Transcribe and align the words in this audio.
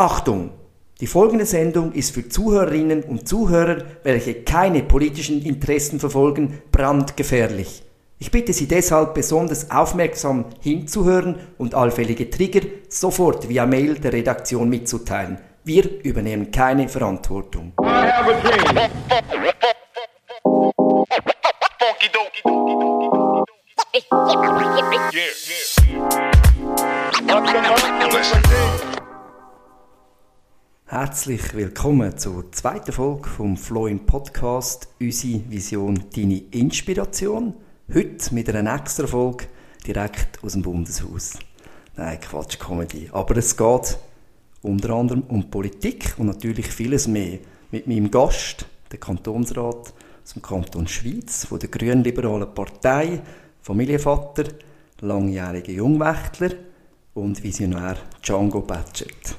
Achtung! 0.00 0.50
Die 1.02 1.06
folgende 1.06 1.44
Sendung 1.44 1.92
ist 1.92 2.14
für 2.14 2.26
Zuhörerinnen 2.26 3.02
und 3.02 3.28
Zuhörer, 3.28 3.84
welche 4.02 4.32
keine 4.44 4.82
politischen 4.82 5.44
Interessen 5.44 6.00
verfolgen, 6.00 6.62
brandgefährlich. 6.72 7.82
Ich 8.18 8.30
bitte 8.30 8.54
Sie 8.54 8.66
deshalb 8.66 9.12
besonders 9.12 9.70
aufmerksam 9.70 10.46
hinzuhören 10.62 11.38
und 11.58 11.74
allfällige 11.74 12.30
Trigger 12.30 12.62
sofort 12.88 13.50
via 13.50 13.66
Mail 13.66 13.96
der 13.96 14.14
Redaktion 14.14 14.70
mitzuteilen. 14.70 15.36
Wir 15.64 16.02
übernehmen 16.02 16.50
keine 16.50 16.88
Verantwortung. 16.88 17.74
I. 28.82 28.89
Herzlich 30.90 31.54
willkommen 31.54 32.18
zur 32.18 32.50
zweiten 32.50 32.90
Folge 32.90 33.28
vom 33.28 33.56
Flowing 33.56 34.06
Podcast 34.06 34.88
«Unsere 35.00 35.48
Vision, 35.48 36.06
deine 36.16 36.38
Inspiration». 36.50 37.54
Heute 37.94 38.34
mit 38.34 38.52
einer 38.52 38.74
extra 38.74 39.06
Folge 39.06 39.46
direkt 39.86 40.42
aus 40.42 40.54
dem 40.54 40.62
Bundeshaus. 40.62 41.38
Nein, 41.94 42.18
Quatsch, 42.18 42.58
Comedy. 42.58 43.08
Aber 43.12 43.36
es 43.36 43.56
geht 43.56 43.98
unter 44.62 44.90
anderem 44.90 45.22
um 45.28 45.48
Politik 45.48 46.14
und 46.18 46.26
natürlich 46.26 46.66
vieles 46.66 47.06
mehr. 47.06 47.38
Mit 47.70 47.86
meinem 47.86 48.10
Gast, 48.10 48.66
der 48.90 48.98
Kantonsrat 48.98 49.94
dem 50.34 50.42
Kanton 50.42 50.88
Schweiz, 50.88 51.44
von 51.44 51.60
der 51.60 51.68
Grünliberalen 51.68 52.52
Partei, 52.52 53.20
Familienvater, 53.62 54.46
langjähriger 55.02 55.70
Jungwächtler 55.70 56.50
und 57.14 57.40
Visionär 57.44 57.96
Django 58.24 58.62
Batchett. 58.62 59.36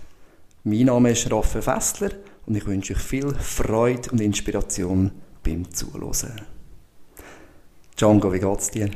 Mein 0.63 0.85
Name 0.85 1.09
ist 1.09 1.31
Raffe 1.31 1.59
Fessler 1.59 2.11
und 2.45 2.55
ich 2.55 2.67
wünsche 2.67 2.93
euch 2.93 2.99
viel 2.99 3.33
Freude 3.33 4.11
und 4.11 4.21
Inspiration 4.21 5.09
beim 5.43 5.73
Zuhören. 5.73 6.41
Django, 7.97 8.31
wie 8.31 8.39
geht's 8.39 8.69
dir? 8.69 8.91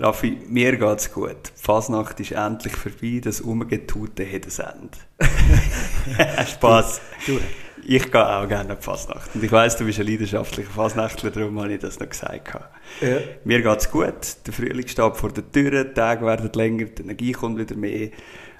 Raffi, 0.00 0.38
mir 0.48 0.76
geht's 0.78 1.12
gut. 1.12 1.52
Die 1.56 1.62
Fasnacht 1.62 2.18
ist 2.18 2.32
endlich 2.32 2.74
vorbei, 2.74 3.20
das 3.22 3.40
Umgetute 3.40 4.26
hat 4.26 4.46
ein 4.46 4.90
Ende. 5.20 6.44
Spaß. 6.50 7.00
Du, 7.24 7.38
Ich 7.84 8.10
gehe 8.10 8.28
auch 8.28 8.48
gerne 8.48 8.70
an 8.70 8.76
die 8.76 8.82
Fasnacht. 8.82 9.32
Und 9.34 9.44
ich 9.44 9.52
weiss, 9.52 9.76
du 9.76 9.84
bist 9.84 10.00
ein 10.00 10.06
leidenschaftlicher 10.06 10.70
Fasnachtler, 10.70 11.30
darum 11.30 11.60
habe 11.60 11.74
ich 11.74 11.80
das 11.80 12.00
noch 12.00 12.08
gesagt. 12.08 12.52
Ja. 13.00 13.18
Mir 13.44 13.62
geht's 13.62 13.88
gut. 13.88 14.36
Der 14.46 14.52
Frühling 14.52 14.88
steht 14.88 15.16
vor 15.16 15.30
der 15.30 15.50
Tür, 15.52 15.84
die 15.84 15.94
Tage 15.94 16.26
werden 16.26 16.50
länger, 16.52 16.86
die 16.86 17.02
Energie 17.02 17.30
kommt 17.30 17.58
wieder 17.58 17.76
mehr. 17.76 18.10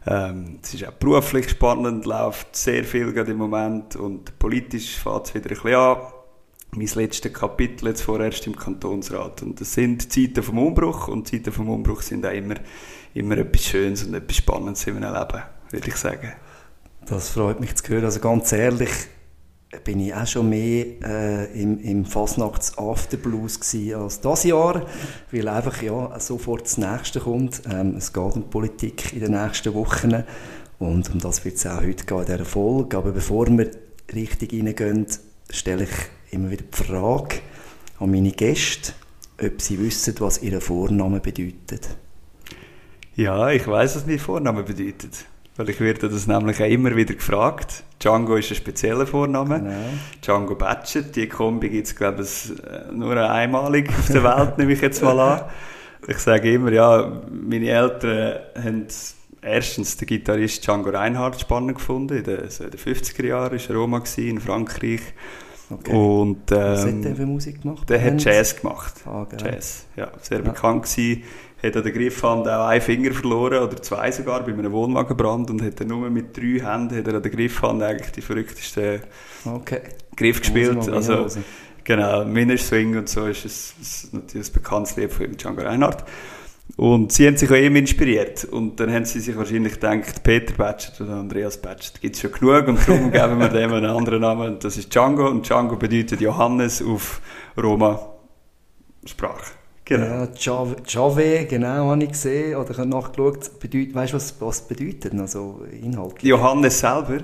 Ähm, 0.07 0.59
es 0.63 0.75
ist 0.75 0.87
auch 0.87 0.93
beruflich 0.93 1.49
spannend, 1.51 2.07
läuft 2.07 2.57
sehr 2.57 2.85
viel 2.85 3.13
gerade 3.13 3.33
im 3.33 3.39
Moment 3.39 3.97
und 3.97 4.39
politisch 4.39 4.99
fängt 4.99 5.27
es 5.27 5.35
wieder 5.35 5.51
ein 5.51 5.55
bisschen 5.55 5.75
an. 5.75 5.97
Mein 6.75 6.89
letztes 6.95 7.33
Kapitel 7.33 7.89
jetzt 7.89 8.03
vorerst 8.03 8.47
im 8.47 8.57
Kantonsrat. 8.57 9.43
Und 9.43 9.61
das 9.61 9.75
sind 9.75 10.11
Zeiten 10.11 10.43
vom 10.43 10.59
Umbruch 10.59 11.09
und 11.09 11.29
Zeiten 11.29 11.53
vom 11.53 11.69
Umbruch 11.69 12.01
sind 12.01 12.25
auch 12.25 12.33
immer, 12.33 12.55
immer 13.13 13.37
etwas 13.37 13.65
Schönes 13.65 14.05
und 14.05 14.15
etwas 14.15 14.39
Spannendes 14.39 14.87
in 14.87 14.99
meinem 14.99 15.13
Leben, 15.13 15.43
würde 15.71 15.89
ich 15.89 15.97
sagen. 15.97 16.33
Das 17.07 17.31
freut 17.31 17.61
mich 17.61 17.75
zu 17.75 17.93
hören. 17.93 18.07
Also 18.07 18.21
ganz 18.21 18.53
ehrlich, 18.53 18.91
bin 19.85 20.01
ich 20.01 20.15
auch 20.15 20.27
schon 20.27 20.51
mehr 20.51 20.87
äh, 21.03 21.61
im, 21.61 21.81
im 21.81 22.05
Fasnachts-Afterblues 22.05 23.61
gewesen 23.61 23.95
als 23.95 24.21
das 24.21 24.45
Jahr, 24.45 24.87
weil 25.31 25.49
einfach 25.49 25.83
ja, 25.83 26.19
sofort 26.21 26.65
das 26.65 26.79
Nächste 26.79 27.21
kommt. 27.21 27.63
Ähm, 27.71 27.97
es 27.97 28.13
geht 28.13 28.37
um 28.37 28.51
Politik 28.51 29.13
in 29.15 29.21
den 29.21 29.33
nächsten 29.33 29.73
Wochen 29.75 30.25
und 30.79 31.11
um 31.13 31.19
das 31.19 31.45
wird 31.45 31.57
es 31.57 31.67
auch 31.67 31.81
heute 31.81 32.05
gehen 32.05 32.19
in 32.19 32.27
dieser 32.27 32.45
Folge. 32.45 32.97
Aber 32.97 33.13
bevor 33.13 33.47
wir 33.47 33.71
richtig 34.15 34.53
reingehen, 34.53 35.07
stelle 35.51 35.85
ich 35.85 36.33
immer 36.33 36.51
wieder 36.51 36.65
die 36.65 36.77
Frage 36.85 37.37
an 37.99 38.11
meine 38.11 38.33
Gäste, 38.33 38.93
ob 39.43 39.61
sie 39.61 39.79
wissen, 39.79 40.15
was 40.19 40.43
ihr 40.43 40.61
Vorname 40.61 41.21
bedeutet. 41.21 41.97
Ja, 43.15 43.51
ich 43.51 43.67
weiß, 43.67 43.97
was 43.97 44.07
mein 44.07 44.19
Vorname 44.19 44.63
bedeutet. 44.63 45.27
Weil 45.57 45.69
ich 45.69 45.81
werde 45.81 46.09
das 46.09 46.27
nämlich 46.27 46.63
auch 46.63 46.69
immer 46.69 46.97
wieder 46.97 47.15
gefragt. 47.15 47.85
Django 48.03 48.37
ist 48.37 48.51
ein 48.51 48.57
spezieller 48.57 49.07
Vorname. 49.07 49.61
Genau. 49.61 49.75
Django 50.25 50.55
Batchet, 50.55 51.15
die 51.15 51.29
Kombi 51.29 51.69
gibt 51.69 51.89
es, 51.89 51.95
glaube 51.95 52.23
ich, 52.23 52.53
nur 52.93 53.17
einmalig 53.17 53.91
auf 53.91 54.07
der 54.07 54.25
Welt, 54.25 54.57
nehme 54.59 54.73
ich 54.73 54.81
jetzt 54.81 55.03
mal 55.03 55.21
an. 55.21 55.43
Ich 56.09 56.19
sage 56.19 56.53
immer, 56.53 56.73
ja, 56.73 57.21
meine 57.31 57.69
Eltern 57.69 58.41
haben 58.57 58.87
erstens 59.43 59.97
den 59.99 60.07
Gitarrist 60.07 60.67
Django 60.67 60.91
Reinhardt 60.91 61.41
spannend 61.41 61.77
gefunden. 61.77 62.17
In 62.17 62.25
den, 62.25 62.49
so 62.49 62.65
in 62.65 62.71
den 62.71 62.81
50er 62.81 63.27
Jahren 63.27 63.53
war 63.53 63.71
er 63.71 63.77
Roma 63.77 63.99
gewesen, 63.99 64.29
in 64.29 64.41
Frankreich. 64.41 65.01
Okay. 65.71 65.93
Und, 65.95 66.51
was 66.51 66.83
hat 66.83 66.89
ähm, 66.89 67.03
der 67.03 67.17
für 67.17 67.27
Musik 67.27 67.63
gemacht? 67.63 67.89
der 67.89 68.03
hat 68.03 68.23
Jazz 68.23 68.61
gemacht. 68.61 68.95
Ah. 69.07 69.27
Jazz, 69.39 69.87
ja. 69.97 70.11
Sehr 70.21 70.41
bekannt 70.41 70.85
gewesen. 70.85 71.23
Hat 71.63 71.77
an 71.77 71.83
der 71.83 71.93
Griffhand 71.93 72.49
auch 72.49 72.67
einen 72.67 72.81
Finger 72.81 73.13
verloren, 73.13 73.63
oder 73.63 73.81
zwei 73.81 74.11
sogar, 74.11 74.43
bei 74.43 74.53
einem 74.53 74.73
Wohnwagenbrand 74.73 75.51
und 75.51 75.63
hat 75.63 75.81
dann 75.81 75.89
nur 75.89 76.11
mit 76.11 76.37
drei 76.37 76.61
Händen 76.61 76.99
hat 76.99 77.07
er 77.07 77.15
an 77.15 77.23
der 77.23 77.31
Griffhand 77.31 77.83
eigentlich 77.83 78.13
die 78.13 78.23
verrücktesten 78.23 79.01
Okay. 79.45 79.81
Griff 80.17 80.41
gespielt. 80.41 80.89
Also, 80.89 81.27
genau, 81.85 82.25
Minor 82.25 82.59
Swing 82.59 82.97
und 82.97 83.09
so 83.09 83.27
ist 83.27 83.45
es 83.45 83.75
ist 83.81 84.15
natürlich 84.15 84.49
ein 84.49 84.53
bekanntes 84.53 84.97
Lied 84.97 85.13
von 85.13 85.37
Django 85.37 85.63
Reinhardt. 85.63 86.05
Und 86.77 87.13
sie 87.13 87.27
haben 87.27 87.37
sich 87.37 87.51
auch 87.51 87.57
ihm 87.57 87.77
inspiriert. 87.77 88.45
Und 88.45 88.81
dann 88.81 88.93
haben 88.93 89.05
sie 89.05 89.21
sich 89.21 89.37
wahrscheinlich 89.37 89.75
gedacht, 89.75 90.23
Peter 90.23 90.55
Batchet 90.55 91.01
oder 91.01 91.17
Andreas 91.17 91.59
Batchet 91.59 92.01
gibt 92.01 92.17
es 92.17 92.23
schon 92.23 92.33
genug 92.33 92.69
und 92.69 92.89
darum 92.89 93.11
geben 93.13 93.41
wir 93.41 93.49
dem 93.49 93.73
einen 93.73 93.91
anderen 93.91 94.23
Namen. 94.23 94.55
Und 94.55 94.65
das 94.65 94.79
ist 94.79 94.95
Django 94.95 95.29
und 95.29 95.47
Django 95.47 95.77
bedeutet 95.77 96.21
Johannes 96.21 96.83
auf 96.83 97.21
Roma-Sprache. 97.61 99.62
Genau. 99.85 100.05
Ja, 100.05 100.29
Jave, 100.87 101.47
genau, 101.47 101.91
habe 101.91 102.05
ich 102.05 102.11
gesehen. 102.11 102.57
Oder 102.57 102.71
ich 102.71 102.79
habe 102.79 102.89
nachgeschaut, 102.89 103.59
bedeutet, 103.61 103.95
weißt 103.95 104.13
du, 104.13 104.17
was 104.17 104.35
was 104.41 104.61
bedeutet? 104.69 105.13
Also 105.19 105.63
inhaltlich. 105.83 106.25
Johannes 106.31 106.79
selber? 106.79 107.19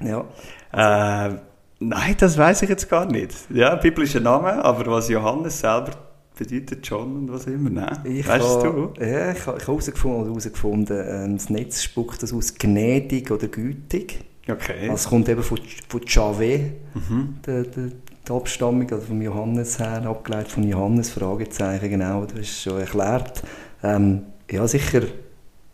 Ja. 0.00 0.24
Äh, 0.72 1.34
nein, 1.80 2.14
das 2.18 2.38
weiß 2.38 2.62
ich 2.62 2.68
jetzt 2.68 2.88
gar 2.88 3.06
nicht. 3.06 3.34
Ja, 3.50 3.74
biblischer 3.76 4.20
Name, 4.20 4.64
aber 4.64 4.86
was 4.92 5.08
Johannes 5.08 5.58
selber 5.60 5.92
bedeutet 6.36 6.86
schon 6.86 7.16
und 7.16 7.32
was 7.32 7.46
immer, 7.46 7.70
nein. 7.70 7.98
Ich 8.04 8.26
weißt 8.26 8.62
du? 8.62 8.92
Ja, 9.00 9.32
ich 9.32 9.46
habe 9.46 9.58
herausgefunden, 9.60 11.04
ähm, 11.08 11.36
das 11.36 11.48
Netz 11.50 11.82
spuckt 11.82 12.22
das 12.22 12.32
aus 12.32 12.54
gnädig 12.54 13.30
oder 13.30 13.46
gütig. 13.48 14.24
Okay. 14.48 14.82
Also 14.82 14.94
es 14.94 15.08
kommt 15.08 15.28
eben 15.28 15.42
von, 15.42 15.58
von 15.88 16.00
Jave, 16.06 16.72
Mhm. 16.94 17.36
der, 17.46 17.62
der, 17.64 17.90
die 18.26 18.32
Abstammung, 18.32 18.90
also 18.90 19.06
vom 19.06 19.20
Johannes 19.20 19.78
her, 19.78 20.04
abgeleitet 20.06 20.52
von 20.52 20.62
Johannes, 20.64 21.10
Fragezeichen, 21.10 21.90
genau, 21.90 22.24
das 22.24 22.40
ist 22.40 22.62
schon 22.62 22.80
erklärt. 22.80 23.42
Ähm, 23.82 24.22
ja, 24.50 24.66
sicher, 24.66 25.02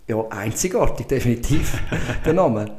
ja, 0.06 0.24
einzigartig, 0.30 1.06
definitiv, 1.08 1.80
der 2.24 2.32
Name. 2.32 2.76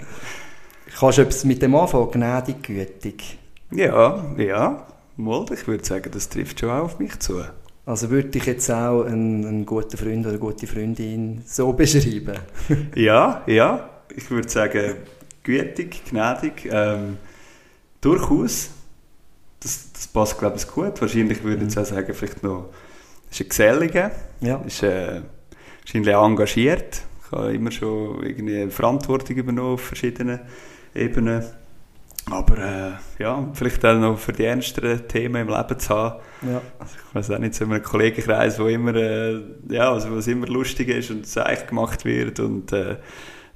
Kannst 0.98 1.18
du 1.18 1.22
etwas 1.22 1.46
mit 1.46 1.62
dem 1.62 1.76
anfangen? 1.76 2.12
Gnädig, 2.12 2.64
gütig. 2.64 3.38
Ja, 3.72 4.24
ja. 4.38 4.88
Mal, 5.16 5.46
ich 5.54 5.68
würde 5.68 5.86
sagen, 5.86 6.10
das 6.12 6.30
trifft 6.30 6.60
schon 6.60 6.70
auch 6.70 6.84
auf 6.84 7.00
mich 7.00 7.20
zu. 7.20 7.42
Also 7.86 8.10
würde 8.10 8.38
ich 8.38 8.46
jetzt 8.46 8.70
auch 8.70 9.04
einen, 9.04 9.46
einen 9.46 9.66
guten 9.66 9.98
Freund 9.98 10.22
oder 10.22 10.30
eine 10.30 10.40
gute 10.40 10.68
Freundin 10.68 11.44
so 11.46 11.74
beschreiben? 11.74 12.38
Ja, 12.96 13.42
ja. 13.48 13.90
Ich 14.16 14.30
würde 14.30 14.50
sagen, 14.50 14.96
gütig, 15.44 16.04
gnädig, 16.10 16.70
ähm, 16.70 17.18
durchaus. 18.02 18.72
Das, 20.02 20.08
passt, 20.08 20.40
glaube 20.40 20.58
ich, 20.58 20.68
gut. 20.68 21.00
Wahrscheinlich 21.00 21.44
würde 21.44 21.58
ich 21.58 21.62
jetzt 21.64 21.78
auch 21.78 21.86
sagen, 21.86 22.12
vielleicht 22.16 22.42
noch, 22.42 22.70
ist 23.30 23.40
ein 23.42 23.50
Geselliger, 23.50 24.10
Ja. 24.42 24.56
ist 24.66 24.82
äh, 24.82 25.22
wahrscheinlich 25.84 26.16
auch 26.16 26.26
engagiert. 26.26 27.04
Ich 27.26 27.32
habe 27.32 27.54
immer 27.54 27.70
schon 27.70 28.24
irgendwie 28.24 28.68
Verantwortung 28.72 29.36
übernommen 29.36 29.74
auf 29.76 29.82
verschiedenen 29.82 30.40
Ebenen. 30.96 31.44
Aber 32.32 32.58
äh, 32.58 32.92
ja, 33.22 33.48
vielleicht 33.54 33.86
auch 33.86 33.96
noch 33.96 34.18
für 34.18 34.34
die 34.34 34.46
ernsteren 34.46 35.08
Themen 35.08 35.48
im 35.48 35.56
Leben 35.56 35.80
zu 35.80 35.90
haben. 35.96 36.20
ja. 36.52 36.62
Also 36.80 36.96
ich 36.96 37.16
weiß 37.16 37.32
auch 37.32 37.38
nicht, 37.40 37.54
so 37.54 37.66
in 37.66 37.72
einem 37.74 37.84
Kollegenkreis, 37.84 38.60
wo 38.60 38.66
immer, 38.66 38.96
äh, 38.96 39.40
ja, 39.70 39.92
also 39.92 40.16
was 40.16 40.26
immer 40.28 40.48
lustig 40.48 40.90
ist 40.90 41.12
und 41.12 41.28
Zeich 41.28 41.68
gemacht 41.68 42.06
wird 42.06 42.40
und 42.40 42.74
äh, 42.74 42.98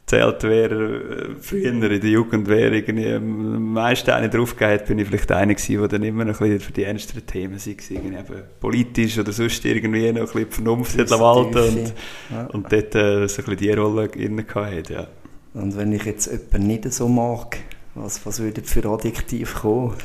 zählt, 0.06 0.44
wer 0.44 0.72
äh, 0.72 1.36
früher 1.42 1.72
in 1.72 1.81
der 1.81 1.98
Jugend 1.98 2.48
wer 2.48 2.72
irgendwie 2.72 3.12
am 3.13 3.74
meisten 3.74 4.12
eine 4.12 4.30
draufgegeben 4.30 4.74
hat, 4.80 4.86
bin 4.88 5.00
ich 5.00 5.07
vielleicht 5.07 5.31
einer 5.31 5.54
gewesen, 5.56 5.80
der 5.80 5.88
dann 5.88 6.04
immer 6.04 6.25
noch 6.25 6.40
ein 6.42 6.48
bisschen 6.50 6.60
für 6.60 6.72
die 6.74 6.84
ernsteren 6.84 7.25
Themen 7.25 7.56
war, 7.56 7.68
irgendwie 7.68 8.16
eben 8.16 8.44
politisch 8.60 9.18
oder 9.18 9.31
sonst 9.31 9.66
irgendwie 9.66 10.12
noch 10.12 10.22
ein 10.22 10.25
bisschen 10.25 10.46
die 10.50 10.54
Vernunft 10.56 10.98
hat 11.00 11.10
walten 11.12 11.57
und, 11.57 11.94
Ja. 12.31 12.46
und 12.48 12.72
dort 12.72 12.94
äh, 12.96 13.28
so 13.28 13.42
ein 13.42 13.46
bisschen 13.46 13.57
die 13.57 13.72
Rolle 13.72 14.06
inne 14.16 14.44
gehabt, 14.44 14.90
ja. 14.90 15.07
Und 15.54 15.75
wenn 15.78 15.92
ich 15.94 16.04
jetzt 16.04 16.28
jemanden 16.31 16.68
nicht 16.68 16.92
so 16.94 17.08
mag, 17.08 17.58
was, 17.96 18.25
was 18.25 18.40
würde 18.42 18.62
für 18.63 18.86
Adjektiv 18.86 19.56
kommen? 19.56 19.94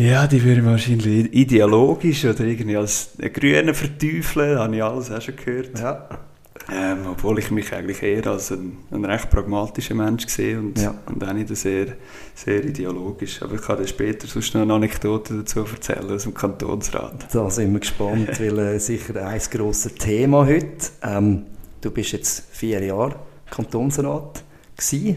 Ja, 0.00 0.28
die 0.28 0.44
würden 0.44 0.64
wahrscheinlich 0.64 1.34
ideologisch 1.34 2.24
oder 2.24 2.44
irgendwie 2.44 2.76
als 2.76 3.10
Grüne 3.34 3.74
verteufeln, 3.74 4.56
habe 4.56 4.76
ich 4.76 4.84
alles 4.84 5.10
auch 5.10 5.20
schon 5.20 5.34
gehört. 5.34 5.76
Ja. 5.76 6.08
Ähm, 6.70 7.06
obwohl 7.10 7.38
ich 7.38 7.50
mich 7.50 7.72
eigentlich 7.72 8.02
eher 8.02 8.26
als 8.26 8.52
ein, 8.52 8.76
ein 8.90 9.04
recht 9.04 9.30
pragmatischer 9.30 9.94
Mensch 9.94 10.26
sehe 10.26 10.58
und, 10.58 10.78
ja. 10.78 10.94
und 11.06 11.24
auch 11.24 11.32
nicht 11.32 11.48
sehr, 11.56 11.96
sehr 12.34 12.62
ideologisch. 12.62 13.40
Aber 13.42 13.54
ich 13.54 13.62
kann 13.62 13.78
dir 13.78 13.86
später 13.86 14.26
sonst 14.26 14.54
noch 14.54 14.62
eine 14.62 14.74
Anekdote 14.74 15.38
dazu 15.38 15.60
erzählen 15.60 16.10
aus 16.10 16.24
dem 16.24 16.34
Kantonsrat. 16.34 17.26
Da 17.32 17.48
sind 17.48 17.72
wir 17.72 17.80
gespannt, 17.80 18.28
weil 18.40 18.58
äh, 18.58 18.78
sicher 18.78 19.24
ein 19.24 19.40
grosses 19.50 19.94
Thema 19.94 20.44
heute. 20.44 20.90
Ähm, 21.02 21.46
du 21.80 21.90
bist 21.90 22.12
jetzt 22.12 22.44
vier 22.50 22.84
Jahre 22.84 23.16
Kantonsrat 23.50 24.44
gewesen, 24.76 25.16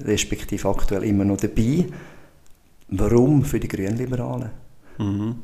respektive 0.00 0.68
aktuell 0.68 1.04
immer 1.04 1.24
noch 1.24 1.36
dabei. 1.36 1.86
Warum 2.88 3.44
für 3.44 3.60
die 3.60 3.68
Grünliberalen? 3.68 4.50
Mhm. 4.98 5.36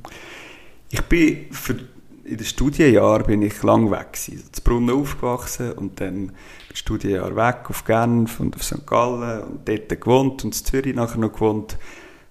Ich 0.91 1.03
bin 1.03 1.47
für, 1.53 1.77
in 2.25 2.37
den 2.39 2.47
Studienjahren 2.47 3.27
bin 3.27 3.43
ich 3.43 3.63
lang 3.63 3.91
weg 3.91 4.15
gewesen. 4.15 4.45
In 4.57 4.65
Brunnen 4.65 4.97
aufgewachsen 4.97 5.73
und 5.73 6.01
dann 6.01 6.33
das 6.69 6.79
Studienjahr 6.79 7.37
weg 7.37 7.69
auf 7.69 7.85
Genf 7.85 8.41
und 8.41 8.57
auf 8.57 8.65
St. 8.65 8.87
Gallen 8.87 9.43
und 9.43 9.69
dort 9.69 9.89
gewohnt 9.89 10.45
und 10.45 10.57
in 10.57 10.65
Zürich 10.65 10.95
nachher 10.95 11.19
noch 11.19 11.33
gewohnt. 11.33 11.77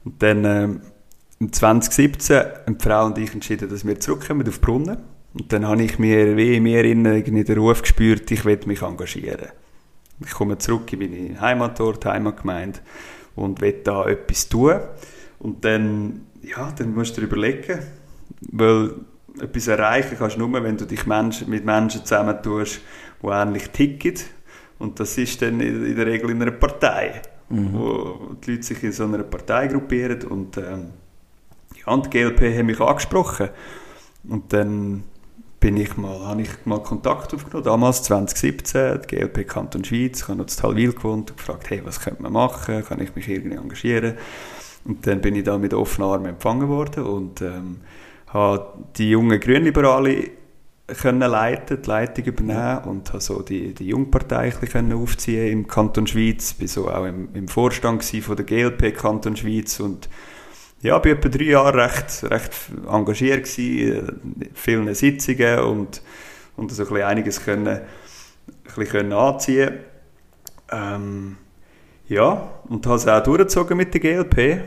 Und 0.03 0.21
dann 0.21 0.45
ähm, 0.45 0.81
im 1.39 1.53
2017 1.53 2.37
haben 2.37 2.77
die 2.77 2.83
Frau 2.83 3.05
und 3.05 3.17
ich 3.17 3.33
entschieden, 3.33 3.69
dass 3.69 3.85
wir 3.85 3.99
zurückkommen 3.99 4.47
auf 4.47 4.61
Brunnen. 4.61 4.97
Und 5.33 5.51
dann 5.51 5.67
habe 5.67 5.83
ich 5.83 5.97
mir 5.99 6.37
wie 6.37 6.57
in 6.57 6.63
mir 6.63 6.83
irgendwie 6.83 7.43
den 7.43 7.57
Ruf 7.57 7.81
gespürt, 7.81 8.29
ich 8.31 8.45
will 8.45 8.59
mich 8.65 8.81
engagieren. 8.81 9.49
Ich 10.23 10.31
komme 10.31 10.57
zurück 10.57 10.91
in 10.93 10.99
meine 10.99 11.41
Heimatort, 11.41 12.05
Heimatgemeinde 12.05 12.79
und 13.35 13.61
will 13.61 13.81
da 13.83 14.07
etwas 14.07 14.47
tun. 14.47 14.79
Und 15.39 15.65
dann, 15.65 16.27
ja, 16.41 16.71
dann 16.71 16.93
musst 16.93 17.17
du 17.17 17.21
dir 17.21 17.27
überlegen, 17.27 17.79
weil 18.51 18.93
etwas 19.39 19.67
erreichen 19.67 20.15
kannst 20.17 20.35
du 20.37 20.47
nur, 20.47 20.63
wenn 20.63 20.77
du 20.77 20.85
dich 20.85 21.05
mit 21.05 21.65
Menschen 21.65 22.05
zusammentust, 22.05 22.81
die 23.21 23.27
ähnlich 23.27 23.69
ticken. 23.69 24.15
Und 24.79 24.99
das 24.99 25.17
ist 25.17 25.41
dann 25.41 25.59
in 25.59 25.95
der 25.95 26.05
Regel 26.05 26.29
in 26.31 26.41
einer 26.41 26.51
Partei, 26.51 27.21
mhm. 27.49 27.73
wo 27.73 28.35
die 28.45 28.51
Leute 28.51 28.63
sich 28.63 28.83
in 28.83 28.91
so 28.91 29.05
einer 29.05 29.23
Partei 29.23 29.67
gruppieren. 29.67 30.23
Und, 30.23 30.57
ähm, 30.57 30.91
ja, 31.85 31.97
die 31.97 32.09
GLP 32.09 32.57
hat 32.57 32.65
mich 32.65 32.79
angesprochen. 32.79 33.49
Und 34.27 34.51
dann 34.53 35.03
bin 35.59 35.77
ich 35.77 35.95
mal, 35.95 36.19
habe 36.25 36.41
ich 36.41 36.49
mal 36.65 36.83
Kontakt 36.83 37.33
aufgenommen, 37.33 37.63
damals 37.63 38.03
2017, 38.03 38.99
die 39.01 39.15
GLP 39.15 39.47
Kanton 39.47 39.85
Schweiz, 39.85 40.19
ich 40.19 40.27
habe 40.27 40.39
noch 40.39 40.47
in 40.47 40.53
Talwil 40.53 40.91
gewohnt 40.91 41.31
und 41.31 41.37
gefragt, 41.37 41.69
hey, 41.69 41.81
was 41.85 42.01
könnte 42.01 42.21
man 42.21 42.33
machen, 42.33 42.83
kann 42.83 42.99
ich 43.01 43.15
mich 43.15 43.29
irgendwie 43.29 43.55
engagieren? 43.55 44.15
Und 44.83 45.07
dann 45.07 45.21
bin 45.21 45.35
ich 45.35 45.45
da 45.45 45.57
mit 45.57 45.73
offenen 45.73 46.09
Armen 46.09 46.25
empfangen 46.25 46.67
worden 46.67 47.05
und 47.05 47.41
ähm, 47.41 47.77
habe 48.33 48.73
die 48.97 49.11
jungen 49.11 49.39
Grünliberale 49.39 50.31
können 50.87 51.21
leiten, 51.21 51.81
die 51.81 51.87
Leitung 51.89 52.25
übernehmen 52.25 52.83
und 52.85 53.09
habe 53.09 53.21
so 53.21 53.41
die, 53.41 53.73
die 53.73 53.87
Jungpartei 53.87 54.51
können 54.51 54.93
aufziehen 54.93 55.51
im 55.51 55.67
Kanton 55.67 56.07
Schweiz, 56.07 56.53
bin 56.53 56.67
so 56.67 56.89
auch 56.89 57.05
im, 57.05 57.29
im 57.33 57.47
Vorstand 57.47 58.03
von 58.03 58.35
der 58.35 58.45
GLP 58.45 58.95
Kanton 58.95 59.35
Schweiz 59.35 59.79
und 59.79 60.09
ja, 60.81 60.99
bin 60.99 61.13
etwa 61.13 61.29
drei 61.29 61.45
Jahre 61.45 61.85
recht, 61.85 62.23
recht 62.25 62.51
engagiert 62.91 63.45
gewesen, 63.45 64.19
in 64.41 64.49
vielen 64.53 64.93
Sitzungen 64.93 65.59
und, 65.59 66.01
und 66.57 66.71
so 66.71 66.93
ein 66.93 67.01
einiges 67.03 67.43
können, 67.43 67.79
ein 68.77 68.87
können 68.87 69.13
anziehen. 69.13 69.79
Ähm, 70.69 71.37
ja, 72.09 72.49
und 72.67 72.85
habe 72.85 72.97
es 72.97 73.07
auch 73.07 73.23
durchgezogen 73.23 73.77
mit 73.77 73.93
der 73.93 74.01
GLP. 74.01 74.63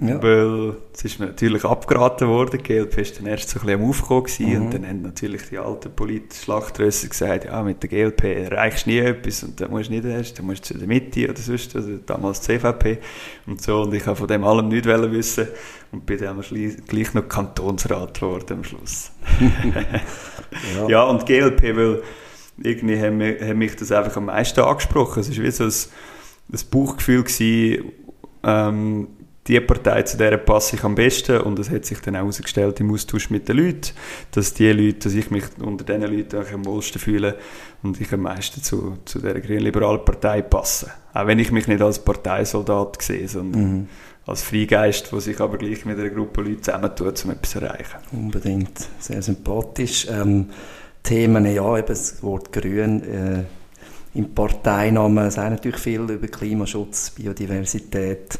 Ja. 0.00 0.22
Weil 0.22 0.76
es 0.94 1.04
ist 1.04 1.20
mir 1.20 1.26
natürlich 1.26 1.64
abgeraten 1.64 2.26
worden. 2.26 2.58
Die 2.58 2.62
GLP 2.62 2.96
war 2.96 3.04
dann 3.18 3.26
erst 3.26 3.50
so 3.50 3.60
ein 3.60 3.66
bisschen 3.66 3.82
am 3.82 3.88
Aufkommen 3.88 4.26
mhm. 4.38 4.62
und 4.62 4.74
dann 4.74 4.88
haben 4.88 5.02
natürlich 5.02 5.42
die 5.50 5.58
alten 5.58 5.94
politischen 5.94 6.44
Schlachtrösser 6.44 7.08
gesagt, 7.08 7.44
ja, 7.44 7.62
mit 7.62 7.82
der 7.82 7.90
GLP 7.90 8.24
erreichst 8.24 8.86
du 8.86 8.90
nie 8.90 8.98
etwas 8.98 9.42
und 9.44 9.60
dann 9.60 9.70
musst 9.70 9.90
du 9.90 9.92
nicht 9.92 10.04
erst, 10.06 10.38
dann 10.38 10.46
musst 10.46 10.70
du 10.70 10.74
zu 10.74 10.78
der 10.78 10.88
Mitte 10.88 11.28
oder 11.28 11.38
sonst, 11.38 11.76
also 11.76 11.98
damals 12.06 12.40
die 12.40 12.58
CVP 12.58 12.98
und 13.46 13.60
so 13.60 13.82
und 13.82 13.92
ich 13.92 14.06
habe 14.06 14.16
von 14.16 14.26
dem 14.28 14.44
allem 14.44 14.68
nichts 14.68 14.88
wissen 14.88 15.48
und 15.92 16.06
bin 16.06 16.18
dann 16.18 16.42
gleich 16.88 17.12
noch 17.12 17.28
Kantonsrat 17.28 18.14
geworden 18.18 18.58
am 18.58 18.64
Schluss. 18.64 19.12
ja. 20.78 20.88
ja. 20.88 21.02
und 21.04 21.28
die 21.28 21.34
GLP, 21.34 21.76
weil 21.76 22.02
irgendwie 22.62 22.98
haben 22.98 23.58
mich 23.58 23.76
das 23.76 23.92
einfach 23.92 24.16
am 24.16 24.26
meisten 24.26 24.60
angesprochen. 24.60 25.20
Es 25.20 25.36
war 25.36 25.44
wie 25.44 25.50
so 25.50 25.64
ein, 25.64 25.72
ein 26.52 26.60
Bauchgefühl 26.70 27.24
gewesen, 27.24 27.92
ähm, 28.44 29.08
die 29.48 29.60
Partei, 29.60 30.02
zu 30.02 30.16
der 30.16 30.36
passe 30.36 30.76
ich 30.76 30.84
am 30.84 30.94
besten 30.94 31.40
und 31.40 31.58
es 31.58 31.68
hat 31.68 31.84
sich 31.84 31.98
dann 32.00 32.14
auch 32.14 32.20
herausgestellt 32.20 32.78
im 32.78 32.92
Austausch 32.92 33.28
mit 33.30 33.48
den 33.48 33.56
Leuten, 33.56 33.90
dass 34.30 34.54
die 34.54 34.70
Leute, 34.70 35.00
dass 35.00 35.14
ich 35.14 35.30
mich 35.30 35.44
unter 35.60 35.84
diesen 35.84 36.16
Leuten 36.16 36.38
auch 36.38 36.52
am 36.52 36.64
wohlsten 36.64 37.00
fühle 37.00 37.36
und 37.82 38.00
ich 38.00 38.12
am 38.12 38.20
meisten 38.20 38.62
zu, 38.62 38.98
zu 39.04 39.18
dieser 39.18 39.40
grünliberalen 39.40 40.04
Partei 40.04 40.42
passe. 40.42 40.92
Auch 41.12 41.26
wenn 41.26 41.40
ich 41.40 41.50
mich 41.50 41.66
nicht 41.66 41.82
als 41.82 41.98
Parteisoldat 41.98 43.02
sehe, 43.02 43.26
sondern 43.26 43.62
mhm. 43.62 43.88
als 44.26 44.42
Freigeist, 44.42 45.10
der 45.10 45.20
sich 45.20 45.40
aber 45.40 45.58
gleich 45.58 45.84
mit 45.86 45.98
einer 45.98 46.10
Gruppe 46.10 46.42
Leute 46.42 46.60
zusammentut, 46.60 47.24
um 47.24 47.32
etwas 47.32 47.50
zu 47.50 47.60
erreichen. 47.60 47.98
Unbedingt, 48.12 48.78
sehr 49.00 49.22
sympathisch. 49.22 50.06
Ähm, 50.08 50.50
Themen, 51.02 51.44
ja, 51.52 51.78
eben 51.78 51.88
das 51.88 52.22
Wort 52.22 52.52
Grün, 52.52 53.02
äh, 53.02 53.42
im 54.14 54.34
Parteinamen 54.34 55.30
sagen 55.30 55.54
natürlich 55.54 55.78
viel 55.78 56.02
über 56.02 56.28
Klimaschutz, 56.28 57.10
Biodiversität, 57.10 58.38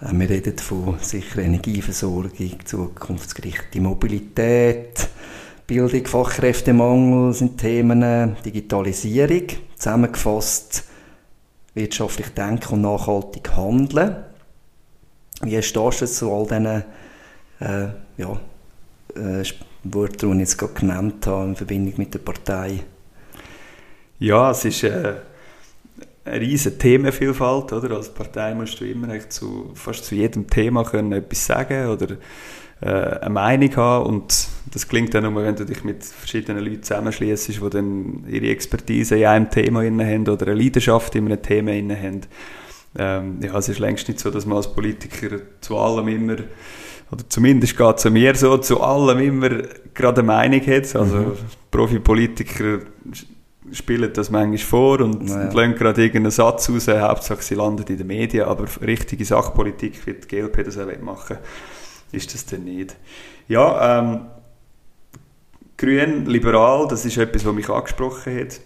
wir 0.00 0.30
reden 0.30 0.56
von 0.58 0.96
sicherer 1.00 1.42
Energieversorgung, 1.42 2.64
zukunftsgerichtete 2.64 3.80
Mobilität, 3.80 5.08
Bildung, 5.66 6.06
Fachkräftemangel 6.06 7.32
sind 7.32 7.58
Themen, 7.58 8.36
Digitalisierung, 8.44 9.42
zusammengefasst 9.76 10.84
wirtschaftlich 11.74 12.28
denken 12.28 12.74
und 12.74 12.80
nachhaltig 12.82 13.50
handeln. 13.56 14.16
Wie 15.42 15.62
stehst 15.62 16.00
du 16.00 16.06
zu 16.06 16.32
all 16.32 16.44
diesen 16.44 16.66
äh, 17.60 17.88
ja, 18.16 18.40
äh, 19.14 19.44
Wörtern, 19.84 20.30
die 20.30 20.36
ich 20.36 20.40
jetzt 20.40 20.58
gerade 20.58 20.74
genannt 20.74 21.26
habe, 21.26 21.48
in 21.48 21.56
Verbindung 21.56 21.94
mit 21.96 22.14
der 22.14 22.20
Partei? 22.20 22.84
Ja, 24.18 24.50
es 24.50 24.64
ist... 24.64 24.84
Äh 24.84 25.14
eine 26.28 26.40
riesige 26.40 26.78
Themenvielfalt, 26.78 27.72
oder? 27.72 27.96
Als 27.96 28.12
Partei 28.12 28.54
musst 28.54 28.80
du 28.80 28.84
immer 28.84 29.08
zu, 29.28 29.70
fast 29.74 30.04
zu 30.04 30.14
jedem 30.14 30.48
Thema 30.48 30.84
können 30.84 31.12
etwas 31.12 31.46
sagen 31.46 31.88
oder 31.88 32.16
äh, 32.80 33.20
eine 33.20 33.30
Meinung 33.30 33.76
haben 33.76 34.06
und 34.06 34.48
das 34.72 34.86
klingt 34.86 35.14
dann 35.14 35.24
nur, 35.24 35.42
wenn 35.42 35.56
du 35.56 35.64
dich 35.64 35.82
mit 35.84 36.04
verschiedenen 36.04 36.64
Leuten 36.64 36.82
zusammenschließt, 36.82 37.48
die 37.48 37.70
dann 37.70 38.24
ihre 38.28 38.48
Expertise 38.48 39.16
in 39.16 39.26
einem 39.26 39.50
Thema 39.50 39.82
haben 39.82 40.28
oder 40.28 40.46
eine 40.46 40.54
Leidenschaft 40.54 41.14
in 41.14 41.26
einem 41.26 41.42
Thema 41.42 41.72
haben. 41.72 42.20
Ähm, 42.98 43.38
ja, 43.42 43.56
es 43.56 43.68
ist 43.68 43.78
längst 43.78 44.08
nicht 44.08 44.20
so, 44.20 44.30
dass 44.30 44.46
man 44.46 44.56
als 44.58 44.72
Politiker 44.72 45.38
zu 45.60 45.76
allem 45.76 46.08
immer 46.08 46.36
oder 47.10 47.24
zumindest 47.28 47.76
geht 47.76 47.96
es 47.96 48.10
mir 48.10 48.34
so, 48.34 48.58
zu 48.58 48.82
allem 48.82 49.18
immer 49.18 49.50
gerade 49.94 50.20
eine 50.20 50.26
Meinung 50.26 50.60
hat. 50.60 50.94
Also 50.94 51.16
mhm. 51.16 51.32
Profipolitiker 51.70 52.80
spielen 53.72 54.12
das 54.12 54.30
manchmal 54.30 54.58
vor 54.58 55.00
und, 55.00 55.28
ja. 55.28 55.42
und 55.42 55.54
lassen 55.54 55.74
gerade 55.74 56.02
irgendeinen 56.02 56.30
Satz 56.30 56.70
raus, 56.70 56.88
Hauptsache 56.88 57.42
sie 57.42 57.54
landet 57.54 57.90
in 57.90 57.98
den 57.98 58.06
Medien, 58.06 58.46
aber 58.46 58.66
richtige 58.80 59.24
Sachpolitik, 59.24 60.06
wie 60.06 60.14
die 60.14 60.26
GLP 60.26 60.64
das 60.64 60.78
auch 60.78 60.86
machen 61.00 61.38
ist 62.12 62.34
das 62.34 62.46
dann 62.46 62.64
nicht. 62.64 62.96
Ja, 63.48 63.98
ähm, 63.98 64.20
Grün, 65.76 66.26
liberal, 66.26 66.88
das 66.88 67.04
ist 67.04 67.18
etwas, 67.18 67.44
was 67.44 67.54
mich 67.54 67.68
angesprochen 67.68 68.40
hat. 68.40 68.60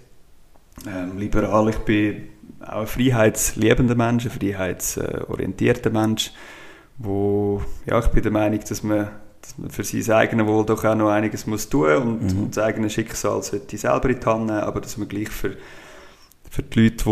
Ähm, 0.87 1.18
liberal, 1.18 1.68
ich 1.68 1.78
bin 1.78 2.28
auch 2.61 2.80
ein 2.80 2.87
freiheitsliebender 2.87 3.94
Mensch, 3.94 4.25
ein 4.25 4.30
freiheitsorientierter 4.30 5.90
Mensch, 5.90 6.32
wo, 6.97 7.62
ja, 7.85 7.99
ich 7.99 8.06
bin 8.06 8.23
der 8.23 8.32
Meinung, 8.32 8.61
dass 8.66 8.82
man 8.82 9.11
für 9.68 9.84
sein 9.84 10.16
eigenes 10.16 10.46
Wohl 10.46 10.64
doch 10.64 10.84
auch 10.84 10.94
noch 10.94 11.11
einiges 11.11 11.46
muss 11.46 11.68
tun 11.68 11.96
und, 11.96 12.22
mhm. 12.22 12.42
und 12.42 12.56
das 12.56 12.64
eigene 12.64 12.90
Schicksal 12.90 13.42
sollte 13.42 13.76
selber 13.76 14.11
in 14.11 14.20
die 14.20 14.26
Hand 14.26 14.46
nehmen, 14.46 14.61
aber 14.61 14.80
dass 14.80 14.96
man 14.96 15.08
gleich 15.08 15.28
für, 15.28 15.56
für 16.50 16.62
die 16.62 16.80
Leute, 16.80 17.04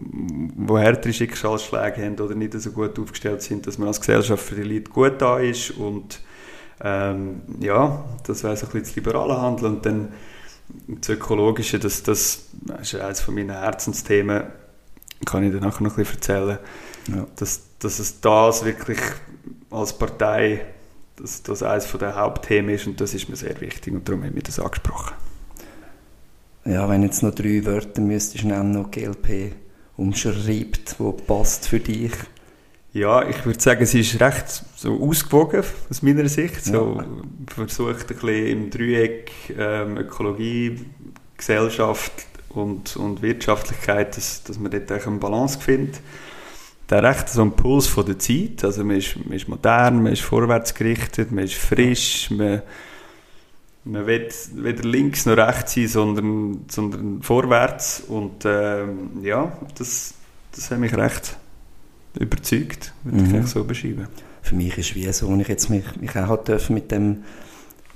die, 0.00 0.66
die 0.66 0.78
härtere 0.78 1.12
Schicksalsschläge 1.12 2.04
haben 2.04 2.18
oder 2.18 2.34
nicht 2.34 2.54
so 2.54 2.70
gut 2.70 2.98
aufgestellt 2.98 3.42
sind, 3.42 3.66
dass 3.66 3.78
man 3.78 3.88
als 3.88 4.00
Gesellschaft 4.00 4.44
für 4.44 4.54
die 4.54 4.62
Leute 4.62 4.90
gut 4.90 5.20
da 5.20 5.38
ist 5.38 5.72
und 5.72 6.20
ähm, 6.82 7.42
ja, 7.60 8.04
das 8.26 8.42
wäre 8.42 8.56
so 8.56 8.66
ein 8.66 8.72
bisschen 8.72 8.84
das 8.84 8.96
liberale 8.96 9.40
Handeln 9.40 9.76
und 9.76 9.86
dann 9.86 10.08
das 10.88 11.10
Ökologische, 11.10 11.78
das, 11.78 12.02
das 12.02 12.48
ist 12.80 12.94
eines 12.94 13.20
von 13.20 13.34
meinen 13.34 13.50
Herzensthemen, 13.50 14.44
kann 15.24 15.44
ich 15.44 15.52
dir 15.52 15.60
nachher 15.60 15.84
noch 15.84 15.92
ein 15.92 16.04
bisschen 16.04 16.16
erzählen, 16.16 16.58
ja. 17.08 17.26
dass, 17.36 17.62
dass 17.78 17.98
es 17.98 18.20
das 18.20 18.64
wirklich 18.64 19.00
als 19.70 19.96
Partei 19.96 20.62
dass 21.22 21.42
das 21.42 21.62
eines 21.62 21.90
der 21.92 22.16
Hauptthemen 22.16 22.74
ist 22.74 22.86
und 22.86 23.00
das 23.00 23.14
ist 23.14 23.28
mir 23.28 23.36
sehr 23.36 23.58
wichtig 23.60 23.94
und 23.94 24.08
darum 24.08 24.24
haben 24.24 24.34
wir 24.34 24.42
das 24.42 24.58
angesprochen. 24.58 25.14
Ja, 26.64 26.88
wenn 26.88 27.02
jetzt 27.02 27.22
noch 27.22 27.34
drei 27.34 27.64
Wörter 27.64 28.00
müsstest 28.00 28.44
nennen, 28.44 28.72
noch 28.72 28.90
GLP 28.90 29.52
umschreibt, 29.96 30.96
wo 30.98 31.12
passt 31.12 31.68
für 31.68 31.80
dich? 31.80 32.12
Ja, 32.92 33.26
ich 33.26 33.46
würde 33.46 33.60
sagen, 33.60 33.82
es 33.82 33.94
ist 33.94 34.20
recht 34.20 34.64
so 34.76 35.00
ausgewogen 35.00 35.64
aus 35.88 36.02
meiner 36.02 36.28
Sicht. 36.28 36.64
So 36.64 36.96
ja. 36.98 37.06
versucht 37.46 38.10
ein 38.10 38.16
bisschen 38.16 38.46
im 38.46 38.70
Dreieck 38.70 39.30
ähm, 39.56 39.96
Ökologie, 39.96 40.84
Gesellschaft 41.36 42.12
und, 42.50 42.96
und 42.96 43.22
Wirtschaftlichkeit, 43.22 44.16
dass, 44.16 44.42
dass 44.42 44.58
man 44.58 44.70
dort 44.70 44.92
eine 44.92 45.16
Balance 45.18 45.58
findet. 45.58 46.00
Der 46.90 47.02
recht 47.02 47.28
so 47.28 47.42
ein 47.42 47.52
Puls 47.52 47.86
von 47.86 48.04
der 48.04 48.18
Zeit, 48.18 48.64
also 48.64 48.84
man 48.84 48.96
ist, 48.96 49.16
man 49.24 49.34
ist 49.34 49.48
modern, 49.48 50.02
man 50.02 50.12
ist 50.12 50.22
vorwärtsgerichtet, 50.22 51.30
man 51.32 51.44
ist 51.44 51.54
frisch, 51.54 52.30
man, 52.30 52.62
man 53.84 54.06
will 54.06 54.28
weder 54.54 54.82
links 54.82 55.24
noch 55.24 55.36
rechts 55.36 55.74
sein, 55.74 55.88
sondern, 55.88 56.64
sondern 56.68 57.22
vorwärts 57.22 58.00
und 58.06 58.44
ähm, 58.44 59.22
ja, 59.22 59.52
das, 59.78 60.14
das 60.54 60.70
hat 60.70 60.78
mich 60.78 60.94
recht 60.94 61.36
überzeugt, 62.18 62.92
würde 63.04 63.24
mhm. 63.24 63.40
ich 63.42 63.46
so 63.46 63.64
beschreiben. 63.64 64.08
Für 64.42 64.54
mich 64.54 64.76
ist 64.76 64.90
es 64.90 64.94
wie 64.94 65.12
so, 65.12 65.30
wenn 65.30 65.40
ich 65.40 65.48
jetzt 65.48 65.70
mich, 65.70 65.84
mich 66.00 66.16
auch 66.16 66.68
mit 66.68 66.90
dem 66.90 67.22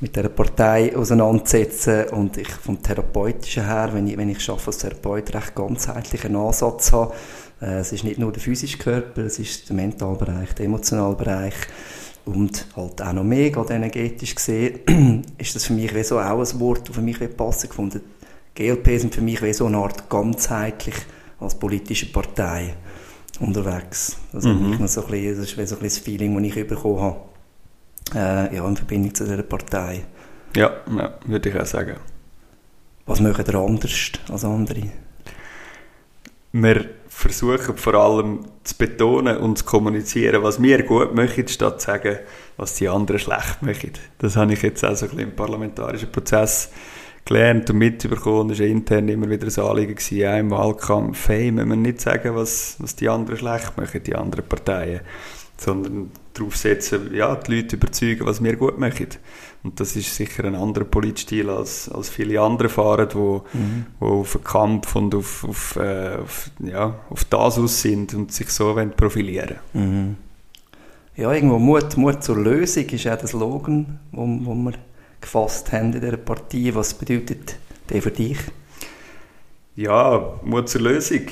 mit 0.01 0.15
der 0.15 0.29
Partei 0.29 0.95
auseinandersetzen 0.95 2.09
und 2.11 2.37
ich 2.37 2.49
vom 2.49 2.83
Therapeutischen 2.83 3.65
her, 3.65 3.91
wenn 3.93 4.07
ich, 4.07 4.17
wenn 4.17 4.29
ich 4.29 4.41
schaffe 4.41 4.67
als 4.67 4.79
Therapeut, 4.79 5.35
recht 5.35 5.55
ganzheitlichen 5.55 6.37
Ansatz 6.37 6.93
habe. 6.93 7.15
Äh, 7.63 7.79
es 7.79 7.93
ist 7.93 8.05
nicht 8.05 8.19
nur 8.19 8.33
der 8.33 8.43
physische 8.43 8.77
Körper, 8.77 9.23
es 9.23 9.39
ist 9.39 9.69
der 9.69 9.77
Mentalbereich, 9.77 10.55
der 10.55 10.67
emotionale 10.67 11.15
Bereich 11.15 11.55
und 12.27 12.67
halt 12.77 13.01
auch 13.01 13.13
noch 13.13 13.25
mehr, 13.25 13.51
gerade 13.51 13.75
energetisch 13.75 14.35
gesehen, 14.35 15.25
ist 15.39 15.55
das 15.55 15.65
für 15.65 15.73
mich 15.73 15.95
wie 15.95 16.03
so 16.03 16.19
auch 16.19 16.41
ein 16.41 16.61
Wort, 16.61 16.89
das 16.89 16.95
für 16.95 17.03
mich 17.03 17.19
passen 17.37 17.69
gefunden. 17.69 18.01
GLP 18.55 19.01
sind 19.01 19.15
für 19.15 19.21
mich 19.23 19.41
wie 19.43 19.53
so 19.53 19.67
eine 19.67 19.79
Art 19.79 20.11
ganzheitlich 20.11 20.95
als 21.41 21.55
politische 21.55 22.07
Partei 22.07 22.75
unterwegs. 23.41 24.17
Also 24.33 24.49
mhm. 24.49 24.79
noch 24.79 24.89
so 24.89 25.05
ein 25.05 25.11
bisschen, 25.11 25.37
das 25.37 25.47
ist 25.47 25.55
so 25.55 25.61
ein 25.61 25.65
bisschen 25.65 25.83
das 25.83 25.99
Feeling, 25.99 26.35
das 26.35 26.57
ich 26.57 26.67
bekommen 26.67 27.01
habe 27.01 27.36
äh, 28.15 28.55
ja, 28.55 28.67
in 28.67 28.77
Verbindung 28.77 29.15
zu 29.15 29.25
dieser 29.25 29.43
Partei. 29.43 30.05
Ja, 30.55 30.71
ja 30.97 31.19
würde 31.27 31.49
ich 31.49 31.61
auch 31.61 31.67
sagen. 31.67 31.97
Was 33.07 33.21
machen 33.21 33.45
ihr 33.47 33.55
anders 33.55 34.13
als 34.31 34.45
andere? 34.45 34.83
Wir 36.53 36.87
versuchen 37.09 37.77
vor 37.77 37.95
allem 37.95 38.41
zu 38.65 38.77
betonen 38.77 39.39
und 39.39 39.59
zu 39.59 39.65
kommunizieren, 39.65 40.43
was 40.43 40.61
wir 40.61 40.83
gut 40.83 41.15
machen, 41.15 41.47
statt 41.49 41.81
zu 41.81 41.87
sagen, 41.87 42.19
was 42.57 42.75
die 42.75 42.89
anderen 42.89 43.19
schlecht 43.19 43.63
machen. 43.63 43.93
Das 44.19 44.37
habe 44.37 44.53
ich 44.53 44.63
jetzt 44.63 44.85
auch 44.85 44.95
so 44.97 45.07
ein 45.07 45.11
bisschen 45.11 45.31
im 45.31 45.37
parlamentarischen 45.37 46.11
Prozess 46.11 46.71
gelernt 47.25 47.71
und 47.71 47.79
mitbekommen. 47.79 48.49
Das 48.49 48.59
war 48.59 48.67
intern 48.67 49.09
immer 49.09 49.29
wieder 49.29 49.47
ein 49.47 49.67
Anliegen 49.67 49.95
gewesen, 49.95 50.27
auch 50.27 50.39
im 50.39 50.51
Wahlkampf. 50.51 51.29
Hey, 51.29 51.51
müssen 51.51 51.69
wir 51.69 51.77
nicht 51.77 52.01
sagen, 52.01 52.35
was, 52.35 52.77
was 52.79 52.97
die 52.97 53.09
anderen 53.09 53.39
schlecht 53.39 53.77
machen, 53.77 54.03
die 54.03 54.15
anderen 54.15 54.47
Parteien, 54.47 55.01
sondern 55.57 56.11
darauf 56.39 56.57
setzen, 56.57 57.15
ja, 57.15 57.35
die 57.37 57.57
Leute 57.57 57.77
überzeugen, 57.77 58.27
was 58.27 58.43
wir 58.43 58.57
gut 58.57 58.79
machen. 58.79 59.09
Und 59.63 59.81
das 59.81 59.97
ist 59.97 60.15
sicher 60.15 60.45
ein 60.45 60.55
anderer 60.55 60.85
Politstil 60.85 61.51
als, 61.51 61.89
als 61.89 62.09
viele 62.09 62.41
andere 62.41 62.69
fahren, 62.69 63.09
wo, 63.13 63.45
mhm. 63.53 63.87
wo 63.99 64.21
auf 64.21 64.33
den 64.33 64.45
Kampf 64.45 64.95
und 64.95 65.15
auf, 65.15 65.45
auf, 65.45 65.77
äh, 65.77 66.17
auf, 66.17 66.51
ja, 66.61 66.95
auf 67.11 67.25
das 67.25 67.59
aus 67.59 67.83
sind 67.83 68.15
und 68.15 68.33
sich 68.33 68.51
so 68.51 68.75
profilieren 68.97 69.57
mhm. 69.73 70.17
Ja, 71.17 71.33
irgendwo 71.33 71.59
Mut, 71.59 71.97
Mut 71.97 72.23
zur 72.23 72.37
Lösung 72.37 72.85
ist 72.85 73.09
auch 73.09 73.17
der 73.17 73.27
Slogan, 73.27 73.99
wo, 74.13 74.27
wo 74.43 74.55
wir 74.55 74.75
gefasst 75.21 75.73
haben 75.73 75.95
in 75.95 76.01
dieser 76.01 76.19
Partie. 76.19 76.75
Was 76.75 76.93
bedeutet 76.93 77.57
der 77.89 78.03
für 78.03 78.11
dich? 78.11 78.39
Ja, 79.77 80.39
Mut 80.43 80.69
zur 80.69 80.83
Lösung. 80.83 81.23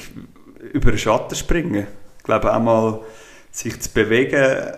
Über 0.72 0.90
den 0.90 0.98
Schatten 0.98 1.36
springen. 1.36 1.86
Ich 2.16 2.24
glaube, 2.24 2.52
einmal 2.52 3.00
sich 3.50 3.78
zu 3.78 3.90
bewegen, 3.90 4.72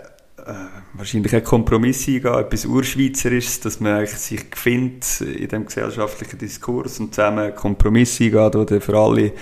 wahrscheinlich 0.94 1.34
ein 1.34 1.44
Kompromiss 1.44 2.06
eingehen, 2.08 2.34
etwas 2.34 2.66
Urschweizerisches, 2.66 3.60
dass 3.60 3.80
man 3.80 4.06
sich 4.06 4.44
findet 4.54 5.20
in 5.20 5.48
dem 5.48 5.66
gesellschaftlichen 5.66 6.38
Diskurs 6.38 7.00
und 7.00 7.14
zusammen 7.14 7.40
einen 7.40 7.54
Kompromiss 7.54 8.20
eingeht, 8.20 8.54
wo 8.54 8.64
der 8.64 8.80
für 8.80 8.96
alle, 8.96 9.32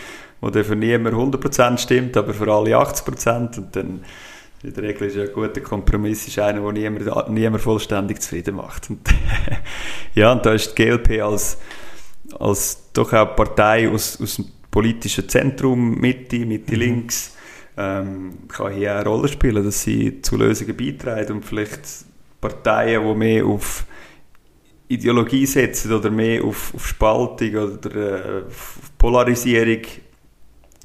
wo 0.41 0.51
der 0.51 0.65
für 0.65 0.77
niemand 0.77 1.15
100% 1.15 1.79
stimmt, 1.79 2.17
aber 2.17 2.33
für 2.33 2.53
alle 2.53 2.77
80% 2.77 3.59
und 3.59 3.77
dann 3.77 4.05
in 4.63 4.73
der 4.73 4.83
Regel 4.83 5.09
ist 5.09 5.17
ja 5.17 5.25
ein 5.25 5.33
guter 5.33 5.61
Kompromiss 5.61 6.27
ist 6.27 6.39
einer, 6.39 6.61
der 6.63 6.73
niemand, 6.73 7.29
niemand 7.31 7.63
vollständig 7.63 8.23
zufrieden 8.23 8.57
macht. 8.57 8.89
Und 8.89 9.01
ja, 10.15 10.33
und 10.33 10.47
da 10.47 10.55
ist 10.55 10.73
die 10.73 10.85
GLP 10.85 11.23
als, 11.23 11.59
als 12.39 12.91
doch 12.95 13.13
auch 13.13 13.37
Partei 13.37 13.91
aus, 13.91 14.19
aus 14.23 14.37
dem 14.37 14.47
politischen 14.71 15.29
Zentrum, 15.29 16.01
Mitte, 16.01 16.39
Mitte 16.47 16.73
mhm. 16.73 16.81
links, 16.81 17.35
ähm, 17.77 18.49
kann 18.49 18.73
hier 18.73 18.97
eine 18.97 19.05
Rolle 19.05 19.29
spielen, 19.29 19.65
dass 19.65 19.83
sie 19.83 20.23
zu 20.23 20.37
Lösungen 20.37 20.77
beitragen 20.77 21.33
und 21.35 21.45
vielleicht 21.45 21.83
Parteien, 22.41 23.07
die 23.07 23.15
mehr 23.15 23.45
auf 23.47 23.85
Ideologie 24.89 25.47
setzen 25.47 25.93
oder 25.93 26.11
mehr 26.11 26.45
auf, 26.45 26.75
auf 26.75 26.87
Spaltung 26.87 27.55
oder 27.55 27.97
äh, 27.97 28.43
auf 28.47 28.79
Polarisierung, 28.99 29.83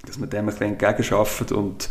dass 0.05 0.17
man 0.17 0.29
dem 0.29 0.39
ein 0.39 0.45
bisschen 0.47 0.71
entgegenschafft 0.71 1.51
und, 1.51 1.89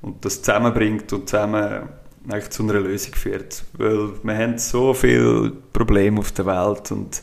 und 0.00 0.24
das 0.24 0.42
zusammenbringt 0.42 1.12
und 1.12 1.28
zusammen 1.28 1.88
eigentlich 2.28 2.50
zu 2.50 2.62
einer 2.62 2.80
Lösung 2.80 3.14
führt. 3.14 3.64
Weil 3.74 4.10
wir 4.22 4.36
haben 4.36 4.58
so 4.58 4.94
viele 4.94 5.52
Probleme 5.72 6.20
auf 6.20 6.32
der 6.32 6.46
Welt 6.46 6.90
und 6.90 7.22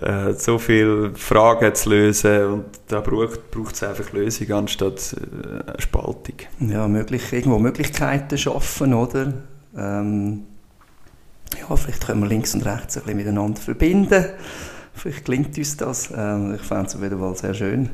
äh, 0.00 0.32
so 0.32 0.58
viele 0.58 1.14
Fragen 1.14 1.74
zu 1.74 1.90
lösen 1.90 2.44
und 2.44 2.64
da 2.88 3.00
braucht 3.00 3.74
es 3.74 3.82
einfach 3.82 4.12
Lösungen 4.12 4.52
anstatt 4.52 5.14
äh, 5.14 5.80
Spaltung. 5.80 6.36
Ja, 6.60 6.88
möglich, 6.88 7.32
irgendwo 7.32 7.58
Möglichkeiten 7.58 8.38
schaffen, 8.38 8.94
oder? 8.94 9.32
Ähm, 9.76 10.44
ja, 11.58 11.76
vielleicht 11.76 12.06
können 12.06 12.22
wir 12.22 12.28
links 12.28 12.54
und 12.54 12.64
rechts 12.64 12.96
ein 12.96 13.02
bisschen 13.02 13.16
miteinander 13.18 13.60
verbinden. 13.60 14.24
Vielleicht 14.94 15.24
gelingt 15.24 15.58
uns 15.58 15.76
das. 15.76 16.10
Ähm, 16.16 16.54
ich 16.54 16.62
fände 16.62 16.86
es 16.86 16.96
auf 16.96 17.02
jeden 17.02 17.18
Fall 17.18 17.36
sehr 17.36 17.54
schön. 17.54 17.90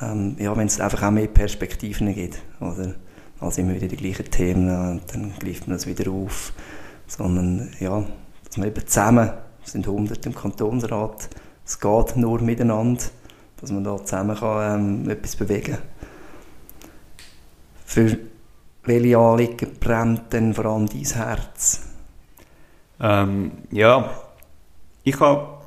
Ähm, 0.00 0.36
ja, 0.38 0.56
wenn 0.56 0.66
es 0.66 0.80
einfach 0.80 1.02
auch 1.02 1.10
mehr 1.10 1.26
Perspektiven 1.26 2.14
gibt, 2.14 2.40
oder? 2.60 2.94
Als 3.40 3.58
immer 3.58 3.74
wieder 3.74 3.86
die 3.86 3.96
gleichen 3.96 4.30
Themen, 4.30 4.68
äh, 4.68 5.00
dann 5.12 5.32
greift 5.38 5.68
man 5.68 5.76
das 5.76 5.86
wieder 5.86 6.10
auf. 6.10 6.52
Sondern, 7.06 7.70
ja, 7.80 8.04
dass 8.44 8.56
man 8.56 8.68
eben 8.68 8.86
zusammen 8.86 9.30
sind 9.68 9.86
100 9.86 10.26
im 10.26 10.34
Kantonsrat. 10.34 11.28
Es 11.64 11.78
geht 11.78 12.16
nur 12.16 12.40
miteinander, 12.40 13.02
dass 13.60 13.70
man 13.70 13.84
da 13.84 13.96
zusammen 13.98 14.36
kann, 14.36 15.04
ähm, 15.04 15.10
etwas 15.10 15.36
bewegen 15.36 15.74
kann. 15.74 15.82
Für 17.84 18.18
welche 18.84 19.18
Anliegen 19.18 19.70
brennt 19.78 20.32
denn 20.32 20.54
vor 20.54 20.66
allem 20.66 20.86
dein 20.86 21.04
Herz? 21.04 21.82
Ähm, 23.00 23.52
ja, 23.70 24.10
ich 25.04 25.18
habe 25.20 25.58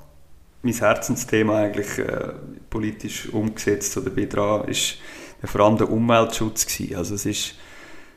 mein 0.63 0.74
Herzensthema 0.74 1.60
eigentlich 1.60 1.98
äh, 2.00 2.34
politisch 2.70 3.29
umgesetzt 3.29 3.96
oder 3.98 4.10
bin 4.10 4.29
dran, 4.29 4.65
ist 4.67 4.98
vor 5.43 5.62
allem 5.62 5.77
der 5.77 5.89
Umweltschutz 5.89 6.65
gewesen. 6.65 6.96
Also 6.96 7.15
es 7.15 7.25
ist 7.25 7.55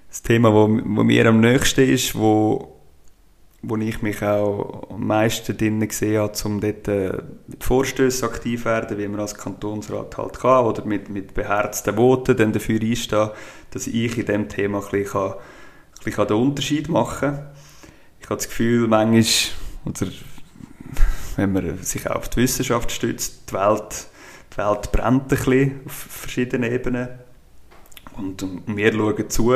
das 0.09 0.23
Thema, 0.23 0.53
wo, 0.53 0.69
wo 0.69 1.03
mir 1.03 1.27
am 1.27 1.41
nächsten 1.41 1.89
ist, 1.89 2.15
wo 2.15 2.74
wo 3.69 3.77
ich 3.77 4.03
mich 4.03 4.23
auch 4.23 4.91
am 4.91 5.07
meisten 5.07 5.57
drin 5.57 5.87
gesehen 5.87 6.21
habe, 6.21 6.33
um 6.45 6.61
dort 6.61 6.89
äh, 6.89 7.23
mit 7.47 7.65
Vorstößen 7.65 8.29
aktiv 8.29 8.61
zu 8.61 8.67
werden, 8.67 8.99
wie 8.99 9.09
man 9.09 9.21
als 9.21 9.35
Kantonsrat 9.35 10.17
halt 10.17 10.39
kann, 10.39 10.67
oder 10.67 10.85
mit, 10.85 11.09
mit 11.09 11.35
beherzten 11.35 11.97
Voten 11.97 12.37
dann 12.37 12.53
dafür 12.53 12.81
einstehen, 12.81 13.31
dass 13.71 13.87
ich 13.87 14.19
in 14.19 14.27
diesem 14.27 14.49
Thema 14.49 14.79
ein 14.79 14.91
bisschen, 14.91 15.21
ein 15.21 15.35
bisschen 16.05 16.27
den 16.27 16.37
Unterschied 16.37 16.89
machen 16.89 17.31
kann. 17.31 17.47
Ich 18.21 18.27
habe 18.27 18.37
das 18.37 18.49
Gefühl, 18.49 18.89
manchmal, 18.89 19.25
oder 19.87 20.07
wenn 21.37 21.53
man 21.53 21.79
sich 21.83 22.09
auch 22.11 22.17
auf 22.17 22.29
die 22.29 22.39
Wissenschaft 22.39 22.93
stützt, 22.93 23.51
die 23.51 23.55
Welt, 23.55 24.07
die 24.53 24.57
Welt 24.59 24.93
brennt 24.93 25.23
ein 25.23 25.29
bisschen 25.29 25.81
auf 25.87 25.93
verschiedenen 25.93 26.71
Ebenen 26.71 27.24
und, 28.17 28.43
und 28.43 28.77
wir 28.77 28.93
schauen 28.93 29.31
zu 29.31 29.55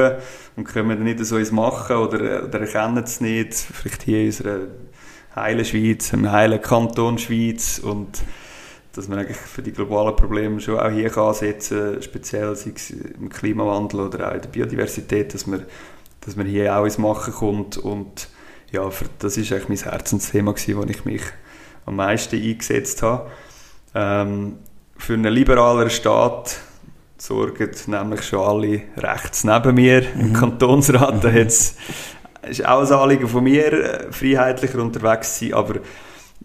und 0.56 0.64
können 0.64 1.02
nicht 1.04 1.24
so 1.24 1.36
ins 1.36 1.52
Machen 1.52 1.96
oder, 1.96 2.44
oder 2.44 2.60
erkennen 2.60 3.04
es 3.04 3.20
nicht. 3.20 3.54
Vielleicht 3.54 4.02
hier 4.02 4.20
in 4.20 4.26
unserer 4.26 4.60
heilen 5.34 5.64
Schweiz, 5.64 6.12
im 6.12 6.30
heilen 6.30 6.60
Kanton 6.60 7.18
Schweiz 7.18 7.78
und 7.78 8.22
dass 8.94 9.08
man 9.08 9.20
eigentlich 9.20 9.36
für 9.36 9.62
die 9.62 9.72
globalen 9.72 10.16
Probleme 10.16 10.60
schon 10.60 10.78
auch 10.78 10.90
hier 10.90 11.10
kann 11.10 11.28
ansetzen 11.28 12.02
speziell 12.02 12.56
sei 12.56 12.72
es 12.74 12.90
im 12.90 13.28
Klimawandel 13.28 14.00
oder 14.00 14.28
auch 14.28 14.34
in 14.34 14.42
der 14.42 14.48
Biodiversität, 14.48 15.34
dass 15.34 15.46
man, 15.46 15.64
dass 16.22 16.34
man 16.34 16.46
hier 16.46 16.76
auch 16.76 16.84
ins 16.84 16.98
Machen 16.98 17.32
kommt 17.32 17.76
und 17.76 18.28
ja, 18.72 18.90
für, 18.90 19.06
das 19.18 19.36
ist 19.36 19.52
eigentlich 19.52 19.82
mein 19.82 19.92
Herzensthema 19.92 20.52
gewesen, 20.52 20.76
wo 20.76 20.82
ich 20.84 21.04
mich 21.04 21.22
am 21.86 21.96
meisten 21.96 22.36
eingesetzt 22.36 23.02
habe. 23.02 23.30
Ähm, 23.94 24.58
für 24.96 25.14
einen 25.14 25.32
liberaleren 25.32 25.90
Staat 25.90 26.58
sorgen 27.18 27.70
nämlich 27.86 28.22
schon 28.22 28.40
alle 28.40 28.82
rechts 28.96 29.44
neben 29.44 29.74
mir 29.74 30.02
mhm. 30.02 30.20
im 30.20 30.32
Kantonsrat. 30.32 31.22
Da 31.22 31.30
jetzt 31.30 31.76
ist 32.48 32.64
auch 32.64 32.80
ein 32.80 32.92
Anliegen 32.92 33.28
von 33.28 33.44
mir, 33.44 33.72
äh, 33.72 34.12
freiheitlicher 34.12 34.78
unterwegs 34.80 35.38
zu 35.38 35.46
sein, 35.46 35.54
aber 35.54 35.80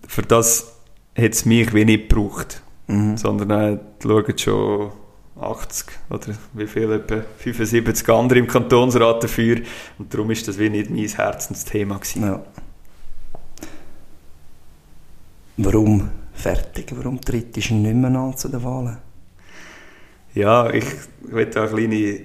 für 0.07 0.23
das 0.23 0.73
hat 1.17 1.31
es 1.31 1.45
mich 1.45 1.73
wie 1.73 1.85
nicht 1.85 2.09
gebraucht. 2.09 2.61
Mhm. 2.87 3.17
Sondern 3.17 3.49
äh, 3.51 3.79
schauen 4.01 4.37
schon 4.37 4.91
80 5.39 5.87
oder 6.09 6.27
wie 6.53 6.67
viel, 6.67 6.91
etwa 6.91 7.21
75 7.37 8.09
andere 8.09 8.39
im 8.39 8.47
Kantonsrat 8.47 9.23
dafür. 9.23 9.61
Und 9.97 10.13
darum 10.13 10.31
ist 10.31 10.47
das 10.47 10.59
wie 10.59 10.69
nicht 10.69 10.89
mein 10.89 11.07
Herzensthema 11.07 11.95
gewesen. 11.95 12.23
Ja. 12.23 12.43
Warum 15.57 16.09
fertig? 16.33 16.93
Warum 16.95 17.21
trittst 17.21 17.69
du 17.69 17.75
nicht 17.75 17.95
mehr 17.95 18.11
an 18.11 18.35
zu 18.35 18.49
den 18.49 18.63
Wahlen? 18.63 18.97
Ja, 20.33 20.69
ich 20.71 20.85
möchte 21.29 21.61
eine 21.61 21.69
kleine 21.69 22.21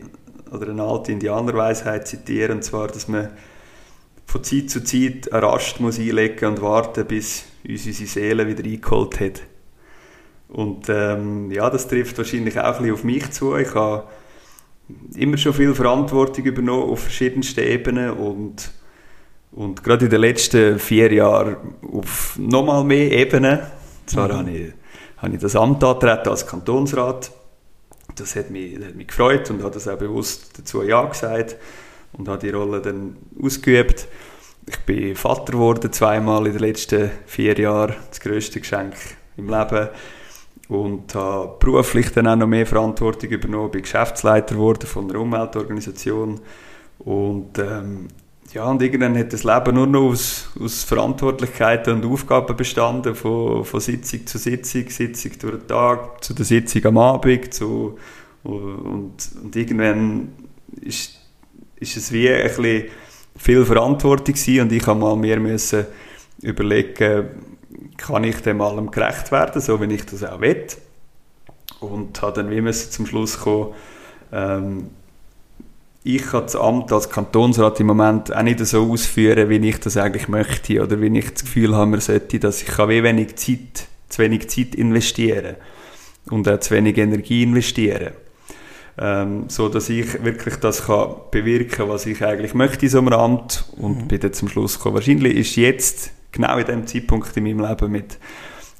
oder 0.50 0.70
eine 0.70 0.82
alte 0.82 1.12
Indianerweisheit 1.12 2.08
zitieren, 2.08 2.56
und 2.56 2.64
zwar, 2.64 2.88
dass 2.88 3.06
man 3.06 3.28
von 4.24 4.42
Zeit 4.42 4.70
zu 4.70 4.82
Zeit 4.82 5.30
eine 5.32 5.42
Rast 5.42 5.80
muss 5.80 5.98
einlegen 5.98 6.48
und 6.48 6.62
warten, 6.62 7.06
bis 7.06 7.44
uns 7.66 7.86
unsere 7.86 8.08
Seele 8.08 8.46
wieder 8.46 8.64
eingeholt 8.64 9.20
hat. 9.20 9.42
Und 10.48 10.86
ähm, 10.88 11.50
ja, 11.50 11.68
das 11.68 11.88
trifft 11.88 12.16
wahrscheinlich 12.16 12.58
auch 12.58 12.64
ein 12.64 12.72
bisschen 12.72 12.94
auf 12.94 13.04
mich 13.04 13.30
zu. 13.30 13.56
Ich 13.56 13.74
habe 13.74 14.04
immer 15.14 15.36
schon 15.36 15.52
viel 15.52 15.74
Verantwortung 15.74 16.44
übernommen 16.46 16.90
auf 16.90 17.00
verschiedensten 17.00 17.60
Ebenen 17.60 18.12
und, 18.12 18.70
und 19.52 19.84
gerade 19.84 20.06
in 20.06 20.10
den 20.10 20.20
letzten 20.22 20.78
vier 20.78 21.12
Jahren 21.12 21.56
auf 21.92 22.38
nochmal 22.38 22.84
mehr 22.84 23.12
Ebenen. 23.12 23.58
Zwar 24.06 24.28
mhm. 24.28 24.32
habe, 24.32 24.50
ich, 24.50 24.72
habe 25.18 25.34
ich 25.34 25.40
das 25.40 25.56
Amt 25.56 25.84
als 25.84 26.46
Kantonsrat. 26.46 27.32
Das 28.20 28.36
hat 28.36 28.50
mich, 28.50 28.76
hat 28.76 28.94
mich 28.94 29.08
gefreut 29.08 29.50
und 29.50 29.62
habe 29.62 29.74
das 29.74 29.88
auch 29.88 29.98
bewusst 29.98 30.58
dazu 30.58 30.82
Ja 30.82 31.04
gesagt 31.04 31.56
und 32.12 32.28
habe 32.28 32.38
die 32.38 32.50
Rolle 32.50 32.80
dann 32.80 33.16
ausgeübt. 33.42 34.08
Ich 34.66 34.78
bin 34.80 35.16
Vater 35.16 35.52
geworden, 35.52 35.92
zweimal 35.92 36.46
in 36.46 36.52
den 36.52 36.60
letzten 36.60 37.10
vier 37.26 37.58
Jahren. 37.58 37.94
Das 38.10 38.20
grösste 38.20 38.60
Geschenk 38.60 38.94
im 39.36 39.48
Leben 39.48 39.88
und 40.68 41.14
habe 41.14 41.56
beruflich 41.58 42.12
dann 42.12 42.26
auch 42.26 42.36
noch 42.36 42.46
mehr 42.46 42.66
Verantwortung 42.66 43.30
übernommen, 43.30 43.70
bin 43.70 43.82
Geschäftsleiter 43.82 44.54
geworden 44.54 44.86
von 44.86 45.08
einer 45.08 45.20
Umweltorganisation 45.20 46.40
und 46.98 47.58
ähm, 47.58 48.08
ja, 48.54 48.64
und 48.70 48.80
irgendwann 48.80 49.18
hat 49.18 49.32
das 49.32 49.44
Leben 49.44 49.74
nur 49.74 49.86
noch 49.86 50.10
aus, 50.10 50.48
aus 50.58 50.84
Verantwortlichkeiten 50.84 51.94
und 51.94 52.10
Aufgaben 52.10 52.56
bestanden, 52.56 53.14
von, 53.14 53.64
von 53.64 53.80
Sitzung 53.80 54.26
zu 54.26 54.38
Sitzung, 54.38 54.88
Sitzung 54.88 55.32
durch 55.38 55.58
den 55.58 55.68
Tag, 55.68 56.24
zu 56.24 56.34
der 56.34 56.44
Sitzung 56.44 56.84
am 56.86 56.98
Abend, 56.98 57.52
zu, 57.52 57.98
und, 58.44 59.14
und 59.42 59.56
irgendwann 59.56 60.32
ist, 60.80 61.18
ist 61.76 61.96
es 61.96 62.12
wie 62.12 62.28
ein 62.30 62.44
bisschen 62.44 62.84
viel 63.36 63.64
Verantwortung 63.64 64.34
gewesen 64.34 64.62
und 64.62 64.72
ich 64.72 64.86
habe 64.86 64.98
mal 64.98 65.16
mehr 65.16 65.38
müssen 65.38 65.86
überlegen, 66.40 67.28
kann 67.96 68.24
ich 68.24 68.40
dem 68.42 68.60
allem 68.60 68.90
gerecht 68.90 69.30
werden, 69.30 69.60
so 69.60 69.80
wie 69.80 69.92
ich 69.92 70.06
das 70.06 70.24
auch 70.24 70.40
will. 70.40 70.66
Und 71.80 72.20
habe 72.22 72.32
dann 72.42 72.50
wie 72.50 72.60
müssen 72.60 72.90
zum 72.90 73.06
Schluss 73.06 73.38
kommen, 73.40 73.74
ähm, 74.32 74.90
ich 76.08 76.22
kann 76.22 76.44
das 76.44 76.56
Amt 76.56 76.90
als 76.90 77.10
Kantonsrat 77.10 77.80
im 77.80 77.88
Moment 77.88 78.34
auch 78.34 78.42
nicht 78.42 78.64
so 78.64 78.90
ausführen, 78.90 79.50
wie 79.50 79.68
ich 79.68 79.78
das 79.78 79.98
eigentlich 79.98 80.26
möchte 80.26 80.82
oder 80.82 80.98
wie 81.02 81.18
ich 81.18 81.34
das 81.34 81.44
Gefühl 81.44 81.76
habe, 81.76 81.90
man 81.90 82.00
sollte, 82.00 82.38
dass 82.38 82.62
ich 82.62 82.78
wie 82.78 83.02
wenig 83.02 83.36
Zeit, 83.36 83.88
zu 84.08 84.22
wenig 84.22 84.48
Zeit 84.48 84.74
investieren 84.74 85.56
und 86.30 86.48
auch 86.48 86.60
zu 86.60 86.74
wenig 86.74 86.96
Energie 86.96 87.42
investieren. 87.42 88.14
Ähm, 88.96 89.44
so 89.48 89.68
dass 89.68 89.90
ich 89.90 90.24
wirklich 90.24 90.56
das 90.56 90.86
kann 90.86 91.10
bewirken, 91.30 91.90
was 91.90 92.06
ich 92.06 92.24
eigentlich 92.24 92.54
möchte 92.54 92.86
in 92.86 92.90
so 92.90 92.98
einem 92.98 93.12
Amt 93.12 93.66
und 93.76 94.04
mhm. 94.04 94.08
bin 94.08 94.20
dann 94.20 94.32
zum 94.32 94.48
Schluss 94.48 94.78
gekommen. 94.78 94.94
Wahrscheinlich 94.94 95.36
ist 95.36 95.56
jetzt 95.56 96.12
genau 96.32 96.56
in 96.56 96.64
dem 96.64 96.86
Zeitpunkt 96.86 97.36
in 97.36 97.44
meinem 97.44 97.60
Leben 97.60 97.92
mit, 97.92 98.18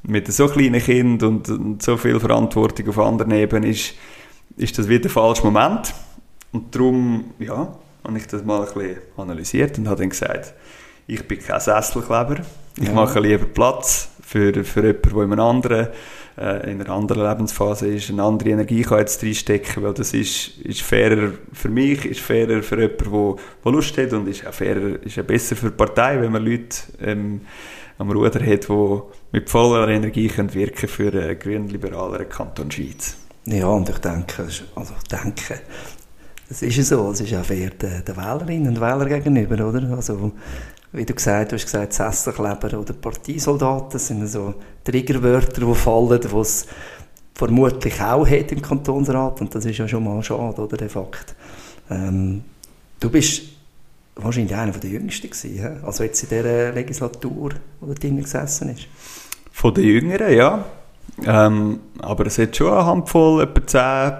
mit 0.03 0.33
so 0.33 0.49
kleinen 0.49 0.81
Kind 0.81 1.23
und, 1.23 1.51
und 1.51 1.83
so 1.83 1.99
viel 1.99 2.19
Verantwortung 2.19 2.89
auf 2.89 2.99
anderen 2.99 3.33
Ebenen 3.33 3.71
ist, 3.71 3.93
ist 4.57 4.79
das 4.79 4.89
wieder 4.89 5.03
der 5.03 5.11
falsche 5.11 5.45
Moment. 5.45 5.93
Und 6.53 6.75
darum, 6.75 7.35
ja, 7.39 7.75
habe 8.05 8.19
ich 8.19 8.27
das 8.27 8.45
mal 8.45 8.67
ein 8.67 8.75
bisschen 8.75 8.99
analysiert 9.17 9.79
und 9.79 9.89
habe 9.89 10.01
dann 10.01 10.11
gesagt, 10.11 10.55
ich 11.07 11.27
bin 11.27 11.39
kein 11.39 11.61
Sesselkleber. 11.61 12.37
Ich 12.77 12.89
ja. 12.89 12.95
mache 12.95 13.21
lieber 13.21 13.47
Platz 13.47 14.09
für, 14.23 14.65
für 14.65 14.87
jemanden, 14.87 15.03
der 15.03 15.23
in 15.25 15.33
einer 15.33 15.43
anderen, 15.43 15.89
äh, 16.39 16.71
in 16.71 16.81
einer 16.81 16.91
anderen 16.91 17.29
Lebensphase 17.29 17.89
ist, 17.89 18.11
eine 18.11 18.23
andere 18.23 18.51
Energie 18.51 18.83
kann 18.83 18.99
jetzt 18.99 19.23
reinstecken, 19.23 19.83
weil 19.83 19.95
das 19.95 20.13
ist, 20.13 20.59
ist 20.59 20.83
fairer 20.83 21.33
für 21.53 21.69
mich, 21.69 22.05
ist 22.05 22.21
fairer 22.21 22.63
für 22.63 22.81
jemanden, 22.81 23.11
der, 23.11 23.37
der 23.65 23.73
Lust 23.73 23.99
hat 23.99 24.13
und 24.13 24.29
ist 24.29 24.47
auch 24.47 24.55
fairer, 24.55 25.03
ist 25.03 25.19
auch 25.19 25.25
besser 25.25 25.57
für 25.57 25.71
die 25.71 25.77
Partei, 25.77 26.21
wenn 26.21 26.33
man 26.33 26.45
Leute 26.45 26.77
ähm, 27.03 27.41
am 27.99 28.11
Ruder 28.11 28.41
hat, 28.41 28.69
die 28.69 29.01
mit 29.33 29.51
voller 29.51 29.89
Energie 29.89 30.29
können 30.29 30.53
wirken 30.55 30.89
für 30.89 31.13
einen 31.13 31.39
grün-liberaleren 31.39 32.29
Kanton 32.29 32.71
Schweiz. 32.71 33.17
Ja, 33.45 33.67
und 33.67 33.89
ich 33.89 33.99
denke, 33.99 34.47
also 34.75 34.95
denke, 35.11 35.61
das 36.49 36.63
ist 36.63 36.89
so, 36.89 37.11
es 37.11 37.21
ist 37.21 37.35
auch 37.35 37.45
fair 37.45 37.71
den, 37.71 38.05
den 38.05 38.17
Wählerinnen 38.17 38.69
und 38.69 38.81
Wählern 38.81 39.09
gegenüber, 39.09 39.69
oder? 39.69 39.95
Also, 39.95 40.33
wie 40.93 41.05
du 41.05 41.13
gesagt 41.13 41.53
hast, 41.53 41.65
gesagt, 41.65 41.93
Sesselkleber 41.93 42.79
oder 42.79 42.95
Parteisoldaten 42.95 43.99
sind 43.99 44.27
so 44.27 44.55
Triggerwörter, 44.85 45.67
die 45.67 45.75
fallen, 45.75 46.21
die 46.21 46.37
es 46.39 46.67
vermutlich 47.35 48.01
auch 48.01 48.27
hat 48.27 48.51
im 48.51 48.63
Kantonsrat 48.63 49.41
und 49.43 49.55
das 49.55 49.67
ist 49.67 49.79
ja 49.79 49.87
schon 49.87 50.05
mal 50.05 50.23
schade, 50.23 50.63
oder, 50.63 50.77
der 50.77 50.89
Fakt. 50.89 51.35
Ähm, 51.91 52.43
du 52.99 53.11
bist 53.11 53.43
wahrscheinlich 54.17 54.55
einer 54.55 54.73
der 54.73 54.91
Jüngsten 54.91 55.29
gewesen, 55.31 55.85
also 55.85 56.03
jetzt 56.03 56.23
in 56.23 56.31
dieser 56.31 56.73
Legislatur, 56.73 57.51
wo 57.81 57.93
drin 57.93 58.17
gesessen 58.23 58.71
ist. 58.71 58.89
Von 59.53 59.75
den 59.75 59.85
Jüngeren, 59.85 60.35
ja. 60.35 60.65
Ähm, 61.25 61.81
aber 62.01 62.27
es 62.27 62.39
hat 62.39 62.57
schon 62.57 62.73
eine 62.73 62.87
Handvoll, 62.87 63.43
etwa 63.43 63.67
zehn 63.67 64.13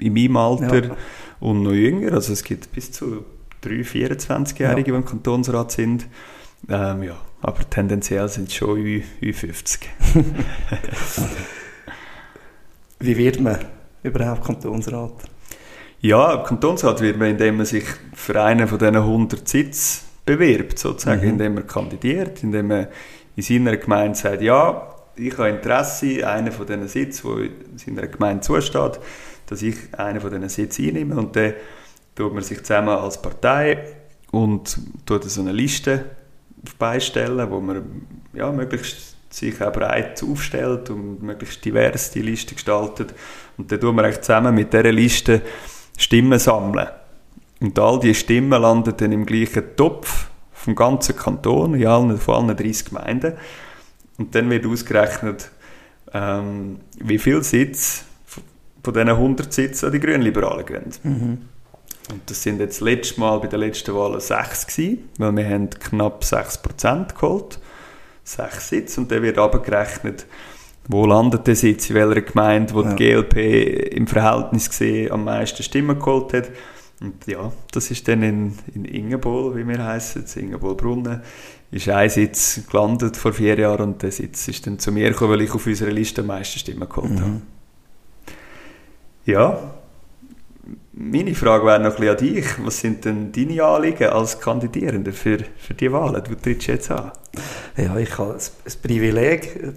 in 0.00 0.14
meinem 0.14 0.36
Alter 0.36 0.84
ja. 0.84 0.96
Und 1.44 1.62
noch 1.62 1.72
jünger, 1.72 2.14
also 2.14 2.32
es 2.32 2.42
gibt 2.42 2.72
bis 2.72 2.90
zu 2.90 3.22
drei 3.60 3.82
24-Jährige, 3.82 4.62
ja. 4.62 4.82
die 4.82 4.90
im 4.90 5.04
Kantonsrat 5.04 5.72
sind. 5.72 6.06
Ähm, 6.70 7.02
ja, 7.02 7.16
aber 7.42 7.68
tendenziell 7.68 8.26
sind 8.30 8.48
es 8.48 8.54
schon 8.54 8.78
Ü, 8.78 9.02
Ü50. 9.20 9.80
Wie 13.00 13.16
wird 13.18 13.40
man 13.40 13.58
überhaupt 14.02 14.46
Kantonsrat? 14.46 15.12
Ja, 16.00 16.38
Kantonsrat 16.38 17.02
wird 17.02 17.18
man, 17.18 17.28
indem 17.28 17.58
man 17.58 17.66
sich 17.66 17.84
für 18.14 18.42
einen 18.42 18.66
von 18.66 18.78
diesen 18.78 18.96
100 18.96 19.46
Sitzen 19.46 20.06
bewirbt, 20.24 20.78
sozusagen, 20.78 21.20
mhm. 21.24 21.28
indem 21.28 21.54
man 21.54 21.66
kandidiert, 21.66 22.42
indem 22.42 22.68
man 22.68 22.86
in 23.36 23.42
seiner 23.42 23.76
Gemeinde 23.76 24.16
sagt, 24.16 24.40
ja, 24.40 24.94
ich 25.16 25.36
habe 25.36 25.50
Interesse, 25.50 26.26
einen 26.26 26.52
von 26.52 26.66
diesen 26.66 26.88
Sitzen, 26.88 27.28
der 27.28 27.44
in 27.44 27.78
seiner 27.78 28.06
Gemeinde 28.06 28.40
zusteht, 28.40 28.98
dass 29.46 29.62
ich 29.62 29.76
einen 29.96 30.20
von 30.20 30.30
diesen 30.30 30.48
Sitzen 30.48 30.88
einnehme 30.88 31.16
und 31.16 31.36
dann 31.36 31.54
tut 32.14 32.32
man 32.32 32.42
sich 32.42 32.62
zusammen 32.62 32.90
als 32.90 33.20
Partei 33.20 33.96
und 34.30 34.78
tut 35.06 35.24
so 35.24 35.40
eine 35.40 35.52
Liste 35.52 36.04
beistellen, 36.78 37.50
wo 37.50 37.60
man 37.60 38.06
ja, 38.32 38.50
möglichst 38.50 39.14
sich 39.30 39.60
auch 39.60 39.72
breit 39.72 40.22
aufstellt 40.22 40.90
und 40.90 41.22
möglichst 41.22 41.64
divers 41.64 42.10
die 42.10 42.22
Liste 42.22 42.54
gestaltet. 42.54 43.14
Und 43.56 43.70
dann 43.70 43.80
tun 43.80 43.96
wir 43.96 44.04
eigentlich 44.04 44.20
zusammen 44.20 44.54
mit 44.54 44.72
dieser 44.72 44.92
Liste 44.92 45.42
Stimmen 45.96 46.38
sammeln. 46.38 46.88
Und 47.60 47.78
all 47.78 47.98
diese 48.00 48.14
Stimmen 48.14 48.60
landen 48.60 48.94
dann 48.96 49.12
im 49.12 49.26
gleichen 49.26 49.76
Topf 49.76 50.28
vom 50.52 50.74
ganzen 50.74 51.16
Kanton, 51.16 51.74
in 51.74 51.86
allen, 51.86 52.18
von 52.18 52.48
allen 52.48 52.56
30 52.56 52.86
Gemeinden. 52.86 53.34
Und 54.18 54.34
dann 54.34 54.50
wird 54.50 54.66
ausgerechnet, 54.66 55.50
ähm, 56.12 56.80
wie 56.98 57.18
viele 57.18 57.42
Sitze 57.42 58.04
von 58.84 58.94
diesen 58.94 59.08
100 59.08 59.52
Sitzen 59.52 59.86
an 59.86 59.92
die 59.92 60.00
Grünliberalen 60.00 60.66
gehen. 60.66 60.90
Mhm. 61.02 61.38
Und 62.12 62.30
das 62.30 62.42
sind 62.42 62.60
jetzt 62.60 62.80
letztes 62.80 63.16
Mal 63.16 63.40
bei 63.40 63.46
den 63.46 63.60
letzten 63.60 63.94
Wahlen 63.94 64.20
sechs 64.20 64.66
gewesen, 64.66 65.08
weil 65.18 65.36
wir 65.36 65.48
haben 65.48 65.70
knapp 65.70 66.22
6% 66.22 67.14
geholt. 67.14 67.58
Sechs 68.22 68.68
Sitze. 68.68 69.00
Und 69.00 69.10
dann 69.10 69.22
wird 69.22 69.38
abgerechnet, 69.38 70.26
wo 70.88 71.06
landet 71.06 71.46
der 71.46 71.56
Sitz, 71.56 71.88
in 71.88 71.96
welcher 71.96 72.20
Gemeinde, 72.20 72.74
wo 72.74 72.82
ja. 72.82 72.92
die 72.92 72.96
GLP 72.96 73.94
im 73.96 74.06
Verhältnis 74.06 74.68
gesehen 74.68 75.12
am 75.12 75.24
meisten 75.24 75.62
Stimmen 75.62 75.98
geholt 75.98 76.34
hat. 76.34 76.50
Und 77.00 77.26
ja, 77.26 77.52
das 77.72 77.90
ist 77.90 78.06
dann 78.06 78.22
in, 78.22 78.58
in 78.74 78.84
Ingebol, 78.84 79.56
wie 79.56 79.66
wir 79.66 79.82
heißen, 79.84 80.24
Ingebol-Brunnen, 80.36 81.22
ist 81.70 81.88
ein 81.88 82.08
Sitz 82.08 82.60
gelandet 82.70 83.16
vor 83.16 83.32
vier 83.32 83.58
Jahren 83.58 83.94
und 83.94 84.02
der 84.02 84.12
Sitz 84.12 84.46
ist 84.46 84.66
dann 84.66 84.78
zu 84.78 84.92
mir 84.92 85.10
gekommen, 85.10 85.32
weil 85.32 85.42
ich 85.42 85.52
auf 85.52 85.66
unserer 85.66 85.90
Liste 85.90 86.20
am 86.20 86.28
meisten 86.28 86.58
Stimmen 86.58 86.88
geholt 86.88 87.10
mhm. 87.10 87.20
habe. 87.20 87.40
Ja, 89.26 89.58
meine 90.92 91.34
Frage 91.34 91.64
wäre 91.66 91.80
noch 91.80 91.98
ein 91.98 92.00
bisschen 92.00 92.10
an 92.10 92.34
dich. 92.34 92.44
Was 92.64 92.80
sind 92.80 93.04
denn 93.04 93.32
deine 93.32 93.64
Anliegen 93.64 94.10
als 94.10 94.38
Kandidierender 94.38 95.12
für, 95.12 95.38
für 95.56 95.74
die 95.74 95.90
Wahlen? 95.90 96.22
Du 96.22 96.34
trittst 96.34 96.68
jetzt 96.68 96.90
an. 96.90 97.10
Ja, 97.76 97.96
ich 97.96 98.16
habe 98.18 98.34
ein 98.34 98.72
Privileg, 98.82 99.72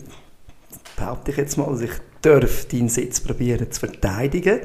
behaupte 0.95 1.31
ich 1.31 1.37
jetzt 1.37 1.57
mal, 1.57 1.69
dass 1.71 1.81
ich 1.81 1.91
darf 2.21 2.65
deinen 2.65 2.89
Sitz 2.89 3.21
probieren 3.21 3.71
zu 3.71 3.79
verteidigen, 3.79 4.59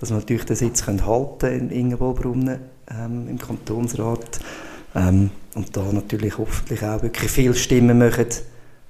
dass 0.00 0.10
wir 0.10 0.16
natürlich 0.16 0.44
den 0.44 0.56
Sitz 0.56 0.84
können 0.84 1.06
halten 1.06 1.46
in 1.46 1.70
Ingeborgbrunnen 1.70 2.58
ähm, 2.90 3.28
im 3.28 3.38
Kantonsrat 3.38 4.40
ähm, 4.94 5.30
und 5.54 5.76
da 5.76 5.82
natürlich 5.92 6.38
hoffentlich 6.38 6.82
auch 6.84 7.02
wirklich 7.02 7.30
viele 7.30 7.54
Stimmen 7.54 7.98
machen 7.98 8.26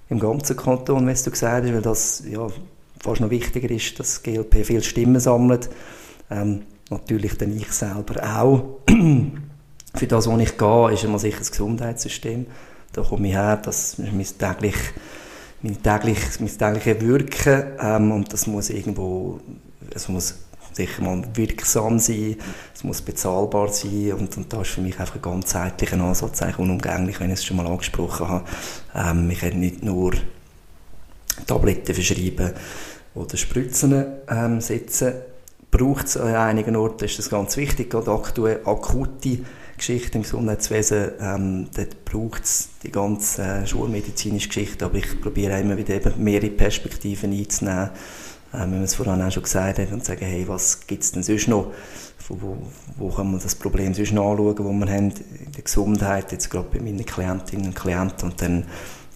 im 0.08 0.18
ganzen 0.18 0.56
Kanton, 0.56 1.08
wie 1.08 1.14
du 1.14 1.30
gesagt 1.30 1.64
hast, 1.64 1.72
weil 1.72 1.82
das 1.82 2.22
ja, 2.28 2.46
fast 3.02 3.20
noch 3.20 3.30
wichtiger 3.30 3.70
ist, 3.70 3.98
dass 3.98 4.22
GLP 4.22 4.64
viele 4.64 4.82
Stimmen 4.82 5.20
sammelt. 5.20 5.68
Ähm, 6.30 6.62
natürlich 6.88 7.36
dann 7.36 7.56
ich 7.56 7.72
selber 7.72 8.22
auch. 8.22 8.80
Für 9.94 10.06
das, 10.06 10.26
wo 10.26 10.38
ich 10.38 10.56
gehe, 10.56 10.92
ist 10.92 11.04
immer 11.04 11.18
sicher 11.18 11.38
das 11.38 11.50
Gesundheitssystem. 11.50 12.46
Da 12.92 13.02
komme 13.02 13.28
ich 13.28 13.34
her, 13.34 13.56
das 13.56 13.98
ist 13.98 14.12
mein 14.12 14.24
täglich, 14.38 14.76
mein, 15.62 15.82
täglich, 15.82 16.18
mein 16.40 16.58
tägliches 16.58 17.00
Wirken 17.00 17.64
ähm, 17.80 18.12
und 18.12 18.32
das 18.32 18.46
muss 18.46 18.70
irgendwo, 18.70 19.40
es 19.94 20.08
muss 20.08 20.36
sicher 20.72 21.02
mal 21.02 21.22
wirksam 21.34 21.98
sein, 21.98 22.36
es 22.74 22.84
muss 22.84 23.02
bezahlbar 23.02 23.68
sein 23.68 24.12
und, 24.12 24.36
und 24.36 24.52
da 24.52 24.62
ist 24.62 24.70
für 24.70 24.80
mich 24.80 24.98
einfach 24.98 25.16
ein 25.16 25.22
ganzheitlicher 25.22 26.00
Ansatz 26.00 26.40
eigentlich 26.42 26.58
unumgänglich, 26.58 27.20
wenn 27.20 27.30
ich 27.30 27.40
es 27.40 27.44
schon 27.44 27.56
mal 27.56 27.66
angesprochen 27.66 28.28
habe. 28.28 28.44
Ähm, 28.94 29.30
ich 29.30 29.40
kann 29.40 29.58
nicht 29.58 29.82
nur 29.82 30.12
Tabletten 31.46 31.94
verschreiben 31.94 32.52
oder 33.14 33.36
Spritzen 33.36 34.04
ähm, 34.28 34.60
setzen. 34.60 35.14
Braucht 35.70 36.06
es 36.06 36.16
an 36.16 36.34
einigen 36.34 36.76
Orten, 36.76 37.04
ist 37.04 37.18
das 37.18 37.30
ganz 37.30 37.56
wichtig, 37.56 37.90
gerade 37.90 38.10
aktuell 38.12 38.60
akute 38.64 39.38
Geschichte 39.76 40.18
im 40.18 40.22
Gesundheitswesen, 40.22 41.12
ähm, 41.20 41.68
dort 41.74 42.04
braucht 42.04 42.44
es 42.44 42.68
die 42.82 42.92
ganze 42.92 43.42
äh, 43.42 43.66
schulmedizinische 43.66 44.48
Geschichte, 44.48 44.84
aber 44.84 44.96
ich 44.96 45.20
probiere 45.20 45.58
immer 45.60 45.76
wieder 45.76 45.94
eben 45.94 46.12
mehrere 46.22 46.50
Perspektiven 46.50 47.32
einzunehmen, 47.32 47.90
äh, 48.52 48.60
wenn 48.60 48.70
man 48.70 48.82
es 48.82 48.94
vorhin 48.94 49.20
auch 49.20 49.32
schon 49.32 49.42
gesagt 49.42 49.78
hat, 49.78 49.90
und 49.90 50.04
sagen, 50.04 50.24
hey, 50.24 50.46
was 50.46 50.86
gibt 50.86 51.02
es 51.02 51.12
denn 51.12 51.22
sonst 51.22 51.48
noch? 51.48 51.72
Wo, 52.28 52.56
wo 52.96 53.08
kann 53.08 53.30
man 53.30 53.40
das 53.40 53.54
Problem 53.54 53.92
sonst 53.92 54.12
noch 54.12 54.30
anschauen, 54.30 54.58
wo 54.58 54.72
wir 54.72 54.92
haben 54.92 55.10
in 55.10 55.52
der 55.52 55.64
Gesundheit, 55.64 56.32
jetzt 56.32 56.48
gerade 56.48 56.68
bei 56.72 56.80
meinen 56.80 57.04
Klientinnen 57.04 57.66
und 57.66 57.74
Klienten, 57.74 58.30
und 58.30 58.40
dann 58.40 58.64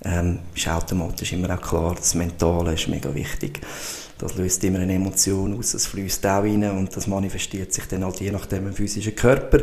ähm, 0.05 0.41
ist 0.55 0.69
automatisch 0.69 1.33
immer 1.33 1.55
auch 1.55 1.61
klar, 1.61 1.95
das 1.95 2.15
Mentale 2.15 2.75
ist 2.75 2.89
mega 2.89 3.15
wichtig. 3.15 3.61
Das 4.19 4.35
löst 4.37 4.65
immer 4.65 4.79
eine 4.79 4.95
Emotion 4.95 5.59
aus, 5.59 5.73
das 5.73 5.87
fließt 5.87 6.25
auch 6.27 6.43
rein 6.43 6.71
und 6.71 6.97
das 6.97 7.07
manifestiert 7.07 7.73
sich 7.73 7.87
dann 7.87 8.05
halt 8.05 8.21
je 8.21 8.31
nachdem 8.31 8.67
im 8.67 8.73
physischen 8.73 9.15
Körper. 9.15 9.61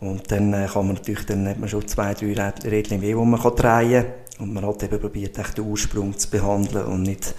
Und 0.00 0.30
dann 0.30 0.52
äh, 0.52 0.66
kann 0.72 0.86
man 0.86 0.96
natürlich, 0.96 1.24
dann 1.26 1.48
hat 1.48 1.58
man 1.58 1.68
schon 1.68 1.86
zwei, 1.86 2.14
drei 2.14 2.52
Rädchen 2.64 3.00
mehr, 3.00 3.16
die 3.16 3.24
man 3.24 3.40
kann 3.40 3.56
drehen 3.56 4.04
kann. 4.04 4.46
Und 4.46 4.52
man 4.52 4.66
hat 4.66 4.82
eben 4.82 5.00
probiert, 5.00 5.36
den 5.36 5.64
Ursprung 5.64 6.18
zu 6.18 6.28
behandeln 6.28 6.86
und 6.86 7.02
nicht 7.02 7.34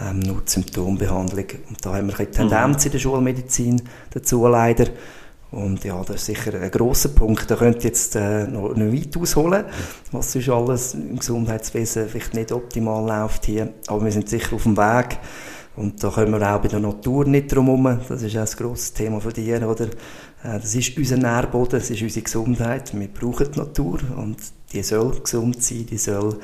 ähm, 0.00 0.20
nur 0.20 0.42
die 0.42 0.50
Symptombehandlung. 0.50 1.46
Und 1.68 1.84
da 1.84 1.94
haben 1.94 2.08
wir 2.08 2.18
eine 2.18 2.30
Tendenz 2.30 2.84
mhm. 2.84 2.86
in 2.86 2.92
der 2.92 2.98
Schulmedizin 2.98 3.82
dazu 4.10 4.46
leider. 4.46 4.86
Und 5.52 5.82
ja, 5.82 6.00
das 6.04 6.16
ist 6.16 6.26
sicher 6.26 6.54
ein 6.60 6.70
grosser 6.70 7.08
Punkt. 7.08 7.50
Da 7.50 7.56
könnt 7.56 7.78
ihr 7.78 7.90
jetzt 7.90 8.14
äh, 8.14 8.46
noch, 8.46 8.74
noch 8.74 8.92
weit 8.92 9.16
ausholen, 9.16 9.64
was 10.12 10.32
sonst 10.32 10.48
alles 10.48 10.94
im 10.94 11.18
Gesundheitswesen 11.18 12.08
vielleicht 12.08 12.34
nicht 12.34 12.52
optimal 12.52 13.04
läuft 13.04 13.46
hier. 13.46 13.72
Aber 13.88 14.04
wir 14.04 14.12
sind 14.12 14.28
sicher 14.28 14.54
auf 14.54 14.62
dem 14.62 14.76
Weg. 14.76 15.18
Und 15.76 16.02
da 16.02 16.10
können 16.10 16.38
wir 16.38 16.54
auch 16.54 16.60
bei 16.60 16.68
der 16.68 16.80
Natur 16.80 17.24
nicht 17.24 17.54
drum 17.54 17.66
herum. 17.66 18.00
Das 18.08 18.22
ist 18.22 18.36
auch 18.36 18.40
ein 18.40 18.56
grosses 18.66 18.92
Thema 18.92 19.20
von 19.20 19.32
dir, 19.32 19.68
oder? 19.68 19.86
Äh, 19.86 20.60
das 20.60 20.74
ist 20.74 20.96
unser 20.96 21.16
Nährboden, 21.16 21.80
das 21.80 21.90
ist 21.90 22.02
unsere 22.02 22.22
Gesundheit. 22.22 22.98
Wir 22.98 23.08
brauchen 23.08 23.50
die 23.52 23.58
Natur 23.58 23.98
und 24.16 24.36
die 24.72 24.82
soll 24.82 25.18
gesund 25.20 25.62
sein, 25.62 25.86
die 25.86 25.98
soll 25.98 26.38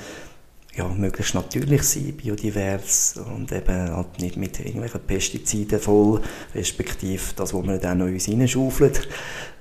ja, 0.77 0.89
möglichst 0.89 1.35
natürlich 1.35 1.83
sein, 1.83 2.13
biodivers 2.13 3.19
und 3.35 3.51
eben 3.51 3.91
halt 3.95 4.21
nicht 4.21 4.37
mit 4.37 4.61
irgendwelchen 4.61 5.01
Pestiziden 5.01 5.81
voll, 5.81 6.21
respektive 6.55 7.23
das, 7.35 7.55
was 7.55 7.67
wir 7.67 7.79
dann 7.79 7.99
noch 7.99 8.07
uns 8.07 8.29
reinschaufeln. 8.29 8.93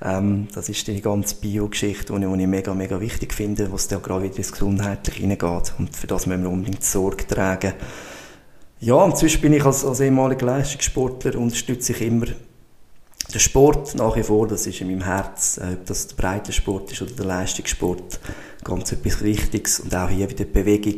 Ähm, 0.01 0.47
das 0.53 0.67
ist 0.67 0.87
die 0.87 1.01
ganze 1.01 1.35
Bio-Geschichte, 1.35 2.13
die 2.13 2.41
ich, 2.41 2.47
mega, 2.47 2.73
mega 2.73 2.99
wichtig 2.99 3.33
finde, 3.33 3.71
was 3.71 3.87
da 3.87 3.97
gerade 3.97 4.25
wieder 4.25 4.37
ins 4.37 4.51
Gesundheitliche 4.51 5.21
hineingeht. 5.21 5.73
Und 5.77 5.95
für 5.95 6.07
das 6.07 6.25
müssen 6.25 6.43
wir 6.43 6.49
unbedingt 6.49 6.83
Sorge 6.83 7.25
tragen. 7.25 7.73
Ja, 8.81 8.95
und 8.95 9.17
sonst 9.17 9.41
bin 9.41 9.53
ich 9.53 9.63
als, 9.63 9.85
als 9.85 10.01
ehemaliger 10.01 10.47
Leistungssportler 10.47 11.39
unterstütze 11.39 11.93
ich 11.93 12.01
immer 12.01 12.25
der 13.33 13.39
Sport 13.39 13.95
nach 13.95 14.15
wie 14.15 14.23
vor, 14.23 14.47
das 14.47 14.67
ist 14.67 14.81
in 14.81 14.87
meinem 14.87 15.03
Herz, 15.03 15.57
äh, 15.57 15.73
ob 15.73 15.85
das 15.85 16.07
der 16.07 16.15
Breitensport 16.15 16.91
ist 16.91 17.01
oder 17.01 17.11
der 17.11 17.25
Leistungssport, 17.25 18.19
ganz 18.63 18.91
etwas 18.91 19.21
Wichtiges. 19.21 19.79
Und 19.79 19.95
auch 19.95 20.09
hier 20.09 20.29
wieder 20.29 20.45
die 20.45 20.51
Bewegung, 20.51 20.95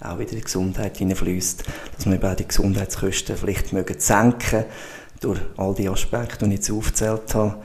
die 0.00 0.04
auch 0.04 0.18
wieder 0.18 0.30
in 0.30 0.36
die 0.36 0.44
Gesundheit 0.44 0.96
hineinfließt, 0.96 1.64
dass 1.96 2.06
wir 2.06 2.14
eben 2.14 2.30
auch 2.30 2.36
die 2.36 2.48
Gesundheitskosten 2.48 3.36
vielleicht 3.36 3.72
mögen 3.72 3.98
senken 3.98 4.64
durch 5.20 5.40
all 5.56 5.74
die 5.74 5.88
Aspekte, 5.88 6.44
die 6.46 6.54
ich 6.54 6.60
jetzt 6.60 6.70
aufgezählt 6.70 7.34
habe. 7.34 7.56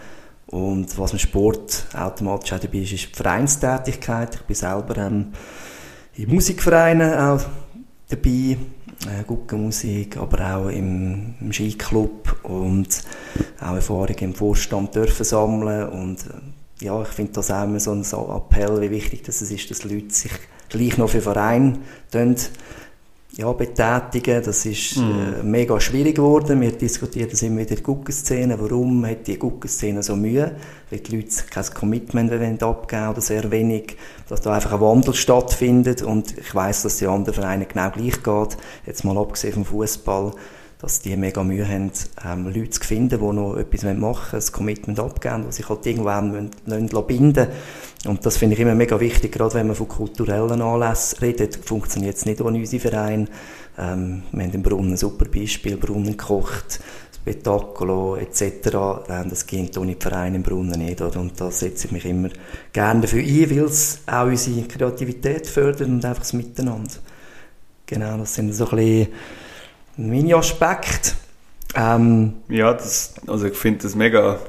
Und 0.48 0.98
was 0.98 1.14
im 1.14 1.20
Sport 1.20 1.86
automatisch 1.94 2.54
auch 2.54 2.60
dabei 2.60 2.80
ist, 2.80 2.92
ist 2.92 3.10
die 3.10 3.16
Vereinstätigkeit. 3.16 4.36
Ich 4.36 4.42
bin 4.42 4.56
selber 4.56 4.98
ähm, 4.98 5.32
in 6.16 6.30
Musikvereinen 6.30 7.14
auch 7.14 7.42
dabei 8.10 8.58
äh, 9.08 9.24
Guggenmusik, 9.26 10.18
aber 10.18 10.56
auch 10.56 10.70
im, 10.70 11.36
im 11.40 11.54
Skiclub 11.54 12.38
und 12.44 13.04
auch 13.60 13.76
Erfahrungen 13.76 14.18
im 14.20 14.34
Vorstand 14.34 14.96
dürfen 14.96 15.24
sammeln. 15.24 15.90
Und 15.90 16.22
äh, 16.26 16.86
ja, 16.86 17.02
ich 17.02 17.10
finde 17.10 17.34
das 17.34 17.52
auch 17.52 17.64
immer 17.64 17.80
so 17.80 17.92
ein 17.92 18.04
Appell, 18.04 18.82
wie 18.82 18.92
wichtig 18.92 19.24
das 19.24 19.42
ist, 19.42 19.72
dass 19.72 19.84
Leute 19.84 20.14
sich 20.14 20.32
gleich 20.70 20.98
noch 20.98 21.10
für 21.10 21.22
Vereine 21.22 21.80
ja, 23.38 23.52
betätigen. 23.54 24.44
Das 24.44 24.66
ist 24.66 24.98
mm. 24.98 25.02
äh, 25.40 25.44
mega 25.44 25.80
schwierig 25.80 26.16
geworden. 26.16 26.60
Wir 26.60 26.72
diskutieren 26.72 27.30
das 27.30 27.42
immer 27.42 27.60
wieder 27.60 27.72
in 27.72 27.76
der 27.76 27.84
Guggenszene. 27.84 28.60
Warum 28.60 29.06
hat 29.06 29.28
die 29.28 29.40
Guggenszene 29.40 30.04
so 30.04 30.16
Mühe? 30.16 30.56
Weil 30.90 31.00
die 31.00 31.16
Leute 31.16 31.30
kein 31.50 31.66
Commitment 31.74 32.64
abgeben 32.64 33.08
oder 33.08 33.22
sehr 33.22 33.50
wenig. 33.52 33.96
Dass 34.28 34.42
da 34.42 34.54
einfach 34.54 34.74
ein 34.74 34.82
Wandel 34.82 35.14
stattfindet. 35.14 36.02
Und 36.02 36.38
ich 36.38 36.54
weiß, 36.54 36.84
dass 36.84 36.98
die 36.98 37.08
anderen 37.08 37.36
Vereine 37.36 37.66
genau 37.66 37.90
gleich 37.90 38.22
geht. 38.22 38.58
Jetzt 38.86 39.06
mal 39.06 39.18
abgesehen 39.18 39.54
vom 39.54 39.66
Fußball 39.66 40.34
dass 40.82 41.00
die 41.00 41.16
mega 41.16 41.44
Mühe 41.44 41.68
haben, 41.68 41.92
ähm, 42.26 42.46
Leute 42.46 42.72
zu 42.72 42.82
finden, 42.82 43.20
die 43.20 43.36
noch 43.36 43.56
etwas 43.56 43.84
machen 43.84 44.02
wollen, 44.02 44.44
ein 44.44 44.52
Commitment 44.52 45.00
abgeben, 45.00 45.46
die 45.48 45.52
sich 45.52 45.70
halt 45.70 45.86
irgendwann 45.86 46.50
binden 46.66 47.48
müssen. 47.48 47.48
Und 48.08 48.26
das 48.26 48.38
finde 48.38 48.56
ich 48.56 48.62
immer 48.62 48.74
mega 48.74 49.00
wichtig, 49.00 49.32
gerade 49.32 49.54
wenn 49.54 49.68
man 49.68 49.76
von 49.76 49.88
kulturellen 49.88 50.62
Anlässen 50.62 51.20
redet, 51.20 51.56
funktioniert 51.56 52.18
es 52.18 52.26
nicht 52.26 52.42
ohne 52.42 52.58
unsere 52.58 52.82
Vereine. 52.82 53.28
Ähm, 53.78 54.24
wir 54.32 54.44
haben 54.44 54.54
im 54.54 54.64
Brunnen 54.64 54.94
ein 54.94 54.98
super 54.98 55.26
Beispiel, 55.26 55.78
Brunnen 55.78 56.18
gekocht, 56.18 56.80
Spetakolo 57.22 58.16
etc. 58.16 58.42
Ähm, 59.08 59.30
das 59.30 59.46
geht 59.46 59.78
ohne 59.78 59.94
die 59.94 60.02
Vereine 60.02 60.38
im 60.38 60.44
Brunnen 60.44 60.80
nicht. 60.80 61.00
Oder? 61.00 61.20
Und 61.20 61.40
da 61.40 61.52
setze 61.52 61.86
ich 61.86 61.92
mich 61.92 62.06
immer 62.06 62.30
gerne 62.74 63.02
dafür 63.02 63.22
ein, 63.22 63.50
weil 63.52 63.66
es 63.66 64.00
auch 64.08 64.26
unsere 64.26 64.68
Kreativität 64.68 65.46
fördert 65.46 65.88
und 65.88 66.04
einfach 66.04 66.24
das 66.24 66.34
Miteinander. 66.34 66.96
Genau, 67.86 68.18
das 68.18 68.34
sind 68.34 68.52
so 68.54 68.68
ein 68.70 68.78
bisschen 68.78 69.08
meine 70.10 70.36
Aspekte. 70.36 71.12
Ähm, 71.76 72.34
ja, 72.50 72.74
das, 72.74 73.16
also 73.28 73.48
ich 73.48 73.56
finde 73.56 73.84
das 73.84 73.96
mega, 73.96 74.40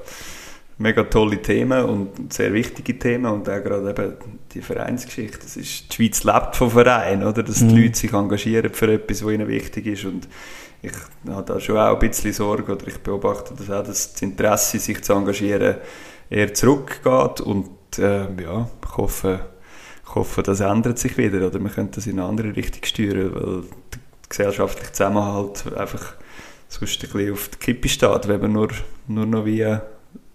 mega 0.78 1.04
tolle 1.04 1.40
Themen 1.40 1.84
und 1.84 2.32
sehr 2.32 2.52
wichtige 2.52 2.98
Themen 2.98 3.26
und 3.26 3.48
auch 3.48 3.62
gerade 3.62 3.90
eben 3.90 4.16
die 4.52 4.60
Vereinsgeschichte. 4.60 5.38
Das 5.40 5.56
ist, 5.56 5.90
die 5.90 5.94
Schweiz 5.94 6.24
lebt 6.24 6.56
von 6.56 6.70
Vereinen, 6.70 7.26
oder? 7.26 7.42
Dass 7.42 7.58
die 7.58 7.64
mhm. 7.64 7.82
Leute 7.82 7.98
sich 7.98 8.12
engagieren 8.12 8.72
für 8.72 8.92
etwas, 8.92 9.24
was 9.24 9.32
ihnen 9.32 9.48
wichtig 9.48 9.86
ist 9.86 10.04
und 10.04 10.28
ich 10.82 10.92
habe 11.28 11.44
da 11.44 11.60
schon 11.60 11.76
auch 11.76 11.92
ein 11.94 11.98
bisschen 12.00 12.32
Sorge 12.32 12.72
oder 12.72 12.88
ich 12.88 12.98
beobachte 12.98 13.54
das 13.56 13.70
auch, 13.70 13.84
dass 13.84 14.12
das 14.14 14.22
Interesse, 14.22 14.80
sich 14.80 15.00
zu 15.02 15.12
engagieren, 15.12 15.76
eher 16.28 16.52
zurückgeht 16.54 17.40
und 17.40 17.68
äh, 17.98 18.26
ja, 18.42 18.68
ich 18.84 18.96
hoffe, 18.96 19.46
ich 20.04 20.14
hoffe, 20.14 20.42
das 20.42 20.58
ändert 20.58 20.98
sich 20.98 21.16
wieder 21.16 21.46
oder 21.46 21.60
wir 21.60 21.70
können 21.70 21.90
das 21.92 22.06
in 22.08 22.18
eine 22.18 22.28
andere 22.28 22.56
Richtung 22.56 22.84
steuern, 22.84 23.32
weil 23.32 23.62
gesellschaftliche 24.32 24.92
Zusammenhalt 24.92 25.64
einfach 25.76 26.14
sonst 26.68 27.04
ein 27.04 27.10
bisschen 27.10 27.32
auf 27.32 27.48
der 27.48 27.58
Kippe 27.58 27.88
steht, 27.88 28.28
wenn 28.28 28.40
man 28.40 28.52
nur, 28.52 28.68
nur 29.06 29.26
noch 29.26 29.44
via 29.44 29.82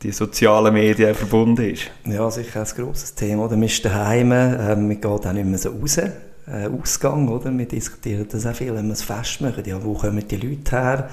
die 0.03 0.11
sozialen 0.11 0.73
Medien 0.73 1.15
verbunden 1.15 1.71
ist. 1.71 1.89
Ja, 2.05 2.29
sicher 2.29 2.61
ein 2.61 2.85
grosses 2.85 3.15
Thema. 3.15 3.45
Oder? 3.45 3.55
Man 3.55 3.63
ist 3.63 3.83
daheim, 3.83 4.31
äh, 4.31 4.75
man 4.75 4.89
geht 4.89 5.05
auch 5.05 5.33
nicht 5.33 5.45
mehr 5.45 5.57
so 5.57 5.71
raus. 5.71 5.97
Äh, 5.97 6.11
Ausgang, 6.67 7.27
oder? 7.27 7.55
Wir 7.57 7.67
diskutieren 7.67 8.27
das 8.31 8.45
auch 8.45 8.55
viel, 8.55 8.73
wenn 8.73 8.85
wir 8.85 8.93
es 8.93 9.01
festmachen. 9.01 9.65
Ja, 9.65 9.83
wo 9.83 9.93
kommen 9.93 10.25
die 10.27 10.37
Leute 10.37 10.71
her? 10.71 11.09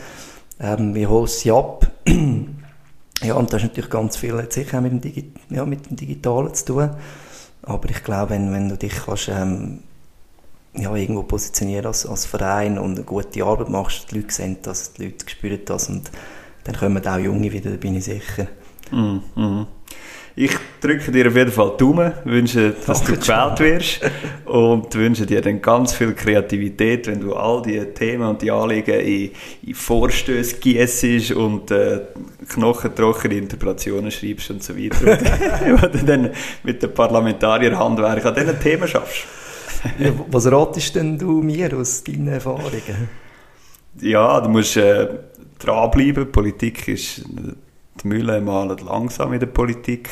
Ähm, 0.60 0.94
wie 0.94 1.06
holen 1.06 1.26
sie 1.26 1.50
ab? 1.50 1.90
ja, 3.22 3.34
und 3.34 3.52
das 3.52 3.62
ist 3.62 3.68
natürlich 3.68 3.90
ganz 3.90 4.16
viel 4.16 4.36
hat 4.36 4.52
sicher 4.52 4.78
auch 4.78 4.82
mit 4.82 4.92
dem, 4.92 5.00
Digi 5.00 5.32
ja, 5.50 5.64
mit 5.64 5.88
dem 5.88 5.96
Digitalen 5.96 6.54
zu 6.54 6.64
tun. 6.66 6.90
Aber 7.62 7.90
ich 7.90 8.04
glaube, 8.04 8.30
wenn, 8.30 8.52
wenn 8.52 8.68
du 8.68 8.76
dich 8.76 8.94
kannst, 9.06 9.28
ähm, 9.28 9.80
ja, 10.76 10.94
irgendwo 10.94 11.22
positionieren 11.22 11.86
als, 11.86 12.06
als 12.06 12.26
Verein 12.26 12.78
und 12.78 12.96
eine 12.96 13.04
gute 13.04 13.44
Arbeit 13.44 13.68
machst, 13.68 14.10
die 14.10 14.16
Leute 14.16 14.32
sehen 14.32 14.58
das, 14.62 14.92
die 14.92 15.04
Leute 15.04 15.28
spüren 15.28 15.60
das 15.64 15.88
und 15.88 16.10
dann 16.64 16.76
kommen 16.76 17.06
auch 17.06 17.18
Junge 17.18 17.52
wieder, 17.52 17.70
da 17.70 17.76
bin 17.76 17.96
ich 17.96 18.04
sicher. 18.04 18.48
Mm, 18.90 19.18
mm. 19.40 19.66
Ich 20.36 20.50
drücke 20.80 21.12
dir 21.12 21.28
auf 21.28 21.36
jeden 21.36 21.52
Fall 21.52 21.72
die 21.78 21.84
Daumen, 21.84 22.12
wünsche, 22.24 22.74
dass 22.84 23.04
du 23.04 23.12
gewählt 23.12 23.60
wirst 23.60 24.00
und 24.46 24.92
wünsche 24.96 25.26
dir 25.26 25.40
dann 25.40 25.62
ganz 25.62 25.92
viel 25.92 26.12
Kreativität, 26.12 27.06
wenn 27.06 27.20
du 27.20 27.34
all 27.34 27.62
die 27.62 27.78
Themen 27.94 28.28
und 28.28 28.42
die 28.42 28.50
Anliegen 28.50 28.98
in, 28.98 29.30
in 29.62 29.74
Vorstöße 29.74 30.56
gießt 30.56 31.30
und 31.32 31.70
äh, 31.70 32.00
knochentrockene 32.48 33.36
Interpretationen 33.36 34.10
schreibst 34.10 34.50
und 34.50 34.60
so 34.60 34.76
weiter. 34.76 35.18
und 35.84 35.94
du 35.94 36.04
dann 36.04 36.30
mit 36.64 36.82
dem 36.82 36.92
Parlamentarierhandwerk 36.92 38.26
an 38.26 38.34
diesen 38.34 38.58
Themen 38.58 38.88
schaffst 38.88 39.26
ja, 39.98 40.12
was 40.30 40.50
ratest 40.50 40.94
denn 40.94 41.18
du 41.18 41.42
mir 41.42 41.76
aus 41.76 42.04
deinen 42.04 42.28
Erfahrungen? 42.28 43.08
Ja, 44.00 44.40
du 44.40 44.48
musst 44.48 44.76
äh, 44.76 45.08
dranbleiben. 45.58 46.30
Politik 46.30 46.88
ist, 46.88 47.24
die 47.26 48.08
Mühle 48.08 48.40
malen 48.40 48.78
langsam 48.78 49.32
in 49.32 49.40
der 49.40 49.46
Politik. 49.46 50.08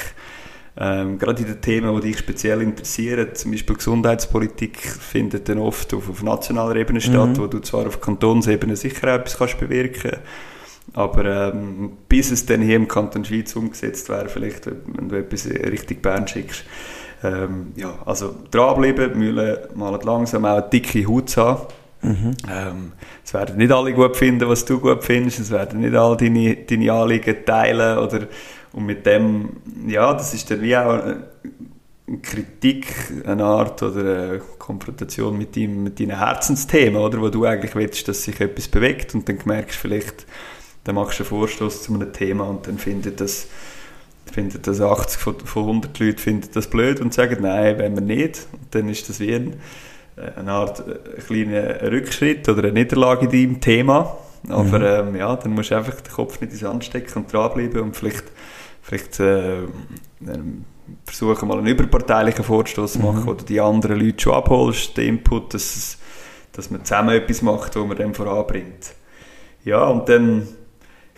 Ähm, 0.74 1.18
gerade 1.18 1.42
in 1.42 1.48
den 1.48 1.60
Themen, 1.60 1.94
die 2.00 2.08
dich 2.08 2.18
speziell 2.18 2.62
interessieren, 2.62 3.34
zum 3.34 3.50
Beispiel 3.50 3.76
Gesundheitspolitik, 3.76 4.78
findet 4.78 5.48
dann 5.48 5.58
oft 5.58 5.92
auf, 5.92 6.08
auf 6.08 6.22
nationaler 6.22 6.76
Ebene 6.76 7.00
statt, 7.00 7.30
mhm. 7.30 7.38
wo 7.38 7.46
du 7.46 7.58
zwar 7.58 7.86
auf 7.86 8.00
Kantonsebene 8.00 8.76
sicher 8.76 9.14
etwas 9.14 9.36
kannst 9.36 9.60
bewirken 9.60 10.18
aber 10.94 11.52
ähm, 11.54 11.92
bis 12.08 12.30
es 12.30 12.46
dann 12.46 12.60
hier 12.60 12.76
im 12.76 12.88
Kanton 12.88 13.24
Schweiz 13.24 13.54
umgesetzt 13.56 14.08
wäre, 14.08 14.28
vielleicht, 14.28 14.66
wenn 14.66 15.08
du 15.08 15.16
etwas 15.16 15.46
Richtung 15.46 15.98
Bern 15.98 16.28
schickst, 16.28 16.64
ähm, 17.22 17.72
ja, 17.76 17.94
also 18.04 18.34
dranbleiben, 18.50 19.18
Mühle 19.18 19.68
mal 19.74 19.98
langsam 20.02 20.44
auch 20.44 20.56
eine 20.58 20.68
dicke 20.68 21.06
Haut 21.06 21.30
zu 21.30 21.42
haben. 21.42 21.66
Mhm. 22.02 22.36
Ähm, 22.50 22.92
es 23.24 23.32
werden 23.32 23.56
nicht 23.58 23.70
alle 23.70 23.92
gut 23.92 24.16
finden, 24.16 24.48
was 24.48 24.64
du 24.64 24.80
gut 24.80 25.04
findest, 25.04 25.38
es 25.38 25.50
werden 25.50 25.80
nicht 25.80 25.94
alle 25.94 26.16
deine, 26.16 26.56
deine 26.56 26.92
Anliegen 26.92 27.44
teilen 27.46 27.98
oder 27.98 28.26
und 28.72 28.86
mit 28.86 29.04
dem, 29.06 29.50
ja, 29.86 30.12
das 30.14 30.32
ist 30.34 30.50
dann 30.50 30.62
wie 30.62 30.76
auch 30.76 31.02
eine 31.02 31.24
Kritik, 32.22 32.86
eine 33.26 33.44
Art 33.44 33.82
oder 33.82 34.00
eine 34.00 34.42
Konfrontation 34.58 35.36
mit, 35.36 35.56
deinem, 35.56 35.82
mit 35.84 36.00
deinen 36.00 36.18
Herzensthemen, 36.18 37.00
oder, 37.00 37.20
wo 37.20 37.28
du 37.28 37.44
eigentlich 37.44 37.74
willst, 37.74 38.08
dass 38.08 38.24
sich 38.24 38.40
etwas 38.40 38.68
bewegt 38.68 39.14
und 39.14 39.28
dann 39.28 39.38
merkst 39.44 39.76
du 39.76 39.80
vielleicht, 39.80 40.26
dann 40.84 40.94
machst 40.94 41.18
du 41.18 41.22
einen 41.22 41.28
Vorstoß 41.28 41.82
zu 41.82 41.94
einem 41.94 42.12
Thema 42.12 42.44
und 42.44 42.66
dann 42.66 42.78
findet 42.78 43.20
das 43.20 43.46
findet 44.30 44.66
das 44.66 44.80
80 44.80 45.20
von, 45.20 45.40
von 45.40 45.62
100 45.62 45.98
Leuten 45.98 46.18
findet 46.18 46.56
das 46.56 46.68
blöd 46.68 47.00
und 47.00 47.12
sagen, 47.12 47.38
nein, 47.40 47.78
wenn 47.78 47.94
wir 47.94 48.02
nicht. 48.02 48.46
Und 48.52 48.74
dann 48.74 48.88
ist 48.88 49.08
das 49.08 49.20
wie 49.20 49.34
ein, 49.34 49.54
äh, 50.16 50.38
eine 50.38 50.52
Art 50.52 50.84
äh, 50.86 51.20
kleiner 51.20 51.82
Rückschritt 51.90 52.48
oder 52.48 52.64
eine 52.64 52.72
Niederlage 52.72 53.26
in 53.26 53.30
deinem 53.30 53.60
Thema. 53.60 54.16
Aber 54.48 54.78
mhm. 54.78 55.08
ähm, 55.08 55.16
ja, 55.16 55.36
dann 55.36 55.52
musst 55.52 55.70
du 55.70 55.76
einfach 55.76 56.00
den 56.00 56.12
Kopf 56.12 56.40
nicht 56.40 56.52
ins 56.52 56.62
Hand 56.62 56.84
stecken 56.84 57.18
und 57.18 57.32
dranbleiben 57.32 57.80
und 57.80 57.96
vielleicht, 57.96 58.24
vielleicht 58.80 59.20
äh, 59.20 59.62
ähm, 59.62 60.64
versuchen 61.04 61.48
mal 61.48 61.58
einen 61.58 61.68
überparteilichen 61.68 62.44
Vorstoß 62.44 62.94
zu 62.94 62.98
mhm. 62.98 63.04
machen 63.04 63.28
oder 63.28 63.44
die 63.44 63.60
anderen 63.60 64.00
Leute 64.00 64.20
schon 64.20 64.34
abholst, 64.34 64.96
den 64.96 65.08
Input, 65.16 65.54
dass, 65.54 65.98
dass 66.52 66.70
man 66.70 66.84
zusammen 66.84 67.10
etwas 67.10 67.42
macht, 67.42 67.76
wo 67.76 67.84
man 67.84 67.96
dann 67.96 68.14
voranbringt. 68.14 68.94
Ja, 69.64 69.84
und 69.84 70.08
dann 70.08 70.48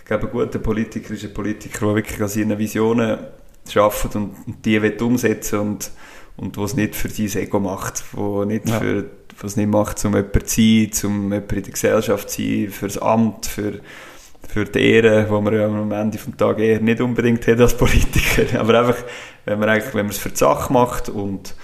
ich 0.04 0.08
glaube, 0.08 0.26
ein 0.26 0.32
guter 0.32 0.58
Politiker 0.58 1.14
ist 1.14 1.24
ein 1.24 1.32
Politiker, 1.32 1.86
der 1.86 1.94
wirklich 1.94 2.20
an 2.20 2.28
seinen 2.28 2.58
Visionen 2.58 3.20
arbeitet 3.74 4.16
und, 4.16 4.34
und 4.46 4.66
die 4.66 4.82
will 4.82 5.02
umsetzen 5.02 5.60
und, 5.60 5.90
und 6.36 6.58
was 6.58 6.74
nicht 6.74 6.94
für 6.94 7.08
sein 7.08 7.44
Ego 7.44 7.58
macht, 7.58 8.04
wo 8.12 8.44
nicht 8.44 8.68
ja. 8.68 8.80
für 8.80 9.06
was 9.40 9.56
nicht 9.56 9.70
macht, 9.70 10.04
um 10.04 10.14
jemand 10.14 10.46
zu 10.46 10.60
sein, 10.60 11.10
um 11.10 11.32
jemand 11.32 11.52
in 11.52 11.62
der 11.62 11.72
Gesellschaft 11.72 12.28
zu 12.28 12.42
sein, 12.42 12.68
für 12.70 12.86
das 12.86 12.98
Amt, 12.98 13.46
für, 13.46 13.80
für 14.46 14.66
die 14.66 14.78
Ehre, 14.78 15.24
die 15.24 15.40
man 15.42 15.54
ja 15.54 15.64
am 15.64 15.90
Ende 15.90 16.18
des 16.18 16.36
Tages 16.36 16.62
eher 16.62 16.80
nicht 16.80 17.00
unbedingt 17.00 17.46
hat 17.46 17.60
als 17.60 17.74
Politiker. 17.74 18.60
Aber 18.60 18.80
einfach, 18.80 19.02
wenn 19.46 19.58
man 19.58 19.70
eigentlich, 19.70 19.94
wenn 19.94 20.04
man 20.04 20.14
es 20.14 20.18
für 20.18 20.28
die 20.28 20.36
Sache 20.36 20.70
macht 20.70 21.08
und, 21.08 21.54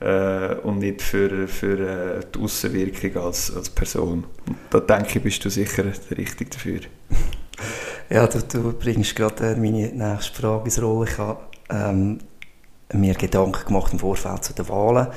äh, 0.00 0.54
und 0.62 0.78
nicht 0.78 1.02
für, 1.02 1.46
für 1.46 1.78
äh, 1.78 2.20
die 2.34 2.38
Außenwirkung 2.38 3.22
als, 3.22 3.54
als 3.54 3.68
Person. 3.68 4.24
Und 4.46 4.56
da 4.70 4.80
denke 4.80 5.18
ich, 5.18 5.22
bist 5.22 5.44
du 5.44 5.50
sicher 5.50 5.82
der 5.82 6.16
Richtige 6.16 6.48
dafür. 6.48 6.80
Ja, 8.10 8.26
du, 8.26 8.42
du 8.42 8.72
bringst 8.72 9.16
gerade 9.16 9.52
äh, 9.52 9.56
meine 9.56 9.88
nächste 9.88 10.40
Frage 10.40 10.64
ins 10.64 10.82
Rollen. 10.82 11.08
Ich 11.08 11.18
habe 11.18 11.40
ähm, 11.70 12.18
mir 12.92 13.14
Gedanken 13.14 13.66
gemacht 13.66 13.92
im 13.92 13.98
Vorfeld 13.98 14.44
zu 14.44 14.52
den 14.52 14.68
Wahlen. 14.68 15.08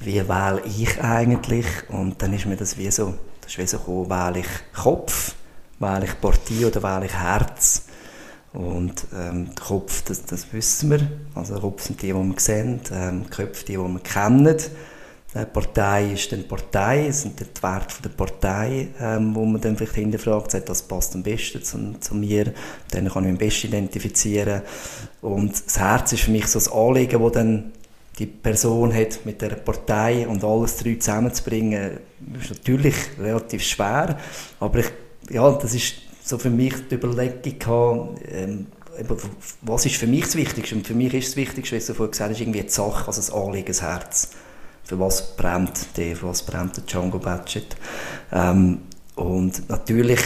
Wie 0.00 0.28
wähle 0.28 0.62
ich 0.64 1.02
eigentlich? 1.02 1.66
Und 1.88 2.22
dann 2.22 2.32
ist 2.32 2.46
mir 2.46 2.56
das 2.56 2.78
wie 2.78 2.90
so, 2.90 3.14
das 3.40 3.52
ist 3.52 3.58
wie 3.58 3.66
so 3.66 3.78
gekommen, 3.78 4.10
wähle 4.10 4.40
ich 4.40 4.48
Kopf, 4.82 5.34
wähle 5.78 6.04
ich 6.04 6.20
Partie 6.20 6.64
oder 6.64 6.82
wähle 6.82 7.06
ich 7.06 7.14
Herz? 7.14 7.84
Und 8.52 9.06
ähm, 9.14 9.50
Kopf, 9.54 10.02
das, 10.02 10.24
das 10.24 10.52
wissen 10.52 10.90
wir. 10.90 11.00
Also 11.34 11.60
Kopf 11.60 11.82
sind 11.82 12.00
die, 12.00 12.08
die 12.08 12.14
wir 12.14 12.34
sehen, 12.38 12.80
ähm, 12.92 13.28
Köpfe 13.28 13.64
die, 13.66 13.72
die 13.72 13.78
wir 13.78 14.00
kennen. 14.00 14.56
Die 15.34 15.44
Partei 15.44 16.12
ist 16.14 16.32
dann 16.32 16.48
Partei, 16.48 17.08
es 17.08 17.20
sind 17.20 17.38
die 17.38 17.62
Werte 17.62 18.02
der 18.02 18.08
Partei, 18.08 18.88
ähm, 18.98 19.34
wo 19.34 19.44
man 19.44 19.60
dann 19.60 19.76
vielleicht 19.76 19.96
hinterfragt, 19.96 20.52
sagt, 20.52 20.70
das 20.70 20.82
passt 20.82 21.14
am 21.14 21.22
besten 21.22 21.62
zu, 21.62 21.96
zu 22.00 22.14
mir, 22.14 22.54
dann 22.90 23.08
kann 23.10 23.24
ich 23.24 23.32
mich 23.32 23.32
am 23.32 23.36
besten 23.36 23.66
identifizieren. 23.66 24.62
Und 25.20 25.66
das 25.66 25.78
Herz 25.78 26.12
ist 26.14 26.22
für 26.22 26.30
mich 26.30 26.46
so 26.46 26.58
das 26.58 26.72
Anliegen, 26.72 27.22
das 27.22 27.32
dann 27.32 27.72
die 28.18 28.24
Person 28.24 28.92
hat 28.92 29.20
mit 29.26 29.42
der 29.42 29.50
Partei 29.50 30.26
und 30.26 30.42
alles 30.42 30.78
drei 30.78 30.94
zusammenzubringen, 30.94 31.98
ist 32.40 32.50
natürlich 32.50 32.96
relativ 33.20 33.62
schwer, 33.62 34.18
aber 34.60 34.78
ich, 34.78 34.90
ja, 35.30 35.50
das 35.52 35.74
ist 35.74 35.96
so 36.24 36.38
für 36.38 36.50
mich 36.50 36.74
die 36.90 36.94
Überlegung, 36.94 38.16
ähm, 38.32 38.66
was 39.62 39.86
ist 39.86 39.96
für 39.96 40.08
mich 40.08 40.22
das 40.22 40.34
Wichtigste? 40.36 40.74
Und 40.74 40.86
für 40.86 40.94
mich 40.94 41.14
ist 41.14 41.28
das 41.28 41.36
Wichtigste, 41.36 41.76
wie 41.76 41.86
du 41.86 41.94
vorhin 41.94 42.10
gesagt 42.10 42.30
hast, 42.32 42.40
irgendwie 42.40 42.62
die 42.62 42.68
Sache, 42.68 43.06
also 43.06 43.20
das 43.20 43.30
Anliegen, 43.30 43.68
das 43.68 43.82
Herz 43.82 44.30
für 44.88 44.98
was 44.98 45.36
brennt 45.36 45.96
der, 45.98 46.16
für 46.16 46.28
was 46.28 46.42
brennt 46.42 46.78
der 46.78 46.84
Django 46.84 47.18
Budget. 47.18 47.76
Ähm, 48.32 48.78
und 49.16 49.68
natürlich 49.68 50.20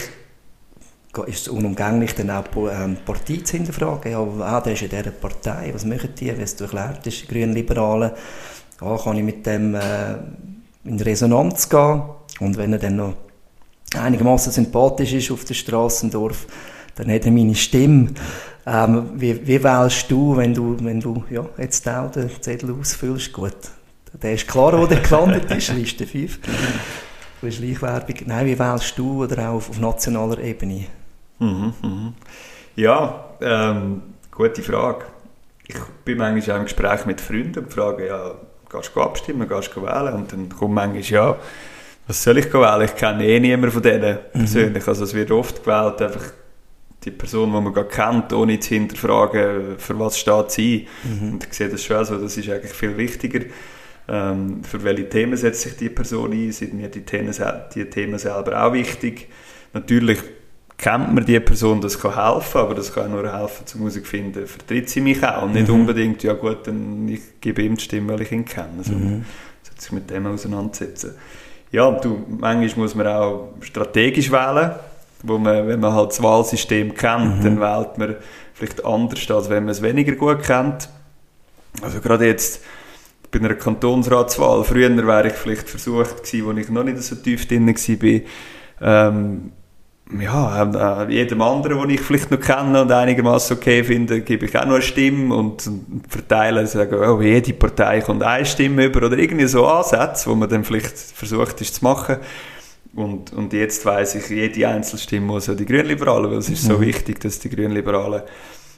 ist 1.26 1.40
es 1.40 1.48
unumgänglich, 1.48 2.14
dann 2.14 2.30
auch 2.30 2.44
ähm, 2.56 2.96
Partei 3.04 3.38
zu 3.38 3.56
hinterfragen. 3.56 4.12
Ja, 4.12 4.20
ah, 4.20 4.60
der 4.60 4.74
ist 4.74 4.82
in 4.82 4.88
dieser 4.88 5.10
Partei, 5.10 5.72
was 5.74 5.84
machen 5.84 6.10
die, 6.18 6.38
wie 6.38 6.42
es 6.42 6.54
durchlebt 6.54 7.04
ist, 7.06 7.22
die 7.22 7.26
Grünen 7.26 7.52
Liberalen. 7.52 8.12
Ja, 8.80 8.96
kann 8.96 9.16
ich 9.16 9.24
mit 9.24 9.44
dem 9.44 9.74
äh, 9.74 10.14
in 10.84 11.00
Resonanz 11.00 11.68
gehen? 11.68 12.02
Und 12.38 12.56
wenn 12.56 12.72
er 12.72 12.78
dann 12.78 12.96
noch 12.96 13.14
einigermaßen 13.96 14.52
sympathisch 14.52 15.12
ist 15.12 15.30
auf 15.32 15.44
der 15.44 15.54
Straße 15.54 16.08
dann 16.08 17.10
hat 17.10 17.24
er 17.24 17.32
meine 17.32 17.54
Stimme. 17.54 18.12
Ähm, 18.64 19.10
wie, 19.16 19.44
wie 19.44 19.62
wählst 19.64 20.08
du, 20.08 20.36
wenn 20.36 20.54
du, 20.54 20.76
wenn 20.80 21.00
du 21.00 21.24
ja, 21.30 21.44
jetzt 21.58 21.88
auch 21.88 22.12
den 22.12 22.30
Zettel 22.40 22.74
ausfüllst? 22.78 23.32
Gut, 23.32 23.56
der 24.12 24.34
ist 24.34 24.46
klar, 24.46 24.78
wo 24.78 24.86
der 24.86 25.00
gelandet 25.00 25.50
ist, 25.50 25.72
Liste 25.72 26.06
5. 26.06 26.38
Du 27.40 27.46
hast 27.46 27.56
Schleichwerbung. 27.56 28.16
Nein, 28.26 28.46
wie 28.46 28.58
wählst 28.58 28.98
du 28.98 29.24
oder 29.24 29.50
auch 29.50 29.54
auf, 29.54 29.70
auf 29.70 29.80
nationaler 29.80 30.38
Ebene? 30.38 30.86
Mhm, 31.38 31.74
mhm. 31.82 32.14
Ja, 32.76 33.24
ähm, 33.40 34.02
gute 34.30 34.62
Frage. 34.62 35.04
Ich 35.66 35.76
bin 36.04 36.18
manchmal 36.18 36.56
auch 36.56 36.60
im 36.60 36.64
Gespräch 36.64 37.06
mit 37.06 37.20
Freunden 37.20 37.60
und 37.60 37.72
frage, 37.72 38.06
ja, 38.06 38.32
gehst 38.70 38.92
du 38.94 39.00
abstimmen, 39.00 39.48
gehst 39.48 39.74
du 39.74 39.82
wählen? 39.82 40.14
Und 40.14 40.32
dann 40.32 40.48
kommt 40.48 40.74
manchmal, 40.74 41.02
ja, 41.02 41.36
was 42.06 42.22
soll 42.22 42.38
ich 42.38 42.52
wählen? 42.52 42.82
Ich 42.82 42.94
kenne 42.94 43.26
eh 43.26 43.40
niemanden 43.40 43.72
von 43.72 43.82
denen 43.82 44.18
mhm. 44.32 44.38
persönlich. 44.38 44.86
Also 44.86 45.04
es 45.04 45.14
wird 45.14 45.30
oft 45.30 45.64
gewählt, 45.64 46.02
einfach 46.02 46.24
die 47.04 47.10
Person, 47.10 47.52
die 47.52 47.60
man 47.60 47.72
gerade 47.72 47.88
kennt, 47.88 48.32
ohne 48.32 48.60
zu 48.60 48.74
hinterfragen, 48.74 49.78
für 49.78 49.98
was 49.98 50.18
steht 50.18 50.50
sie. 50.50 50.88
Mhm. 51.02 51.32
Und 51.32 51.44
ich 51.44 51.52
sehe 51.54 51.68
das 51.68 51.82
schon 51.82 52.04
so, 52.04 52.18
das 52.18 52.36
ist 52.36 52.48
eigentlich 52.48 52.72
viel 52.72 52.96
wichtiger 52.96 53.40
ähm, 54.08 54.64
für 54.64 54.82
welche 54.82 55.08
Themen 55.08 55.36
setzt 55.36 55.62
sich 55.62 55.76
die 55.76 55.88
Person 55.88 56.32
ein? 56.32 56.52
Sind 56.52 56.74
mir 56.74 56.88
die 56.88 57.02
Themen, 57.02 57.34
die 57.74 57.84
Themen 57.84 58.18
selber 58.18 58.64
auch 58.64 58.72
wichtig? 58.72 59.28
Natürlich 59.72 60.18
kennt 60.76 61.14
man 61.14 61.24
die 61.24 61.38
Person, 61.38 61.80
das 61.80 61.98
kann 61.98 62.14
helfen, 62.14 62.58
aber 62.58 62.74
das 62.74 62.92
kann 62.92 63.12
nur 63.12 63.32
helfen, 63.32 63.66
zur 63.66 63.80
Musik 63.80 64.06
finden, 64.06 64.46
vertritt 64.46 64.90
sie 64.90 65.00
mich 65.00 65.22
auch. 65.22 65.42
Und 65.42 65.52
nicht 65.52 65.68
mhm. 65.68 65.74
unbedingt, 65.74 66.22
ja 66.24 66.32
gut, 66.32 66.66
dann 66.66 67.08
ich 67.08 67.40
gebe 67.40 67.62
ihm 67.62 67.76
die 67.76 67.84
Stimme, 67.84 68.14
weil 68.14 68.22
ich 68.22 68.32
ihn 68.32 68.44
kenne. 68.44 68.78
Also, 68.78 68.92
mhm. 68.92 69.24
sich 69.78 69.92
mit 69.92 70.10
dem 70.10 70.26
auseinandersetzen. 70.26 71.14
Ja, 71.70 71.90
du, 71.92 72.24
manchmal 72.28 72.84
muss 72.84 72.94
man 72.94 73.06
auch 73.06 73.54
strategisch 73.60 74.30
wählen, 74.30 74.72
wo 75.22 75.38
man, 75.38 75.68
wenn 75.68 75.80
man 75.80 75.94
halt 75.94 76.10
das 76.10 76.22
Wahlsystem 76.22 76.94
kennt, 76.94 77.38
mhm. 77.38 77.44
dann 77.44 77.60
wählt 77.60 77.98
man 77.98 78.16
vielleicht 78.52 78.84
anders, 78.84 79.30
als 79.30 79.48
wenn 79.48 79.64
man 79.64 79.70
es 79.70 79.82
weniger 79.82 80.12
gut 80.12 80.42
kennt. 80.42 80.88
Also 81.80 82.00
gerade 82.00 82.26
jetzt 82.26 82.62
bei 83.32 83.38
einer 83.38 83.54
Kantonsratswahl, 83.54 84.62
früher 84.62 84.94
wäre 85.06 85.28
ich 85.28 85.32
vielleicht 85.32 85.68
versucht 85.68 86.22
gewesen, 86.22 86.46
wo 86.46 86.52
ich 86.52 86.68
noch 86.68 86.84
nicht 86.84 87.02
so 87.02 87.16
tief 87.16 87.48
drin 87.48 87.66
war, 87.66 88.20
ähm, 88.80 89.52
ja, 90.20 91.08
jedem 91.08 91.40
anderen, 91.40 91.80
den 91.80 91.90
ich 91.90 92.00
vielleicht 92.00 92.30
noch 92.30 92.40
kenne 92.40 92.82
und 92.82 92.92
einigermaßen 92.92 93.56
okay 93.56 93.82
finde, 93.82 94.20
gebe 94.20 94.44
ich 94.44 94.58
auch 94.58 94.66
noch 94.66 94.74
eine 94.74 94.82
Stimme 94.82 95.34
und, 95.34 95.66
und 95.66 96.04
verteile, 96.06 96.66
sagen, 96.66 96.98
oh, 96.98 97.20
jede 97.22 97.54
Partei 97.54 98.02
kommt 98.02 98.22
eine 98.22 98.44
Stimme 98.44 98.86
über 98.86 99.06
oder 99.06 99.16
irgendwie 99.16 99.46
so 99.46 99.66
Ansätze, 99.66 100.28
wo 100.28 100.34
man 100.34 100.50
dann 100.50 100.64
vielleicht 100.64 100.98
versucht 100.98 101.60
ist 101.62 101.76
zu 101.76 101.84
machen. 101.84 102.16
Und, 102.94 103.32
und 103.32 103.54
jetzt 103.54 103.86
weiß 103.86 104.16
ich, 104.16 104.28
jede 104.28 104.68
Einzelstimme 104.68 105.24
muss 105.24 105.46
ja 105.46 105.54
die 105.54 105.64
Grünliberalen, 105.64 106.30
weil 106.30 106.38
es 106.38 106.50
ist 106.50 106.64
so 106.64 106.76
mhm. 106.76 106.82
wichtig, 106.82 107.20
dass 107.20 107.38
die 107.38 107.48
Grünliberalen 107.48 108.22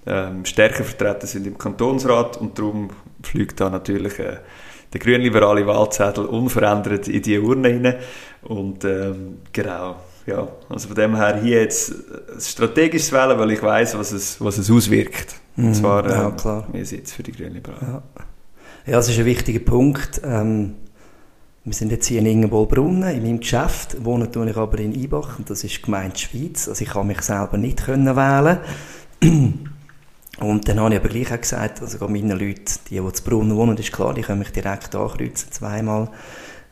ähm, 0.06 0.44
stärker 0.44 0.84
vertreten 0.84 1.26
sind 1.26 1.46
im 1.46 1.58
Kantonsrat 1.58 2.36
und 2.36 2.58
darum 2.58 2.90
fliegt 3.22 3.60
da 3.60 3.70
natürlich 3.70 4.18
äh, 4.18 4.38
der 4.92 5.00
grünliberale 5.00 5.66
Wahlzettel 5.66 6.26
unverändert 6.26 7.08
in 7.08 7.22
die 7.22 7.38
Urne 7.38 7.68
rein 7.68 7.94
und 8.42 8.84
ähm, 8.84 9.38
genau, 9.52 9.96
ja, 10.26 10.48
also 10.68 10.88
von 10.88 10.96
dem 10.96 11.16
her 11.16 11.40
hier 11.42 11.62
jetzt 11.62 11.92
ein 11.92 12.40
strategisches 12.40 13.12
Wählen, 13.12 13.38
weil 13.38 13.50
ich 13.52 13.62
weiß, 13.62 13.98
was 13.98 14.12
es, 14.12 14.40
was 14.40 14.58
es 14.58 14.70
auswirkt. 14.70 15.34
Und 15.56 15.66
mhm, 15.68 15.74
zwar 15.74 16.08
ja, 16.08 16.28
ähm, 16.28 16.36
klar. 16.36 16.68
mehr 16.72 16.84
Sitz 16.84 17.12
für 17.12 17.22
die 17.22 17.32
Grünliberalen. 17.32 17.86
Ja. 17.86 18.02
ja, 18.86 18.92
das 18.92 19.08
ist 19.08 19.18
ein 19.18 19.24
wichtiger 19.24 19.60
Punkt. 19.60 20.20
Ähm, 20.24 20.74
wir 21.64 21.72
sind 21.72 21.90
jetzt 21.92 22.06
hier 22.06 22.18
in 22.20 22.26
Ingenbolbrunnen, 22.26 23.14
in 23.14 23.22
meinem 23.22 23.40
Geschäft, 23.40 24.04
wohne 24.04 24.30
tue 24.30 24.50
ich 24.50 24.56
aber 24.56 24.78
in 24.78 24.94
Ibach 24.94 25.38
und 25.38 25.48
das 25.48 25.64
ist 25.64 25.82
Gemeinde 25.82 26.18
Schweiz. 26.18 26.68
Also 26.68 26.82
ich 26.82 26.90
kann 26.90 27.06
mich 27.06 27.22
selber 27.22 27.56
nicht 27.56 27.84
können 27.84 28.14
wählen 28.16 28.58
Und 30.38 30.68
dann 30.68 30.81
habe 30.81 30.94
ich 30.94 31.01
aber 31.01 31.09
gleich 31.09 31.33
auch 31.33 31.40
gesagt, 31.40 31.81
also 31.81 31.99
gerade 31.99 32.12
meinen 32.12 32.38
Leuten, 32.38 32.64
die, 32.90 33.01
die 33.01 33.12
zu 33.12 33.23
Brunnen 33.23 33.57
wohnen, 33.57 33.77
ist 33.77 33.92
klar, 33.92 34.14
die 34.14 34.23
können 34.23 34.40
mich 34.40 34.51
direkt 34.51 34.94
ankreuzen, 34.94 35.53
zweimal. 35.53 36.11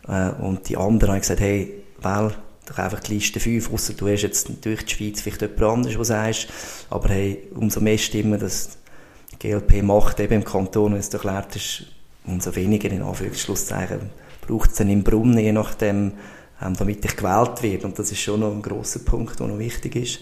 Äh, 0.08 0.30
und 0.42 0.68
die 0.68 0.76
anderen 0.76 1.10
habe 1.10 1.18
ich 1.18 1.22
gesagt, 1.22 1.40
hey, 1.40 1.82
wähl 2.00 2.34
doch 2.66 2.78
einfach 2.78 3.00
die 3.00 3.14
Liste 3.14 3.40
5, 3.40 3.72
ausser 3.72 3.94
du 3.94 4.08
hast 4.08 4.22
jetzt 4.22 4.50
durch 4.64 4.84
die 4.84 4.94
Schweiz 4.94 5.20
vielleicht 5.20 5.42
jemand 5.42 5.62
anderes, 5.62 5.98
was 5.98 6.08
sagst, 6.08 6.48
aber 6.90 7.08
hey, 7.10 7.48
umso 7.54 7.80
mehr 7.80 7.98
Stimmen, 7.98 8.40
die 8.40 9.38
GLP 9.38 9.82
macht 9.82 10.20
eben 10.20 10.34
im 10.34 10.44
Kanton, 10.44 10.92
wenn 10.92 11.00
es 11.00 11.12
erklärt 11.12 11.54
ist, 11.56 11.84
umso 12.24 12.54
weniger 12.54 12.90
in 12.90 13.02
Anführungszeichen 13.02 14.10
braucht 14.46 14.70
es 14.70 14.76
dann 14.76 14.90
im 14.90 15.02
Brunnen, 15.02 15.38
je 15.38 15.52
nachdem, 15.52 16.12
ähm, 16.60 16.74
damit 16.76 17.04
ich 17.04 17.16
gewählt 17.16 17.62
werde. 17.62 17.86
Und 17.86 17.98
das 17.98 18.12
ist 18.12 18.20
schon 18.20 18.40
noch 18.40 18.52
ein 18.52 18.62
grosser 18.62 19.00
Punkt, 19.00 19.38
der 19.38 19.46
noch 19.46 19.58
wichtig 19.58 19.96
ist, 19.96 20.20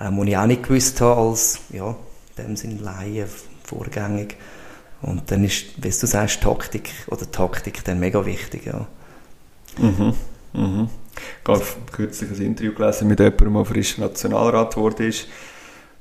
ähm, 0.00 0.16
den 0.16 0.28
ich 0.28 0.36
auch 0.36 0.46
nicht 0.46 0.62
gewusst 0.62 1.00
habe 1.00 1.20
als, 1.20 1.60
ja, 1.72 1.96
in 2.36 2.44
dem 2.44 2.56
Sinne 2.56 2.80
Laie, 2.80 3.26
vorgängig. 3.64 4.36
Und 5.02 5.30
dann 5.30 5.44
ist, 5.44 5.76
wie 5.76 5.90
du 5.90 6.06
sagst, 6.06 6.42
Taktik 6.42 6.90
oder 7.08 7.30
Taktik 7.30 7.84
dann 7.84 8.00
mega 8.00 8.24
wichtig, 8.24 8.66
ja. 8.66 8.86
Mhm. 9.78 10.14
Mhm. 10.52 10.88
Ich 11.42 11.48
habe 11.48 11.62
kürzlich 11.92 12.30
ein 12.30 12.46
Interview 12.46 12.74
gelesen 12.74 13.08
mit 13.08 13.20
jemandem, 13.20 13.54
der 13.54 13.64
frisch 13.64 13.98
Nationalrat 13.98 14.74
geworden 14.74 15.06
ist 15.06 15.28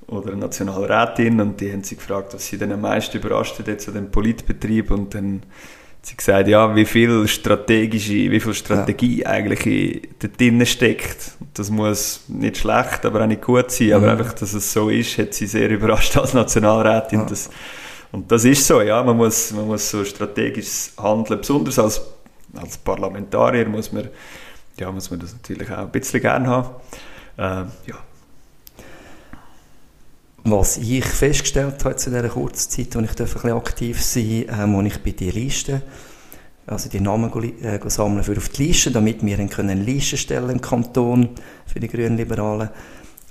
oder 0.07 0.35
Nationalrätin 0.35 1.39
und 1.41 1.59
die 1.59 1.71
haben 1.71 1.83
sie 1.83 1.95
gefragt, 1.95 2.33
was 2.33 2.47
sie 2.47 2.57
dann 2.57 2.71
am 2.71 2.81
meisten 2.81 3.17
überrascht 3.17 3.59
hat 3.59 3.67
jetzt 3.67 3.87
an 3.87 3.95
dem 3.95 4.11
Politbetrieb 4.11 4.91
und 4.91 5.13
dann 5.13 5.43
sie 6.05 6.15
gesagt, 6.17 6.47
ja, 6.47 6.75
wie 6.75 6.85
viel 6.85 7.27
strategische, 7.27 8.13
wie 8.31 8.39
viel 8.39 8.53
Strategie 8.53 9.21
ja. 9.21 9.27
eigentlich 9.27 10.09
da 10.19 10.27
drinnen 10.27 10.65
steckt. 10.65 11.31
Das 11.53 11.69
muss 11.69 12.25
nicht 12.27 12.57
schlecht, 12.57 13.05
aber 13.05 13.21
auch 13.21 13.27
nicht 13.27 13.41
gut 13.41 13.71
sein, 13.71 13.87
mhm. 13.87 13.93
aber 13.93 14.11
einfach, 14.11 14.33
dass 14.33 14.53
es 14.53 14.71
so 14.71 14.89
ist, 14.89 15.17
hat 15.17 15.33
sie 15.33 15.47
sehr 15.47 15.69
überrascht 15.71 16.17
als 16.17 16.33
Nationalrätin. 16.33 17.19
Ja. 17.21 17.25
Das, 17.25 17.49
und 18.11 18.31
das 18.31 18.45
ist 18.45 18.67
so, 18.67 18.81
ja, 18.81 19.01
man 19.03 19.17
muss, 19.17 19.51
man 19.51 19.67
muss 19.67 19.89
so 19.89 20.05
strategisch 20.05 20.91
handeln, 20.97 21.39
besonders 21.39 21.79
als, 21.79 22.01
als 22.55 22.77
Parlamentarier 22.77 23.67
muss 23.67 23.91
man 23.91 24.09
ja, 24.79 24.91
muss 24.91 25.09
man 25.11 25.19
das 25.19 25.33
natürlich 25.33 25.69
auch 25.71 25.79
ein 25.79 25.91
bisschen 25.91 26.21
gerne 26.21 26.47
haben. 26.47 26.69
Ähm, 27.37 27.71
ja. 27.85 27.95
Was 30.45 30.77
ich 30.77 31.05
festgestellt 31.05 31.85
habe 31.85 31.95
zu 31.95 32.09
dieser 32.09 32.27
kurzen 32.27 32.69
Zeit, 32.69 32.95
als 32.97 33.11
ich 33.11 33.19
ein 33.19 33.25
bisschen 33.25 33.51
aktiv 33.53 34.03
sein 34.03 34.45
durfte, 34.45 34.61
ähm, 34.61 34.85
ich 34.85 35.01
bei 35.01 35.11
die 35.11 35.31
Liste, 35.31 35.81
also 36.67 36.89
die 36.89 36.99
Namen 36.99 37.31
äh, 37.61 37.79
sammeln 37.89 38.23
für 38.23 38.35
auf 38.35 38.49
die 38.49 38.67
Liste, 38.67 38.91
damit 38.91 39.25
wir 39.25 39.37
dann 39.37 39.69
eine 39.69 39.81
Liste 39.81 40.17
stellen 40.17 40.49
im 40.49 40.61
Kanton 40.61 41.29
für 41.65 41.79
die 41.79 41.87
Grünen 41.87 42.17
Liberalen, 42.17 42.69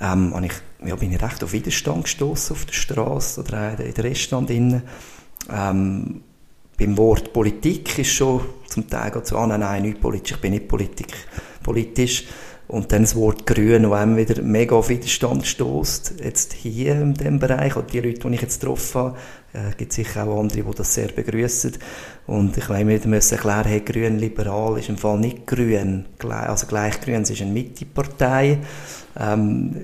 ähm, 0.01 0.35
ich, 0.43 0.89
ja, 0.89 0.97
bin 0.97 1.13
ich 1.13 1.23
recht 1.23 1.45
auf 1.45 1.53
Widerstand 1.53 2.05
gestoßen 2.05 2.57
auf 2.57 2.65
der 2.65 2.73
Straße 2.73 3.41
oder 3.43 3.79
in 3.79 3.93
der 3.93 4.05
Restaurant 4.05 4.49
innen. 4.49 4.83
Ähm, 5.51 6.23
beim 6.79 6.97
Wort 6.97 7.35
Politik 7.35 7.99
ist 7.99 8.13
schon 8.13 8.41
zum 8.67 8.89
Teil 8.89 9.13
so, 9.23 9.37
ah, 9.37 9.47
nein, 9.47 9.61
nein, 9.61 9.83
nicht 9.83 10.01
politisch, 10.01 10.37
ich 10.37 10.41
bin 10.41 10.53
nicht 10.53 10.67
Politik, 10.67 11.15
politisch. 11.63 12.25
Und 12.73 12.91
dann 12.91 13.03
das 13.03 13.15
Wort 13.17 13.47
Grün, 13.47 13.83
das 13.83 13.93
einem 13.93 14.17
wieder 14.17 14.41
mega 14.41 14.75
auf 14.75 14.89
Widerstand 14.89 15.47
stößt. 15.47 16.15
Jetzt 16.25 16.55
hier 16.55 17.03
in 17.03 17.13
diesem 17.13 17.39
Bereich, 17.39 17.77
und 17.77 17.93
die 17.93 18.01
Leute, 18.01 18.27
die 18.27 18.35
ich 18.35 18.41
jetzt 18.41 18.63
getroffen 18.63 18.99
habe, 18.99 19.19
äh, 19.53 19.75
gibt 19.77 19.93
sicher 19.93 20.27
auch 20.27 20.41
andere, 20.41 20.63
die 20.63 20.75
das 20.75 20.95
sehr 20.95 21.09
begrüßen. 21.09 21.73
Und 22.27 22.57
ich 22.57 22.71
meine, 22.71 22.89
wir 22.89 23.07
müssen 23.07 23.35
erklären, 23.35 23.67
hey, 23.67 23.81
grün 23.81 24.19
liberal 24.19 24.79
ist 24.79 24.89
im 24.89 24.97
Fall 24.97 25.19
nicht 25.19 25.47
grün. 25.47 26.07
Also 26.27 26.67
gleich 26.67 26.99
grün, 27.03 27.21
es 27.21 27.29
ist 27.31 27.43
eine 27.43 27.53
Mittepartei. 27.53 28.61
Ähm, 29.21 29.83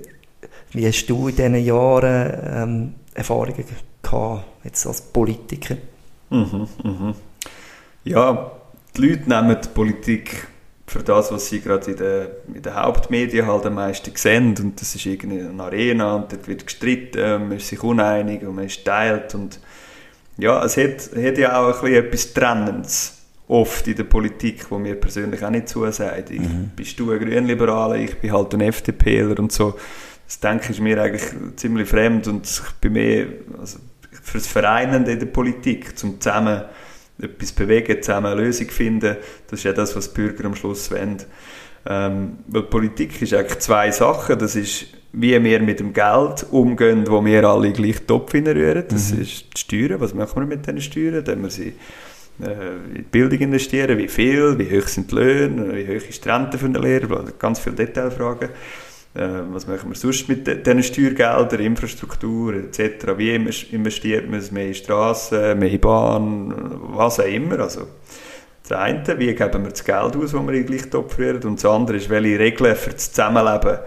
wie 0.73 0.87
hast 0.87 1.07
du 1.09 1.29
in 1.29 1.37
diesen 1.37 1.57
Jahren 1.57 2.39
ähm, 2.43 2.95
Erfahrungen 3.13 3.65
gehabt, 4.03 4.45
jetzt 4.65 4.87
als 4.87 5.03
Politiker? 5.03 5.77
Mhm, 6.31 6.67
mhm. 6.83 7.15
Ja, 8.05 8.51
die 8.97 9.01
Leute 9.03 9.29
nehmen 9.29 9.59
die 9.63 9.69
Politik 9.69 10.49
für 10.89 11.03
das, 11.03 11.31
was 11.31 11.49
sie 11.49 11.61
gerade 11.61 11.91
in 11.91 11.97
den, 11.97 12.27
in 12.55 12.63
den 12.63 12.75
Hauptmedien 12.75 13.47
halt 13.47 13.67
am 13.67 13.75
meisten 13.75 14.15
sehen. 14.17 14.55
Und 14.59 14.81
das 14.81 14.95
ist 14.95 15.05
irgendwie 15.05 15.41
eine 15.41 15.63
Arena 15.63 16.17
und 16.17 16.33
dort 16.33 16.49
wird 16.49 16.67
gestritten, 16.67 17.49
man 17.49 17.59
ist 17.59 17.69
sich 17.69 17.83
uneinig 17.83 18.43
und 18.43 18.55
man 18.55 18.65
ist 18.65 18.85
teilt. 18.85 19.35
Und 19.35 19.61
ja, 20.39 20.65
es 20.65 20.77
hat, 20.77 21.11
hat 21.17 21.39
ja 21.39 21.61
auch 21.61 21.83
ein 21.83 21.91
bisschen 21.91 22.05
etwas 22.05 22.33
Trennendes 22.33 23.19
oft 23.49 23.87
in 23.87 23.97
der 23.97 24.05
Politik, 24.05 24.71
wo 24.71 24.79
mir 24.79 24.95
persönlich 24.95 25.45
auch 25.45 25.51
nicht 25.51 25.69
zusagt. 25.69 26.31
Ich, 26.31 26.41
mhm. 26.41 26.71
Bist 26.75 26.99
du 26.99 27.13
ein 27.13 27.19
Grünliberaler, 27.19 27.97
ich 27.97 28.17
bin 28.19 28.33
halt 28.33 28.55
ein 28.55 28.61
FDPler 28.61 29.39
und 29.39 29.53
so. 29.53 29.75
Das 30.27 30.41
denke 30.41 30.73
ich 30.73 30.81
mir 30.81 31.03
eigentlich 31.03 31.25
ziemlich 31.57 31.89
fremd 31.89 32.29
und 32.29 32.47
ich 32.47 32.73
bin 32.81 32.93
mehr, 32.93 33.27
also 33.59 33.79
fürs 34.23 34.47
Vereinende 34.47 35.13
in 35.13 35.19
der 35.19 35.27
Politik, 35.27 35.99
zum 35.99 36.21
zusammen 36.21 36.63
etwas 37.21 37.53
bewegen, 37.53 38.03
zusammen 38.03 38.27
eine 38.27 38.43
Lösung 38.43 38.69
finden. 38.69 39.17
Das 39.49 39.61
ist 39.61 39.65
ja 39.65 39.73
das, 39.73 39.97
was 39.97 40.13
die 40.13 40.21
Bürger 40.21 40.45
am 40.45 40.55
Schluss 40.55 40.91
wollen. 40.91 41.19
Ähm, 41.87 42.39
weil 42.49 42.63
Politik 42.63 43.21
ist 43.23 43.35
eigentlich 43.35 43.59
zwei 43.61 43.91
Sachen. 43.91 44.39
Das 44.39 44.57
ist, 44.57 44.87
wie 45.13 45.43
wir 45.43 45.61
mit 45.61 45.81
dem 45.81 45.93
Geld 45.93 46.47
umgehen, 46.51 47.05
wo 47.09 47.25
wir 47.25 47.45
alle 47.45 47.73
gleich 47.73 48.01
Topf 48.07 48.35
rühren. 48.35 48.85
Das 48.89 49.13
mhm. 49.13 49.23
ist 49.23 49.47
die 49.55 49.59
Steuern. 49.59 50.01
Was 50.01 50.15
machen 50.15 50.43
wir 50.43 50.47
mit 50.47 50.67
diesen 50.67 50.81
Steuern? 50.81 51.25
Dann 51.25 51.43
wir 51.43 51.51
sie 51.51 51.75
äh, 52.43 52.77
in 52.89 52.95
die 52.95 53.03
Bildung 53.03 53.39
investieren. 53.39 53.99
Wie 53.99 54.09
viel? 54.09 54.59
Wie 54.59 54.79
hoch 54.79 54.87
sind 54.87 55.11
die 55.11 55.17
Löhne? 55.17 55.75
Wie 55.75 55.87
hoch 55.87 56.09
ist 56.09 56.25
die 56.25 56.29
Rente 56.29 56.59
für 56.59 56.67
einen 56.67 56.83
Lehrer? 56.83 57.25
Ganz 57.39 57.59
viele 57.59 57.77
Detailfragen. 57.77 58.51
Äh, 59.15 59.29
was 59.51 59.67
machen 59.67 59.91
wir 59.91 59.97
sonst 59.97 60.29
mit 60.29 60.47
diesen 60.47 60.83
Steuergeldern, 60.83 61.61
Infrastruktur 61.61 62.55
etc. 62.55 63.17
Wie 63.17 63.35
investiert 63.35 64.29
man 64.29 64.39
es 64.39 64.51
mehr 64.51 64.69
in 64.69 64.75
Straßen, 64.75 65.59
mehr 65.59 65.71
in 65.71 65.81
Bahn, 65.81 66.55
was 66.95 67.19
auch 67.21 67.25
immer. 67.25 67.61
Also, 67.61 67.87
das 68.69 68.79
eine, 68.79 69.19
wie 69.19 69.35
geben 69.35 69.65
wir 69.65 69.71
das 69.71 69.85
Geld 69.85 70.17
aus, 70.17 70.33
das 70.33 70.35
wir 70.35 70.53
in 70.53 70.67
gleich 70.67 70.91
Topf 70.91 71.19
rühren, 71.19 71.43
und 71.45 71.57
das 71.57 71.65
andere 71.65 71.97
ist, 71.97 72.11
welche 72.11 72.39
Regeln 72.39 72.77
für 72.77 72.91
das 72.91 73.13
Zusammenleben 73.13 73.79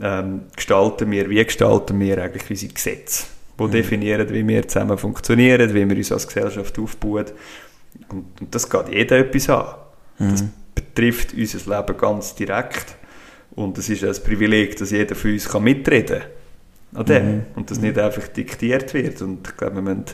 ähm, 0.00 0.42
gestalten 0.54 1.10
wir, 1.10 1.28
wie 1.28 1.44
gestalten 1.44 1.98
wir 1.98 2.22
eigentlich 2.22 2.48
unsere 2.48 2.72
Gesetze, 2.72 3.26
die 3.58 3.62
mhm. 3.62 3.70
definieren, 3.70 4.28
wie 4.30 4.46
wir 4.46 4.68
zusammen 4.68 4.98
funktionieren, 4.98 5.74
wie 5.74 5.88
wir 5.88 5.96
uns 5.96 6.12
als 6.12 6.26
Gesellschaft 6.26 6.78
aufbauen. 6.78 7.26
Und, 8.08 8.40
und 8.40 8.54
das 8.54 8.68
geht 8.68 8.88
jeder 8.88 9.18
etwas 9.18 9.48
an. 9.48 9.66
Mhm. 10.18 10.30
Das 10.30 10.44
betrifft 10.74 11.34
unser 11.34 11.76
Leben 11.76 11.96
ganz 11.96 12.34
direkt. 12.34 12.96
Und 13.56 13.78
es 13.78 13.88
ist 13.88 14.04
ein 14.04 14.24
Privileg, 14.24 14.76
dass 14.76 14.90
jeder 14.90 15.14
von 15.14 15.32
uns 15.32 15.48
kann 15.48 15.62
mitreden 15.62 16.20
kann. 16.20 17.00
An 17.00 17.06
dem. 17.06 17.26
Mhm. 17.26 17.42
Und 17.56 17.70
das 17.70 17.78
nicht 17.78 17.98
einfach 17.98 18.28
diktiert 18.28 18.94
wird. 18.94 19.20
Und 19.22 19.48
ich 19.48 19.56
glaube, 19.56 19.76
wir 19.76 19.82
müssen 19.82 20.04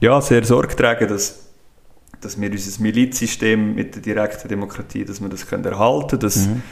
ja, 0.00 0.20
sehr 0.20 0.44
Sorge 0.44 0.74
tragen, 0.76 1.08
dass, 1.08 1.46
dass 2.20 2.40
wir 2.40 2.50
unser 2.50 2.82
Milizsystem 2.82 3.74
mit 3.74 3.94
der 3.94 4.02
direkten 4.02 4.48
Demokratie, 4.48 5.04
dass 5.04 5.20
wir 5.20 5.28
das 5.28 5.46
können 5.46 5.64
erhalten 5.64 6.08
können, 6.08 6.20
dass, 6.20 6.46
mhm. 6.46 6.62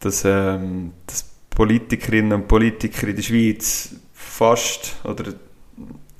dass, 0.00 0.24
ähm, 0.24 0.92
dass 1.06 1.24
Politikerinnen 1.50 2.32
und 2.32 2.48
Politiker 2.48 3.08
in 3.08 3.16
der 3.16 3.22
Schweiz 3.22 3.94
fast 4.12 4.96
oder 5.04 5.34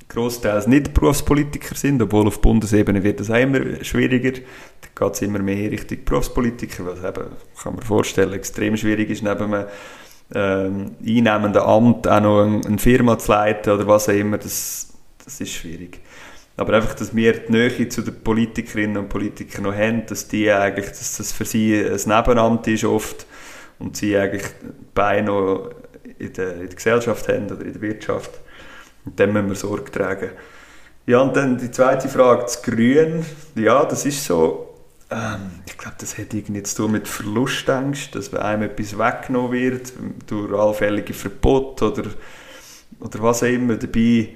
großteils 0.08 0.66
nicht 0.66 0.94
Berufspolitiker 0.94 1.74
sind, 1.74 2.00
obwohl 2.00 2.26
auf 2.26 2.40
Bundesebene 2.40 3.02
wird 3.02 3.20
das 3.20 3.30
auch 3.30 3.36
immer 3.40 3.82
schwieriger. 3.82 4.40
Geht 4.94 5.12
es 5.12 5.22
immer 5.22 5.40
mehr 5.40 5.70
Richtung 5.70 6.04
Berufspolitiker, 6.04 6.86
was 6.86 6.98
eben, 6.98 7.30
kann 7.62 7.74
man 7.74 7.82
vorstellen, 7.82 8.32
extrem 8.32 8.76
schwierig 8.76 9.10
ist, 9.10 9.22
neben 9.22 9.52
einem 9.52 9.66
ähm, 10.34 10.96
einnehmenden 11.00 11.62
Amt 11.62 12.06
auch 12.06 12.20
noch 12.20 12.42
eine, 12.42 12.78
Firma 12.78 13.18
zu 13.18 13.32
leiten 13.32 13.72
oder 13.72 13.86
was 13.86 14.08
auch 14.08 14.14
immer, 14.14 14.38
das, 14.38 14.94
das 15.24 15.40
ist 15.40 15.52
schwierig. 15.52 16.00
Aber 16.56 16.74
einfach, 16.74 16.94
dass 16.94 17.14
wir 17.14 17.32
die 17.32 17.52
Nähe 17.52 17.88
zu 17.88 18.02
den 18.02 18.22
Politikerinnen 18.22 18.96
und 18.96 19.08
Politikern 19.08 19.64
noch 19.64 19.74
haben, 19.74 20.06
dass 20.06 20.28
die 20.28 20.50
eigentlich, 20.50 20.86
dass 20.86 21.16
das 21.16 21.32
für 21.32 21.44
sie 21.44 21.76
ein 21.76 22.00
Nebenamt 22.06 22.66
ist 22.68 22.84
oft 22.84 23.26
und 23.80 23.96
sie 23.96 24.16
eigentlich 24.16 24.44
Beine 24.94 25.26
noch 25.26 25.70
in 26.18 26.32
der, 26.32 26.54
in 26.54 26.66
der 26.66 26.76
Gesellschaft 26.76 27.28
haben 27.28 27.46
oder 27.46 27.64
in 27.64 27.72
der 27.72 27.82
Wirtschaft 27.82 28.30
und 29.04 29.18
dem 29.18 29.32
müssen 29.32 29.48
wir 29.48 29.56
Sorge 29.56 29.90
tragen. 29.90 30.30
Ja, 31.06 31.20
und 31.20 31.36
dann 31.36 31.58
die 31.58 31.70
zweite 31.70 32.08
Frage, 32.08 32.42
das 32.42 32.62
Grün. 32.62 33.24
Ja, 33.56 33.84
das 33.84 34.06
ist 34.06 34.24
so, 34.24 34.73
ähm, 35.10 35.60
ich 35.66 35.76
glaube, 35.76 35.96
das 35.98 36.18
hat 36.18 36.34
irgendwie 36.34 36.62
zu 36.62 36.76
tun 36.76 36.92
mit 36.92 37.08
Verlustangst, 37.08 38.14
dass 38.14 38.32
einem 38.34 38.62
etwas 38.62 38.98
weggenommen 38.98 39.52
wird 39.52 39.92
durch 40.26 40.52
allfällige 40.52 41.14
Verbote 41.14 41.92
oder, 41.92 42.04
oder 43.00 43.22
was 43.22 43.42
auch 43.42 43.48
immer. 43.48 43.76
Dabei 43.76 44.30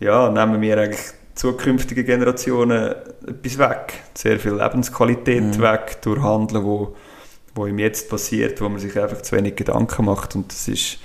ja, 0.00 0.30
nehmen 0.30 0.60
wir 0.60 0.78
eigentlich 0.78 1.12
zukünftigen 1.34 2.04
Generationen 2.04 2.94
etwas 3.26 3.58
weg. 3.58 3.94
Sehr 4.14 4.38
viel 4.40 4.54
Lebensqualität 4.54 5.56
mhm. 5.56 5.60
weg 5.60 5.98
durch 6.02 6.20
Handeln, 6.22 6.64
wo, 6.64 6.96
wo 7.54 7.66
im 7.66 7.78
Jetzt 7.78 8.08
passiert, 8.08 8.60
wo 8.60 8.68
man 8.68 8.80
sich 8.80 8.98
einfach 8.98 9.22
zu 9.22 9.36
wenig 9.36 9.56
Gedanken 9.56 10.04
macht. 10.04 10.34
Und 10.34 10.52
das 10.52 10.68
ist 10.68 10.98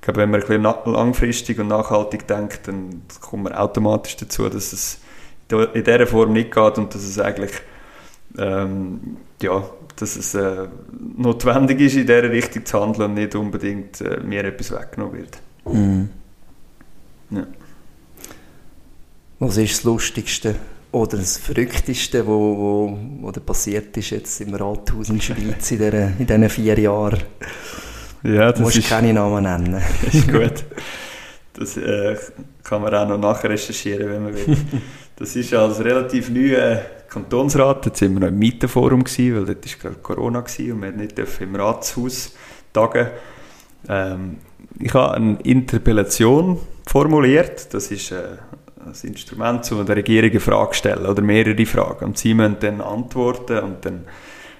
ich 0.00 0.04
glaube, 0.04 0.20
wenn 0.20 0.30
man 0.30 0.40
ein 0.40 0.46
bisschen 0.46 0.92
langfristig 0.94 1.58
und 1.58 1.68
nachhaltig 1.68 2.26
denkt, 2.26 2.68
dann 2.68 3.02
kommt 3.20 3.42
man 3.42 3.52
automatisch 3.52 4.16
dazu, 4.16 4.48
dass 4.48 4.72
es 4.72 4.98
in 5.50 5.84
dieser 5.84 6.06
Form 6.06 6.32
nicht 6.32 6.54
geht 6.54 6.78
und 6.78 6.94
dass 6.94 7.02
es 7.02 7.18
eigentlich 7.18 7.50
ähm, 8.38 9.16
ja, 9.42 9.64
dass 9.96 10.16
es 10.16 10.34
äh, 10.34 10.68
notwendig 11.16 11.80
ist, 11.80 11.96
in 11.96 12.06
dieser 12.06 12.30
Richtung 12.30 12.64
zu 12.64 12.80
handeln 12.80 13.10
und 13.10 13.14
nicht 13.14 13.34
unbedingt 13.34 14.00
äh, 14.00 14.20
mir 14.20 14.44
etwas 14.44 14.72
weggenommen 14.72 15.18
wird. 15.18 15.38
Mhm. 15.66 16.08
Ja. 17.30 17.46
Was 19.38 19.56
ist 19.56 19.78
das 19.78 19.84
Lustigste 19.84 20.56
oder 20.92 21.16
das 21.16 21.38
Verrückteste, 21.38 22.26
wo, 22.26 22.32
wo, 22.32 22.98
wo 23.20 23.32
passiert 23.40 23.96
ist 23.96 24.10
jetzt 24.10 24.40
im 24.40 24.54
Rathaus 24.54 25.08
in 25.08 25.16
der 25.16 25.22
Schweiz 25.22 25.70
in, 25.70 25.78
der, 25.78 26.12
in 26.18 26.26
diesen 26.26 26.50
vier 26.50 26.78
Jahren? 26.78 27.20
Ja, 28.22 28.52
das 28.52 28.60
musst 28.60 28.76
ist, 28.76 28.88
keine 28.88 29.12
Namen 29.12 29.44
nennen. 29.44 29.82
Das 30.04 30.14
ist 30.14 30.30
gut. 30.30 30.64
Das 31.54 31.76
äh, 31.76 32.16
kann 32.62 32.82
man 32.82 32.94
auch 32.94 33.08
noch 33.08 33.18
nachrecherchieren, 33.18 34.08
wenn 34.10 34.22
man 34.24 34.34
will. 34.34 34.56
Das 35.16 35.36
ist 35.36 35.52
als 35.52 35.84
relativ 35.84 36.30
neuer 36.30 36.80
Kantonsrat, 37.10 37.86
jetzt 37.86 37.98
sind 37.98 38.14
wir 38.14 38.20
noch 38.20 38.28
im 38.28 38.38
Mietenforum 38.38 39.04
gewesen, 39.04 39.36
weil 39.36 39.54
dort 39.54 39.66
war 39.66 39.78
gerade 39.90 40.02
Corona 40.02 40.40
gewesen 40.40 40.72
und 40.72 40.82
wir 40.82 40.92
nicht 40.92 41.18
im 41.18 41.56
Ratshaus 41.56 42.34
tagen. 42.72 43.08
Ähm, 43.88 44.36
ich 44.78 44.94
habe 44.94 45.14
eine 45.14 45.38
Interpellation 45.42 46.58
formuliert, 46.86 47.74
das 47.74 47.90
ist 47.90 48.12
äh, 48.12 48.38
ein 48.84 48.94
Instrument, 49.02 49.70
um 49.72 49.84
der 49.84 49.96
Regierung 49.96 50.30
eine 50.30 50.40
Frage 50.40 50.70
zu 50.70 50.78
stellen 50.78 51.06
oder 51.06 51.20
mehrere 51.20 51.66
Fragen. 51.66 52.04
Und 52.06 52.18
sie 52.18 52.32
müssen 52.32 52.56
dann 52.60 52.80
antworten 52.80 53.58
und 53.58 53.84
dann 53.84 54.04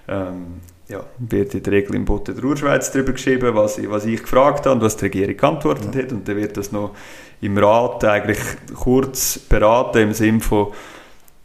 ähm, 0.08 0.46
ja, 0.88 1.04
wird 1.18 1.54
in 1.54 1.62
der 1.62 1.72
Regel 1.72 1.94
im 1.94 2.04
Bote 2.04 2.34
der 2.34 2.44
Urschweiz 2.44 2.90
darüber 2.90 3.12
geschrieben, 3.12 3.54
was 3.54 3.78
ich, 3.78 3.88
was 3.88 4.06
ich 4.06 4.20
gefragt 4.20 4.66
habe 4.66 4.74
und 4.74 4.82
was 4.82 4.96
die 4.96 5.04
Regierung 5.04 5.36
geantwortet 5.36 5.94
ja. 5.94 6.02
hat. 6.02 6.12
Und 6.12 6.26
dann 6.26 6.36
wird 6.36 6.56
das 6.56 6.72
noch 6.72 6.96
im 7.40 7.56
Rat 7.56 8.04
eigentlich 8.04 8.40
kurz 8.74 9.38
beraten 9.38 9.98
im 9.98 10.12
Sinne 10.12 10.40
von, 10.40 10.72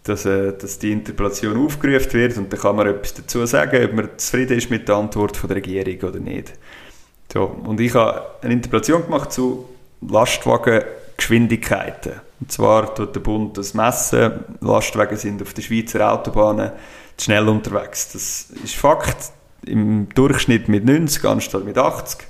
dass, 0.05 0.25
äh, 0.25 0.53
dass 0.53 0.79
die 0.79 0.91
Interpellation 0.91 1.65
aufgerufen 1.65 2.13
wird 2.13 2.37
und 2.37 2.53
dann 2.53 2.59
kann 2.59 2.75
man 2.75 2.87
etwas 2.87 3.15
dazu 3.15 3.45
sagen, 3.45 3.83
ob 3.83 3.93
man 3.93 4.09
zufrieden 4.17 4.57
ist 4.57 4.69
mit 4.69 4.87
der 4.87 4.95
Antwort 4.95 5.35
von 5.35 5.47
der 5.47 5.57
Regierung 5.57 6.09
oder 6.09 6.19
nicht. 6.19 6.53
So, 7.33 7.43
und 7.43 7.81
ich 7.81 7.93
habe 7.95 8.21
eine 8.41 8.53
Interpellation 8.53 9.03
gemacht 9.03 9.33
zu 9.33 9.67
Lastwagengeschwindigkeiten. 10.07 12.13
Und 12.39 12.51
zwar 12.51 12.93
tut 12.93 13.15
der 13.15 13.19
Bund 13.19 13.57
das 13.57 13.73
messen, 13.73 14.31
Lastwagen 14.61 15.17
sind 15.17 15.41
auf 15.41 15.53
den 15.53 15.63
Schweizer 15.63 16.13
Autobahnen 16.13 16.71
zu 17.17 17.25
schnell 17.25 17.49
unterwegs. 17.49 18.13
Das 18.13 18.51
ist 18.63 18.75
Fakt, 18.75 19.31
im 19.65 20.07
Durchschnitt 20.13 20.69
mit 20.69 20.85
90 20.85 21.25
anstatt 21.25 21.65
mit 21.65 21.77
80. 21.77 22.27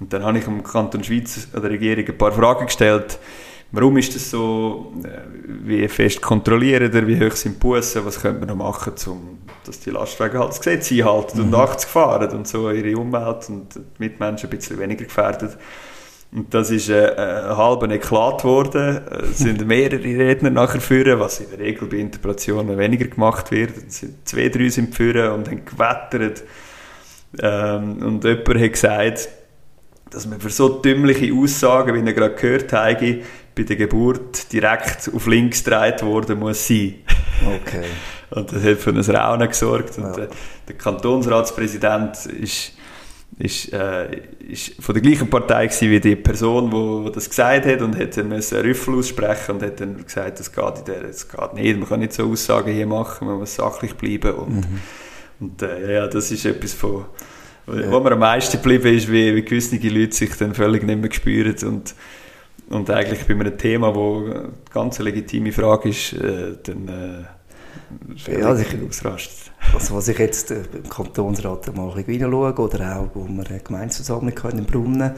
Und 0.00 0.12
dann 0.12 0.22
habe 0.22 0.38
ich 0.38 0.44
dem 0.44 0.62
Kanton 0.62 1.04
Schweiz 1.04 1.48
an 1.52 1.60
der 1.60 1.70
Regierung 1.70 2.06
ein 2.06 2.18
paar 2.18 2.32
Fragen 2.32 2.66
gestellt. 2.66 3.18
Warum 3.70 3.98
ist 3.98 4.14
das 4.14 4.30
so? 4.30 4.92
Äh, 5.04 5.08
wie 5.64 5.88
fest 5.88 6.22
kontrollieren 6.22 6.90
ihr? 6.92 7.06
Wie 7.06 7.20
hoch 7.20 7.36
sind 7.36 7.56
die 7.56 7.58
Bussen? 7.58 8.04
Was 8.04 8.20
könnte 8.20 8.40
man 8.40 8.48
noch 8.48 8.64
machen, 8.64 8.94
um, 9.06 9.38
dass 9.64 9.80
die 9.80 9.90
Lastwagen 9.90 10.38
halt 10.38 10.50
das 10.50 10.60
Gesetz 10.60 10.90
einhalten 10.90 11.40
und 11.40 11.48
mhm. 11.48 11.54
80 11.54 11.88
fahren 11.88 12.30
und 12.30 12.48
so 12.48 12.70
ihre 12.70 12.98
Umwelt 12.98 13.48
und 13.48 13.74
die 13.74 13.80
Mitmenschen 13.98 14.48
ein 14.48 14.56
bisschen 14.56 14.78
weniger 14.78 15.04
gefährdet? 15.04 15.58
Und 16.30 16.52
das 16.52 16.70
ist 16.70 16.90
äh, 16.90 17.14
ein 17.16 17.56
halber 17.56 17.90
Eklat 17.90 18.42
geworden. 18.42 19.00
Es 19.30 19.38
sind 19.38 19.66
mehrere 19.66 20.02
Redner 20.02 20.50
nachher 20.50 20.80
führen, 20.80 21.20
was 21.20 21.40
in 21.40 21.50
der 21.50 21.58
Regel 21.58 21.88
bei 21.88 21.98
Interpretationen 21.98 22.76
weniger 22.78 23.06
gemacht 23.06 23.50
wird. 23.50 23.72
Es 23.88 23.98
sind 23.98 24.28
zwei, 24.28 24.48
drei 24.48 24.68
sind 24.68 24.94
führen 24.94 25.32
und 25.32 25.48
haben 25.48 25.64
gewettert. 25.64 26.42
Ähm, 27.40 28.02
und 28.02 28.24
jemand 28.24 28.48
hat 28.48 28.72
gesagt, 28.72 29.28
dass 30.10 30.26
man 30.26 30.40
für 30.40 30.50
so 30.50 30.68
dümmliche 30.68 31.34
Aussagen, 31.34 31.94
wie 31.94 32.06
er 32.06 32.14
gerade 32.14 32.34
gehört 32.34 32.72
habe, 32.72 33.20
bei 33.58 33.64
der 33.64 33.76
Geburt 33.76 34.52
direkt 34.52 35.10
auf 35.12 35.26
links 35.26 35.64
gedreht 35.64 36.02
worden 36.02 36.38
muss 36.38 36.66
sein. 36.66 36.94
Okay. 37.44 37.84
und 38.30 38.52
das 38.52 38.62
hat 38.62 38.78
für 38.78 38.90
ein 38.90 39.00
Raunen 39.00 39.48
gesorgt. 39.48 39.98
Und 39.98 40.04
ja. 40.04 40.12
der, 40.12 40.28
der 40.68 40.76
Kantonsratspräsident 40.76 42.26
ist 42.26 42.72
ist, 43.38 43.72
äh, 43.72 44.22
ist 44.48 44.82
von 44.82 44.94
der 44.94 45.02
gleichen 45.02 45.30
Partei 45.30 45.66
gewesen 45.66 45.90
wie 45.90 46.00
die 46.00 46.16
Person, 46.16 46.70
die, 46.70 47.08
die 47.08 47.14
das 47.14 47.28
gesagt 47.28 47.66
hat 47.66 47.82
und 47.82 47.96
hat 47.96 48.16
dann 48.16 48.28
müssen 48.28 48.58
Rüffel 48.60 48.94
aussprechen 48.96 49.56
und 49.56 49.62
hat 49.62 49.80
dann 49.80 50.02
gesagt, 50.04 50.40
das 50.40 50.52
geht, 50.52 50.78
in 50.78 50.84
der, 50.86 51.02
das 51.02 51.28
geht 51.28 51.54
nicht, 51.54 51.78
man 51.78 51.88
kann 51.88 52.00
nicht 52.00 52.14
so 52.14 52.24
Aussagen 52.24 52.72
hier 52.72 52.86
machen, 52.86 53.28
man 53.28 53.38
muss 53.38 53.54
sachlich 53.54 53.94
bleiben 53.94 54.34
und, 54.34 54.56
mhm. 54.56 54.80
und 55.38 55.62
äh, 55.62 55.94
ja, 55.94 56.06
das 56.08 56.32
ist 56.32 56.46
etwas 56.46 56.72
von, 56.72 57.04
ja. 57.68 57.90
wo 57.92 58.00
mir 58.00 58.12
am 58.12 58.18
meisten 58.18 58.56
geblieben 58.56 58.96
ist, 58.96 59.10
wie, 59.10 59.34
wie 59.36 59.42
gewisse 59.42 59.76
Leute 59.76 60.16
sich 60.16 60.34
dann 60.36 60.54
völlig 60.54 60.82
nicht 60.82 60.98
mehr 60.98 61.08
gespürt 61.08 61.62
und 61.62 61.94
und 62.70 62.90
eigentlich 62.90 63.26
bei 63.26 63.34
einem 63.34 63.56
Thema, 63.56 63.94
wo 63.94 64.24
eine 64.24 64.50
ganz 64.72 64.98
legitime 64.98 65.52
Frage 65.52 65.88
ist, 65.88 66.12
äh, 66.14 66.56
dann 66.62 66.88
äh, 66.88 68.40
ja, 68.40 68.54
sicher 68.54 68.78
ausrastet. 68.86 69.52
Also 69.72 69.94
was 69.94 70.08
ich 70.08 70.18
jetzt 70.18 70.50
äh, 70.50 70.62
im 70.72 70.88
Kantonsrat 70.88 71.74
mal 71.74 71.88
reinschaue, 71.88 72.54
oder 72.54 72.98
auch, 72.98 73.08
wo 73.14 73.26
wir 73.26 73.46
eine 73.48 73.60
Gemeindeversammlung 73.60 74.42
hatten 74.42 74.58
in 74.58 74.66
Brunnen, 74.66 75.12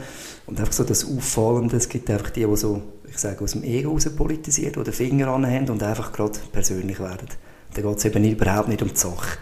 und 0.45 0.59
einfach 0.59 0.73
so 0.73 0.83
das 0.83 1.05
Auffallende, 1.05 1.77
es 1.77 1.89
gibt 1.89 2.09
einfach 2.09 2.29
die, 2.29 2.45
die 2.45 2.55
so, 2.55 2.81
ich 3.09 3.17
sage, 3.17 3.43
aus 3.43 3.51
dem 3.51 3.63
Ego 3.63 3.91
raus 3.91 4.09
politisieren, 4.15 4.73
die 4.73 4.83
den 4.83 4.93
Finger 4.93 5.27
anhaben 5.27 5.69
und 5.69 5.83
einfach 5.83 6.11
gerade 6.13 6.39
persönlich 6.51 6.99
werden. 6.99 7.27
Da 7.73 7.81
geht 7.81 7.97
es 7.97 8.05
eben 8.05 8.23
überhaupt 8.23 8.67
nicht 8.67 8.81
um 8.81 8.89
die 8.89 8.97
Sache. 8.97 9.37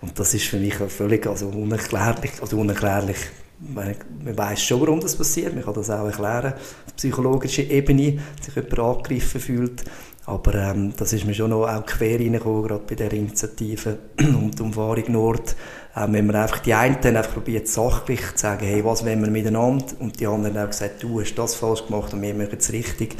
Und 0.00 0.18
das 0.18 0.34
ist 0.34 0.46
für 0.46 0.58
mich 0.58 0.74
völlig 0.74 1.26
also 1.26 1.48
unerklärlich, 1.48 2.32
also 2.40 2.58
unerklärlich. 2.58 3.18
Man, 3.60 3.94
man 4.24 4.38
weiß 4.38 4.62
schon, 4.62 4.80
warum 4.80 5.00
das 5.00 5.16
passiert. 5.16 5.54
Man 5.54 5.64
kann 5.64 5.74
das 5.74 5.90
auch 5.90 6.06
erklären, 6.06 6.54
auf 6.54 6.96
psychologischer 6.96 7.64
Ebene, 7.64 8.18
sich 8.40 8.54
jemand 8.54 8.78
angegriffen 8.78 9.40
fühlt. 9.40 9.84
Aber 10.28 10.54
ähm, 10.54 10.92
das 10.94 11.14
ist 11.14 11.24
mir 11.24 11.32
schon 11.32 11.48
noch 11.48 11.66
auch 11.66 11.86
quer 11.86 12.20
reingekommen, 12.20 12.62
gerade 12.62 12.84
bei 12.86 12.94
der 12.94 13.10
Initiative 13.14 13.98
um 14.18 14.50
die 14.50 14.62
Umfahrung 14.62 15.04
Nord. 15.08 15.56
Ähm, 15.96 16.12
wenn 16.12 16.26
man 16.26 16.36
einfach 16.36 16.58
die 16.58 16.74
einen 16.74 16.98
dann 17.00 17.16
einfach 17.16 17.32
probiert, 17.32 17.66
sachlich 17.66 18.20
zu 18.34 18.36
sagen, 18.36 18.66
hey, 18.66 18.84
was 18.84 19.06
wollen 19.06 19.22
wir 19.22 19.30
miteinander? 19.30 19.86
Und 19.98 20.20
die 20.20 20.26
anderen 20.26 20.58
haben 20.58 20.68
gesagt, 20.68 21.02
du 21.02 21.22
hast 21.22 21.34
das 21.34 21.54
falsch 21.54 21.86
gemacht 21.86 22.12
und 22.12 22.20
wir 22.20 22.34
machen 22.34 22.58
es 22.58 22.70
richtig. 22.70 23.16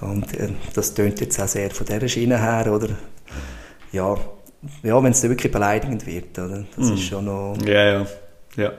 Und 0.00 0.32
äh, 0.38 0.50
das 0.72 0.94
tönt 0.94 1.20
jetzt 1.20 1.40
auch 1.40 1.48
sehr 1.48 1.70
von 1.72 1.84
dieser 1.84 2.08
Schiene 2.08 2.40
her, 2.40 2.72
oder? 2.72 2.90
Ja, 3.90 4.16
ja 4.84 5.02
wenn 5.02 5.10
es 5.10 5.20
dann 5.20 5.30
wirklich 5.30 5.50
beleidigend 5.50 6.06
wird, 6.06 6.38
oder? 6.38 6.64
Das 6.76 6.90
mm. 6.90 6.94
ist 6.94 7.02
schon 7.02 7.24
noch... 7.24 7.56
Ja, 7.66 7.84
ja, 7.84 8.06
ja. 8.56 8.72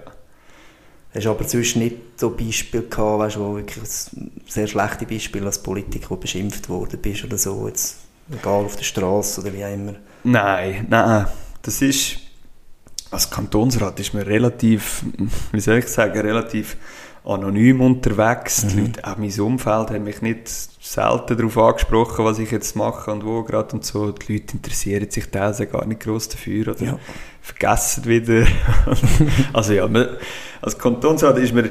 Hast 1.14 1.28
aber 1.28 1.44
sonst 1.44 1.76
nicht 1.76 1.98
so 2.16 2.30
Beispiele 2.30 2.84
gehabt, 2.84 3.20
weißt, 3.20 3.40
wo 3.40 3.56
wirklich 3.58 3.84
sehr 4.48 4.68
schlechte 4.68 5.06
Beispiele 5.06 5.46
als 5.46 5.62
Politiker 5.62 6.16
beschimpft 6.16 6.70
worden 6.70 7.00
bist 7.02 7.26
oder 7.26 7.38
so, 7.38 7.68
jetzt, 7.68 7.98
egal 8.32 8.64
auf 8.64 8.78
der 8.78 8.84
Straße 8.84 9.42
oder 9.42 9.54
wie 9.54 9.66
auch 9.66 9.74
immer? 9.74 9.96
Nein, 10.24 10.86
nein. 10.90 11.28
Das 11.62 11.82
ist, 11.82 12.18
als 13.12 13.30
Kantonsrat 13.30 14.00
ist 14.00 14.14
man 14.14 14.24
relativ, 14.24 15.04
wie 15.52 15.60
soll 15.60 15.80
ich 15.80 15.88
sagen, 15.88 16.20
relativ 16.20 16.78
anonym 17.24 17.82
unterwegs. 17.82 18.64
Mhm. 18.64 18.70
Die 18.70 18.80
Leute, 18.82 19.04
auch 19.06 19.18
mein 19.18 19.40
Umfeld 19.40 19.92
haben 19.92 20.04
mich 20.04 20.22
nicht 20.22 20.48
selten 20.48 21.38
darauf 21.38 21.58
angesprochen, 21.58 22.26
was 22.26 22.40
ich 22.40 22.52
jetzt 22.52 22.76
mache 22.76 23.12
und 23.12 23.26
wo 23.26 23.44
gerade 23.44 23.76
und 23.76 23.86
so. 23.86 24.12
Die 24.12 24.34
Leute 24.34 24.54
interessieren 24.56 25.10
sich 25.10 25.30
teilweise 25.30 25.68
gar 25.68 25.86
nicht 25.86 26.02
groß 26.02 26.30
dafür 26.30 26.70
oder 26.70 26.84
ja. 26.84 27.00
vergessen 27.42 28.06
wieder. 28.06 28.48
also 29.54 29.74
ja, 29.74 29.88
man, 29.88 30.08
als 30.62 30.78
Kantonsrat 30.78 31.38
ist 31.38 31.54
man, 31.54 31.70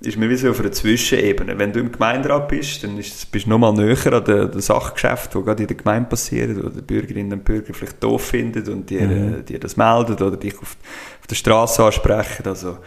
ist 0.00 0.18
man 0.18 0.28
wie 0.28 0.36
so 0.36 0.50
auf 0.50 0.60
einer 0.60 0.72
Zwischenebene. 0.72 1.58
Wenn 1.58 1.72
du 1.72 1.80
im 1.80 1.90
Gemeinderat 1.90 2.48
bist, 2.48 2.84
dann 2.84 2.98
ist, 2.98 3.30
bist 3.32 3.46
du 3.46 3.50
nochmal 3.50 3.72
näher 3.72 4.12
an 4.12 4.24
den, 4.24 4.50
den 4.50 4.60
Sachgeschäften, 4.60 5.40
die 5.40 5.46
gerade 5.46 5.62
in 5.62 5.68
der 5.68 5.76
Gemeinde 5.76 6.10
passieren, 6.10 6.58
oder 6.60 6.70
die 6.70 6.82
Bürgerinnen 6.82 7.32
und 7.32 7.44
Bürger 7.44 7.72
vielleicht 7.72 8.02
doof 8.02 8.22
finden 8.26 8.68
und 8.70 8.90
dir, 8.90 9.02
mhm. 9.02 9.44
dir 9.46 9.58
das 9.58 9.78
melden 9.78 10.14
oder 10.14 10.36
dich 10.36 10.54
auf, 10.54 10.76
auf 11.20 11.26
der 11.28 11.36
Straße 11.36 11.82
ansprechen. 11.82 12.46
Also, 12.46 12.78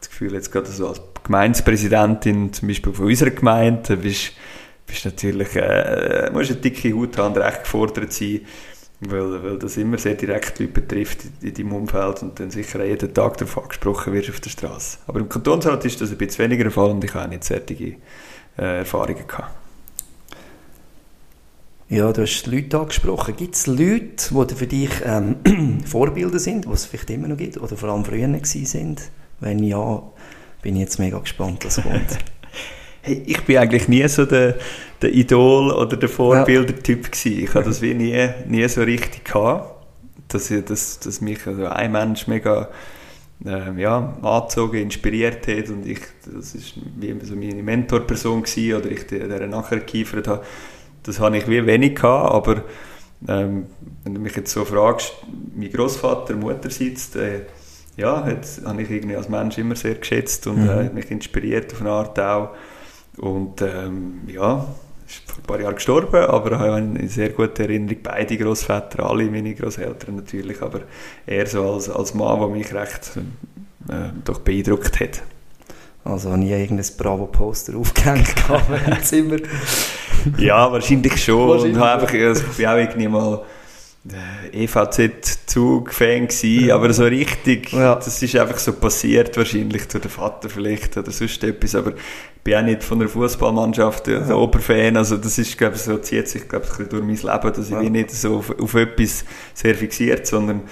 das 0.00 0.10
Gefühl, 0.10 0.32
jetzt 0.32 0.50
gerade 0.50 0.70
so 0.70 0.88
als 0.88 1.00
Gemeindepräsidentin, 1.24 2.52
zum 2.52 2.68
Beispiel 2.68 2.92
von 2.92 3.06
unserer 3.06 3.30
Gemeinde, 3.30 3.96
bist, 3.96 4.32
bist 4.86 5.04
natürlich, 5.04 5.54
äh, 5.56 6.30
musst 6.32 6.50
eine 6.50 6.60
dicke 6.60 6.94
Haut 6.94 7.16
haben, 7.18 7.36
recht 7.36 7.64
gefordert 7.64 8.12
sein, 8.12 8.40
weil, 9.00 9.42
weil 9.42 9.58
das 9.58 9.76
immer 9.76 9.98
sehr 9.98 10.14
direkt 10.14 10.58
Leute 10.58 10.72
betrifft 10.72 11.20
in, 11.24 11.48
in 11.48 11.54
deinem 11.54 11.72
Umfeld 11.72 12.22
und 12.22 12.38
dann 12.40 12.50
sicher 12.50 12.80
auch 12.80 12.84
jeden 12.84 13.14
Tag 13.14 13.36
darauf 13.38 13.58
angesprochen 13.58 14.12
wirst 14.12 14.30
auf 14.30 14.40
der 14.40 14.50
Straße. 14.50 14.98
Aber 15.06 15.20
im 15.20 15.28
Kantonsrat 15.28 15.84
ist 15.84 16.00
das 16.00 16.10
ein 16.10 16.18
bisschen 16.18 16.44
weniger 16.44 16.64
der 16.64 16.72
Fall 16.72 16.90
und 16.90 17.04
ich 17.04 17.14
habe 17.14 17.28
nicht 17.28 17.44
solche 17.44 17.96
äh, 18.58 18.78
Erfahrungen 18.78 19.26
gehabt. 19.26 19.54
Ja, 21.88 22.12
du 22.12 22.22
hast 22.22 22.46
Leute 22.46 22.78
angesprochen. 22.78 23.34
Gibt 23.36 23.56
es 23.56 23.66
Leute, 23.66 24.46
die 24.46 24.54
für 24.54 24.66
dich 24.68 24.90
ähm, 25.04 25.80
Vorbilder 25.84 26.38
sind, 26.38 26.66
die 26.66 26.70
es 26.70 26.84
vielleicht 26.84 27.10
immer 27.10 27.26
noch 27.26 27.36
gibt 27.36 27.56
oder 27.56 27.76
vor 27.76 27.88
allem 27.88 28.04
früher 28.04 28.28
sind? 28.44 29.10
Wenn 29.40 29.62
ja, 29.62 30.02
bin 30.62 30.76
ich 30.76 30.82
jetzt 30.82 30.98
mega 30.98 31.18
gespannt, 31.18 31.64
was 31.64 31.82
kommt. 31.82 32.18
hey, 33.02 33.22
ich 33.26 33.42
bin 33.44 33.58
eigentlich 33.58 33.88
nie 33.88 34.06
so 34.08 34.24
der, 34.26 34.56
der 35.02 35.12
Idol- 35.12 35.72
oder 35.72 35.96
der 35.96 36.08
Vorbilder-Typ 36.08 37.10
gewesen. 37.10 37.44
Ich 37.44 37.54
hatte 37.54 37.68
das 37.68 37.80
wie 37.82 37.94
nie, 37.94 38.28
nie 38.46 38.68
so 38.68 38.82
richtig 38.82 39.24
gehabt, 39.24 39.86
dass, 40.28 40.50
ich, 40.50 40.64
dass, 40.64 41.00
dass 41.00 41.20
mich 41.20 41.46
also 41.46 41.66
ein 41.66 41.92
Mensch 41.92 42.26
mega 42.26 42.68
ähm, 43.44 43.78
ja, 43.78 44.18
angezogen, 44.22 44.76
inspiriert 44.76 45.46
hat 45.46 45.70
und 45.70 45.86
ich, 45.86 46.00
das 46.26 46.54
ist 46.54 46.74
wie 46.96 47.16
so 47.22 47.34
meine 47.34 47.62
Mentorperson 47.62 48.42
gewesen, 48.42 48.76
oder 48.76 48.90
ich 48.90 49.06
der 49.06 49.46
nachher 49.46 49.78
gekiefert 49.78 50.28
habe. 50.28 50.44
Das 51.02 51.18
habe 51.20 51.38
ich 51.38 51.48
wie 51.48 51.64
wenig 51.64 51.94
gehabt, 51.96 52.34
aber 52.34 52.64
ähm, 53.28 53.66
wenn 54.04 54.14
du 54.14 54.20
mich 54.20 54.36
jetzt 54.36 54.52
so 54.52 54.64
fragst, 54.64 55.14
mein 55.54 55.72
Großvater, 55.72 56.34
Mutterseits, 56.34 57.16
äh, 57.16 57.42
ja, 57.96 58.24
hat, 58.24 58.46
habe 58.64 58.82
ich 58.82 58.90
irgendwie 58.90 59.16
als 59.16 59.28
Mensch 59.28 59.58
immer 59.58 59.76
sehr 59.76 59.96
geschätzt 59.96 60.46
und 60.46 60.62
mhm. 60.62 60.68
äh, 60.70 60.90
mich 60.90 61.10
inspiriert 61.10 61.72
auf 61.72 61.80
eine 61.80 61.90
Art 61.90 62.18
auch. 62.18 62.50
Und 63.18 63.60
ähm, 63.62 64.20
ja, 64.26 64.66
ist 65.06 65.30
vor 65.30 65.38
ein 65.38 65.46
paar 65.46 65.60
Jahren 65.60 65.74
gestorben, 65.74 66.24
aber 66.24 66.58
habe 66.58 66.74
eine 66.74 67.08
sehr 67.08 67.30
gute 67.30 67.64
Erinnerung. 67.64 67.98
Beide 68.02 68.36
Großväter, 68.38 69.04
alle 69.08 69.24
meine 69.24 69.54
Großeltern 69.54 70.16
natürlich, 70.16 70.62
aber 70.62 70.82
er 71.26 71.46
so 71.46 71.72
als, 71.72 71.90
als 71.90 72.14
Mann, 72.14 72.38
der 72.38 72.48
mich 72.48 72.72
recht 72.72 73.12
äh, 73.88 74.10
doch 74.24 74.38
beeindruckt 74.40 75.00
hat. 75.00 75.22
Also 76.02 76.34
nie 76.36 76.50
irgendein 76.50 76.86
Bravo-Poster 76.96 77.76
aufgehängt 77.76 78.34
im 78.86 79.02
Zimmer? 79.02 79.36
ja, 80.38 80.70
wahrscheinlich 80.72 81.22
schon. 81.22 81.48
Wahrscheinlich. 81.48 81.76
Und 81.76 81.82
einfach, 81.82 82.12
also 82.14 82.42
ich 82.50 82.56
bin 82.56 82.66
auch 82.66 82.76
irgendwie 82.76 83.08
mal 83.08 83.42
EVZ-Zug-Fan 85.50 86.28
gewesen, 86.28 86.70
aber 86.70 86.92
so 86.92 87.04
richtig, 87.04 87.72
ja. 87.72 87.94
das 87.94 88.22
ist 88.22 88.36
einfach 88.36 88.58
so 88.58 88.72
passiert 88.72 89.36
wahrscheinlich 89.36 89.88
durch 89.88 90.02
den 90.02 90.10
Vater 90.10 90.48
vielleicht 90.48 90.96
oder 90.96 91.10
sonst 91.10 91.42
etwas, 91.44 91.74
aber 91.74 91.90
ich 91.90 92.42
bin 92.42 92.54
auch 92.54 92.62
nicht 92.62 92.84
von 92.84 93.00
einer 93.00 93.08
Fußballmannschaft 93.08 94.08
ein 94.08 94.28
ja. 94.28 94.34
Oberfan, 94.34 94.96
also 94.96 95.16
das 95.16 95.38
ist, 95.38 95.56
glaube 95.58 95.76
ich, 95.76 95.82
so 95.82 95.98
zieht 95.98 96.28
sich, 96.28 96.48
glaube 96.48 96.66
ich, 96.66 96.88
durch 96.88 97.02
mein 97.02 97.16
Leben, 97.16 97.52
dass 97.54 97.66
ich 97.66 97.70
ja. 97.70 97.82
nicht 97.82 98.10
so 98.10 98.38
auf, 98.38 98.58
auf 98.58 98.74
etwas 98.74 99.24
sehr 99.54 99.74
fixiert, 99.74 100.26
sondern 100.26 100.62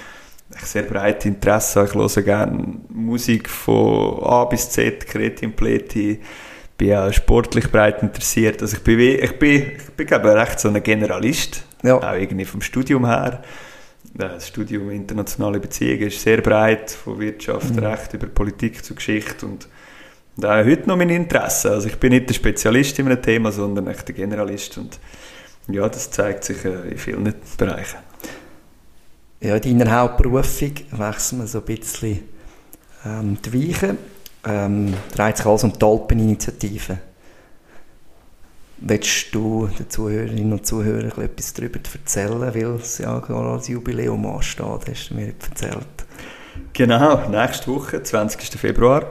ich 0.56 0.64
sehr 0.64 0.84
breites 0.84 1.26
Interesse 1.26 1.84
Ich 1.84 1.94
höre 1.94 2.22
gerne 2.22 2.78
Musik 2.88 3.50
von 3.50 4.22
A 4.22 4.44
bis 4.46 4.70
Z, 4.70 5.06
Kretin, 5.06 5.52
Pleti, 5.52 6.20
bin 6.78 6.94
auch 6.94 7.12
sportlich 7.12 7.70
breit 7.70 8.02
interessiert. 8.02 8.62
Also 8.62 8.78
ich 8.78 8.82
bin, 8.82 8.98
ich 8.98 9.38
bin, 9.38 9.72
ich 9.76 9.90
bin 9.94 10.06
glaube 10.06 10.28
ich, 10.28 10.34
recht 10.36 10.58
so 10.58 10.68
ein 10.68 10.82
Generalist. 10.82 11.64
Ja. 11.82 11.96
Auch 11.98 12.14
irgendwie 12.14 12.46
vom 12.46 12.62
Studium 12.62 13.04
her. 13.04 13.42
Das 14.14 14.48
Studium 14.48 14.90
Internationale 14.90 15.60
Beziehungen 15.60 16.08
ist 16.08 16.20
sehr 16.20 16.40
breit, 16.40 16.90
von 16.90 17.18
Wirtschaft, 17.20 17.74
mhm. 17.74 17.80
Recht 17.80 18.14
über 18.14 18.26
Politik 18.26 18.84
zu 18.84 18.94
Geschichte 18.94 19.46
und, 19.46 19.68
und 20.36 20.44
auch 20.44 20.64
heute 20.64 20.88
noch 20.88 20.96
mein 20.96 21.10
Interesse. 21.10 21.70
Also 21.70 21.88
ich 21.88 21.96
bin 21.96 22.12
nicht 22.12 22.28
der 22.28 22.34
Spezialist 22.34 22.98
in 22.98 23.06
einem 23.06 23.22
Thema, 23.22 23.52
sondern 23.52 23.86
echt 23.86 24.08
der 24.08 24.14
Generalist 24.14 24.78
und 24.78 24.98
ja, 25.68 25.88
das 25.88 26.10
zeigt 26.10 26.44
sich 26.44 26.64
äh, 26.64 26.90
in 26.90 26.98
vielen 26.98 27.34
Bereichen. 27.58 27.98
Ja, 29.40 29.56
in 29.56 29.78
deiner 29.78 30.00
Hauptberufung 30.00 30.72
wechseln 30.90 31.40
wir 31.40 31.46
so 31.46 31.58
ein 31.58 31.64
bisschen 31.64 32.20
ähm, 33.04 33.38
die 33.44 33.52
Weichen. 33.52 33.98
Ähm, 34.44 34.94
dreht 35.14 35.36
sich 35.36 35.46
alles 35.46 35.64
um 35.64 35.72
die 35.72 35.84
Alpeninitiative. 35.84 36.98
Willst 38.80 39.34
du 39.34 39.68
den 39.78 39.90
Zuhörerinnen 39.90 40.52
und 40.52 40.66
Zuhörern 40.66 41.10
etwas 41.20 41.52
darüber 41.52 41.80
erzählen, 41.92 42.40
weil 42.40 42.76
es 42.76 42.98
ja 42.98 43.18
gerade 43.18 43.48
als 43.48 43.68
Jubiläum 43.68 44.24
ansteht, 44.26 44.88
hast 44.88 45.10
du 45.10 45.14
mir 45.14 45.34
erzählt. 45.40 45.86
Genau, 46.72 47.28
nächste 47.28 47.68
Woche, 47.68 48.02
20. 48.02 48.58
Februar, 48.58 49.10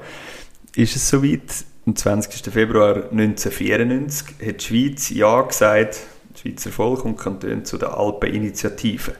ist 0.75 0.95
es 0.95 1.09
soweit. 1.09 1.65
Am 1.85 1.95
20. 1.95 2.51
Februar 2.51 3.09
1994 3.11 4.27
hat 4.45 4.61
die 4.61 4.65
Schweiz 4.65 5.09
Ja 5.09 5.41
gesagt, 5.41 5.99
das 6.31 6.41
Schweizer 6.41 6.71
Volk 6.71 7.05
und 7.05 7.17
Kanton, 7.17 7.63
zu 7.63 7.77
der 7.77 7.97
Alpeninitiative. 7.97 9.13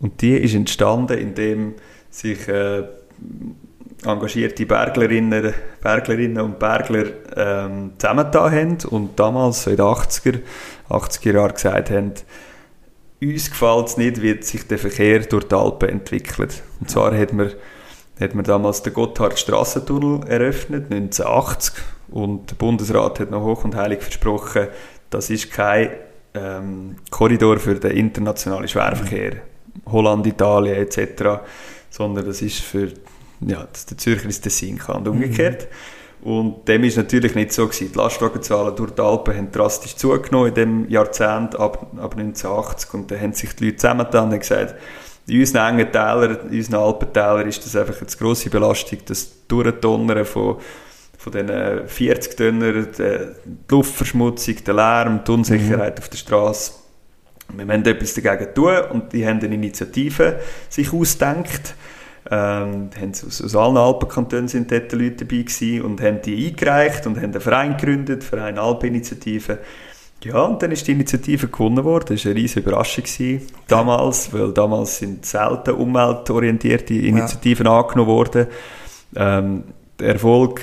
Und 0.00 0.22
die 0.22 0.32
ist 0.32 0.54
entstanden, 0.54 1.18
indem 1.18 1.74
sich 2.10 2.48
äh, 2.48 2.84
engagierte 4.04 4.66
Berglerinnen, 4.66 5.54
Berglerinnen 5.80 6.42
und 6.42 6.58
Bergler 6.58 7.06
ähm, 7.36 7.92
zusammengetan 7.98 8.52
haben 8.52 8.78
und 8.90 9.18
damals, 9.18 9.62
so 9.62 9.70
in 9.70 9.76
den 9.76 9.86
80er, 9.86 10.40
80er 10.88 11.32
Jahren 11.34 11.54
gesagt 11.54 11.90
haben, 11.90 12.12
uns 13.20 13.50
gefällt 13.50 13.86
es 13.86 13.96
nicht, 13.96 14.20
wie 14.20 14.42
sich 14.42 14.66
der 14.66 14.78
Verkehr 14.78 15.20
durch 15.20 15.44
die 15.44 15.54
Alpen 15.54 15.88
entwickelt. 15.88 16.62
Und 16.80 16.90
zwar 16.90 17.16
hat 17.16 17.32
man, 17.32 17.52
hat 18.20 18.34
man 18.34 18.44
damals 18.44 18.82
den 18.82 18.94
Gotthard-Strassentunnel 18.94 20.26
eröffnet, 20.26 20.92
1980, 20.92 21.74
und 22.10 22.50
der 22.50 22.56
Bundesrat 22.56 23.20
hat 23.20 23.30
noch 23.30 23.44
hoch 23.44 23.64
und 23.64 23.74
heilig 23.74 24.02
versprochen, 24.02 24.68
das 25.08 25.30
ist 25.30 25.50
kein 25.50 25.90
ähm, 26.34 26.96
Korridor 27.10 27.58
für 27.58 27.74
den 27.74 27.92
internationalen 27.92 28.68
Schwerverkehr, 28.68 29.36
Holland, 29.86 30.26
Italien 30.26 30.76
etc., 30.76 31.40
sondern 31.90 32.26
das 32.26 32.42
ist 32.42 32.60
für 32.60 32.88
ja, 33.46 33.66
dass 33.72 33.86
der 33.86 33.98
Zürcher 33.98 34.24
ins 34.24 34.40
Tessin 34.40 34.78
kann 34.78 34.98
und 34.98 35.08
umgekehrt. 35.08 35.68
Mhm. 36.22 36.30
Und 36.32 36.68
dem 36.68 36.84
ist 36.84 36.96
natürlich 36.96 37.34
nicht 37.34 37.52
so 37.52 37.66
gewesen. 37.66 37.90
Die 37.92 37.98
Lastwagenzahlen 37.98 38.76
durch 38.76 38.92
die 38.92 39.02
Alpen 39.02 39.36
haben 39.36 39.50
drastisch 39.50 39.96
zugenommen 39.96 40.48
in 40.48 40.54
dem 40.54 40.88
Jahrzehnt 40.88 41.58
ab, 41.58 41.88
ab 41.96 42.16
1980 42.16 42.94
und 42.94 43.10
dann 43.10 43.20
haben 43.20 43.32
sich 43.32 43.54
die 43.56 43.66
Leute 43.66 43.76
zusammengetan 43.78 44.32
und 44.32 44.38
gesagt, 44.38 44.76
in 45.26 45.40
unseren 45.40 45.78
engen 45.78 45.90
Tälern, 45.90 46.38
in 46.50 46.58
unseren 46.58 46.80
Alpentälern 46.80 47.48
ist 47.48 47.64
das 47.64 47.74
einfach 47.74 48.00
eine 48.00 48.10
grosse 48.16 48.50
Belastung, 48.50 48.98
das 49.06 49.46
Durchdonnern 49.48 50.24
von 50.24 50.58
von 51.22 51.32
diesen 51.32 51.86
40 51.86 52.36
Tonnen, 52.36 52.88
die 52.98 53.18
Luftverschmutzung, 53.70 54.56
der 54.64 54.74
Lärm, 54.74 55.20
die 55.24 55.30
Unsicherheit 55.30 55.96
mhm. 55.96 56.02
auf 56.02 56.08
der 56.08 56.16
Straße. 56.16 56.72
Wir 57.54 57.64
müssen 57.64 57.86
etwas 57.86 58.14
dagegen 58.14 58.54
tun 58.54 58.76
und 58.90 59.12
die 59.12 59.24
haben 59.24 59.38
eine 59.38 59.54
Initiative 59.54 60.40
sich 60.68 60.92
ausgedacht 60.92 61.74
ähm, 62.30 62.90
aus, 63.10 63.42
aus 63.42 63.56
allen 63.56 63.76
Alpenkantonen 63.76 64.48
sind 64.48 64.70
dort 64.70 64.92
Leute 64.92 65.24
dabei 65.24 65.42
gewesen 65.42 65.82
und 65.82 66.00
haben 66.00 66.22
die 66.22 66.48
eingereicht 66.48 67.06
und 67.06 67.16
haben 67.16 67.24
einen 67.24 67.40
Verein 67.40 67.76
gegründet, 67.76 68.24
Verein 68.24 68.58
Alpeninitiative. 68.58 69.58
Ja, 70.24 70.42
und 70.42 70.62
dann 70.62 70.70
ist 70.70 70.86
die 70.86 70.92
Initiative 70.92 71.48
gewonnen 71.48 71.84
worden. 71.84 72.14
Das 72.14 72.24
war 72.24 72.30
eine 72.30 72.40
riesige 72.40 72.60
Überraschung 72.60 73.04
gewesen, 73.04 73.46
damals, 73.66 74.32
weil 74.32 74.52
damals 74.52 74.98
sind 74.98 75.26
selten 75.26 75.72
umweltorientierte 75.72 76.94
Initiativen 76.94 77.66
ja. 77.66 77.80
angenommen 77.80 78.08
worden. 78.08 78.46
Ähm, 79.16 79.64
der 79.98 80.10
Erfolg 80.10 80.60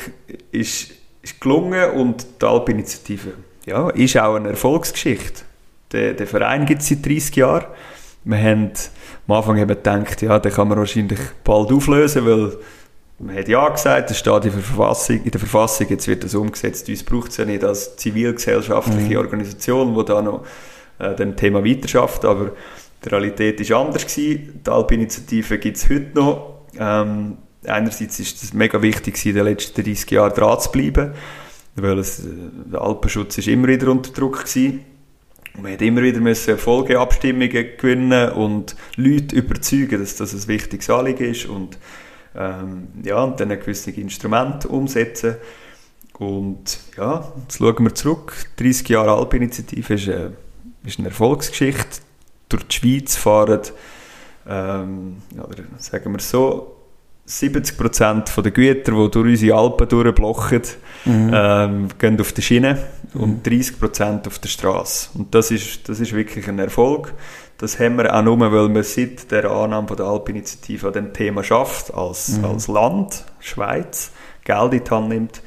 ist, 0.51 0.91
ist 1.22 1.41
gelungen 1.41 1.91
und 1.91 2.26
die 2.41 2.45
Alpeninitiative 2.45 3.34
ja, 3.66 3.89
ist 3.89 4.18
auch 4.18 4.36
eine 4.36 4.49
Erfolgsgeschichte. 4.49 5.43
Der, 5.91 6.14
der 6.14 6.28
Verein 6.28 6.66
gibt 6.66 6.82
es 6.82 6.89
seit 6.89 7.05
30 7.05 7.36
Jahren. 7.36 7.66
Wir 8.24 8.38
haben 8.38 8.72
am 9.28 9.36
Anfang 9.36 9.57
eben 9.57 9.67
gedacht, 9.67 10.22
ja, 10.22 10.39
den 10.39 10.51
kann 10.51 10.67
man 10.67 10.78
wahrscheinlich 10.78 11.20
bald 11.43 11.72
auflösen, 11.72 12.26
weil 12.26 12.57
man 13.20 13.36
hat 13.36 13.47
ja 13.47 13.67
gesagt, 13.67 14.09
das 14.09 14.20
steht 14.20 14.45
in 14.45 14.51
der 14.51 14.61
Verfassung, 14.61 15.24
in 15.24 15.32
der 15.32 15.39
Verfassung 15.39 15.88
jetzt 15.89 16.07
wird 16.07 16.24
das 16.24 16.36
umgesetzt. 16.36 16.88
Uns 16.89 17.03
braucht 17.03 17.32
es 17.32 17.38
ja 17.38 17.45
nicht 17.45 17.63
als 17.63 17.95
zivilgesellschaftliche 17.97 19.15
mhm. 19.15 19.17
Organisation, 19.17 19.95
die 19.95 20.05
da 20.05 20.22
noch 20.22 20.45
äh, 20.99 21.15
dem 21.15 21.36
Thema 21.36 21.63
weiterschafft, 21.63 22.26
aber 22.26 22.51
die 23.03 23.09
Realität 23.09 23.59
ist 23.59 23.72
anders 23.72 24.05
gewesen. 24.05 24.61
Die 24.65 24.70
Alp-Initiative 24.70 25.57
gibt 25.57 25.78
es 25.78 25.89
heute 25.89 26.11
noch. 26.13 26.65
Ähm, 26.78 27.38
einerseits 27.65 28.20
ist 28.20 28.43
es 28.43 28.53
mega 28.53 28.82
wichtig 28.82 29.26
in 29.26 29.36
den 29.36 29.45
letzten 29.45 29.84
30 29.84 30.11
Jahren 30.11 30.34
dran 30.34 30.59
zu 30.59 30.72
bleiben, 30.72 31.13
weil 31.76 31.99
es, 31.99 32.20
äh, 32.20 32.28
der 32.72 32.82
Alpenschutz 32.82 33.38
ist 33.38 33.47
immer 33.47 33.67
wieder 33.67 33.89
unter 33.89 34.11
Druck 34.11 34.39
gewesen. 34.39 34.86
Man 35.62 35.74
hat 35.74 35.82
immer 35.82 36.01
wieder 36.01 36.20
müssen 36.20 36.57
Folgeabstimmungen 36.57 37.49
gewinnen 37.78 38.32
und 38.32 38.76
Leute 38.95 39.36
überzeugen, 39.36 39.99
dass 39.99 40.16
das 40.16 40.34
ein 40.34 40.47
wichtiges 40.47 40.89
Anliegen 40.89 41.32
ist 41.32 41.45
und, 41.45 41.78
ähm, 42.36 42.88
ja, 43.03 43.24
und 43.24 43.39
dann 43.39 43.49
gewisse 43.49 43.91
Instrumente 43.91 44.68
umsetzen. 44.68 45.36
Und 46.18 46.80
ja, 46.97 47.32
jetzt 47.41 47.57
schauen 47.57 47.84
wir 47.84 47.95
zurück. 47.95 48.34
30 48.57 48.89
Jahre 48.89 49.14
Alpinitiative 49.14 49.93
ist, 49.93 50.07
äh, 50.07 50.30
ist 50.86 50.99
eine 50.99 51.10
Erfolgsgeschichte. 51.10 52.01
Durch 52.49 52.64
die 52.64 52.76
Schweiz 52.76 53.16
fahren, 53.16 53.62
ähm, 54.47 55.18
oder 55.38 55.64
sagen 55.78 56.12
wir 56.12 56.20
so, 56.20 56.79
70% 57.30 58.42
der 58.42 58.52
Güter, 58.52 58.92
die 58.92 59.12
durch 59.12 59.16
unsere 59.16 59.58
Alpen 59.58 59.88
durchblochen, 59.88 60.62
mhm. 61.06 61.32
ähm, 61.34 61.88
gehen 62.00 62.20
auf 62.20 62.34
die 62.34 62.42
Schiene 62.42 62.80
mhm. 63.14 63.22
und 63.22 63.48
30% 63.48 64.28
auf 64.28 64.40
der 64.40 64.50
Straße. 64.50 65.10
Und 65.14 65.36
das 65.36 65.52
ist, 65.52 65.88
das 65.88 66.00
ist 66.00 66.14
wirklich 66.14 66.48
ein 66.48 66.58
Erfolg. 66.58 67.14
Das 67.60 67.80
haben 67.80 67.98
wir 67.98 68.16
auch 68.16 68.24
nur, 68.24 68.40
weil 68.40 68.70
man 68.70 68.84
seit 68.84 69.30
der 69.32 69.52
Annahme 69.52 69.96
der 69.96 70.06
Alpinitiative 70.06 70.88
an 70.88 70.94
dem 70.94 71.14
Thema 71.14 71.44
schafft, 71.44 71.94
als, 71.94 72.38
mhm. 72.38 72.46
als 72.46 72.68
Land, 72.68 73.26
Schweiz, 73.40 74.12
Geld 74.44 74.74
in 74.74 74.84
die 74.84 74.90
Hand 74.90 75.10
nimmt. 75.10 75.42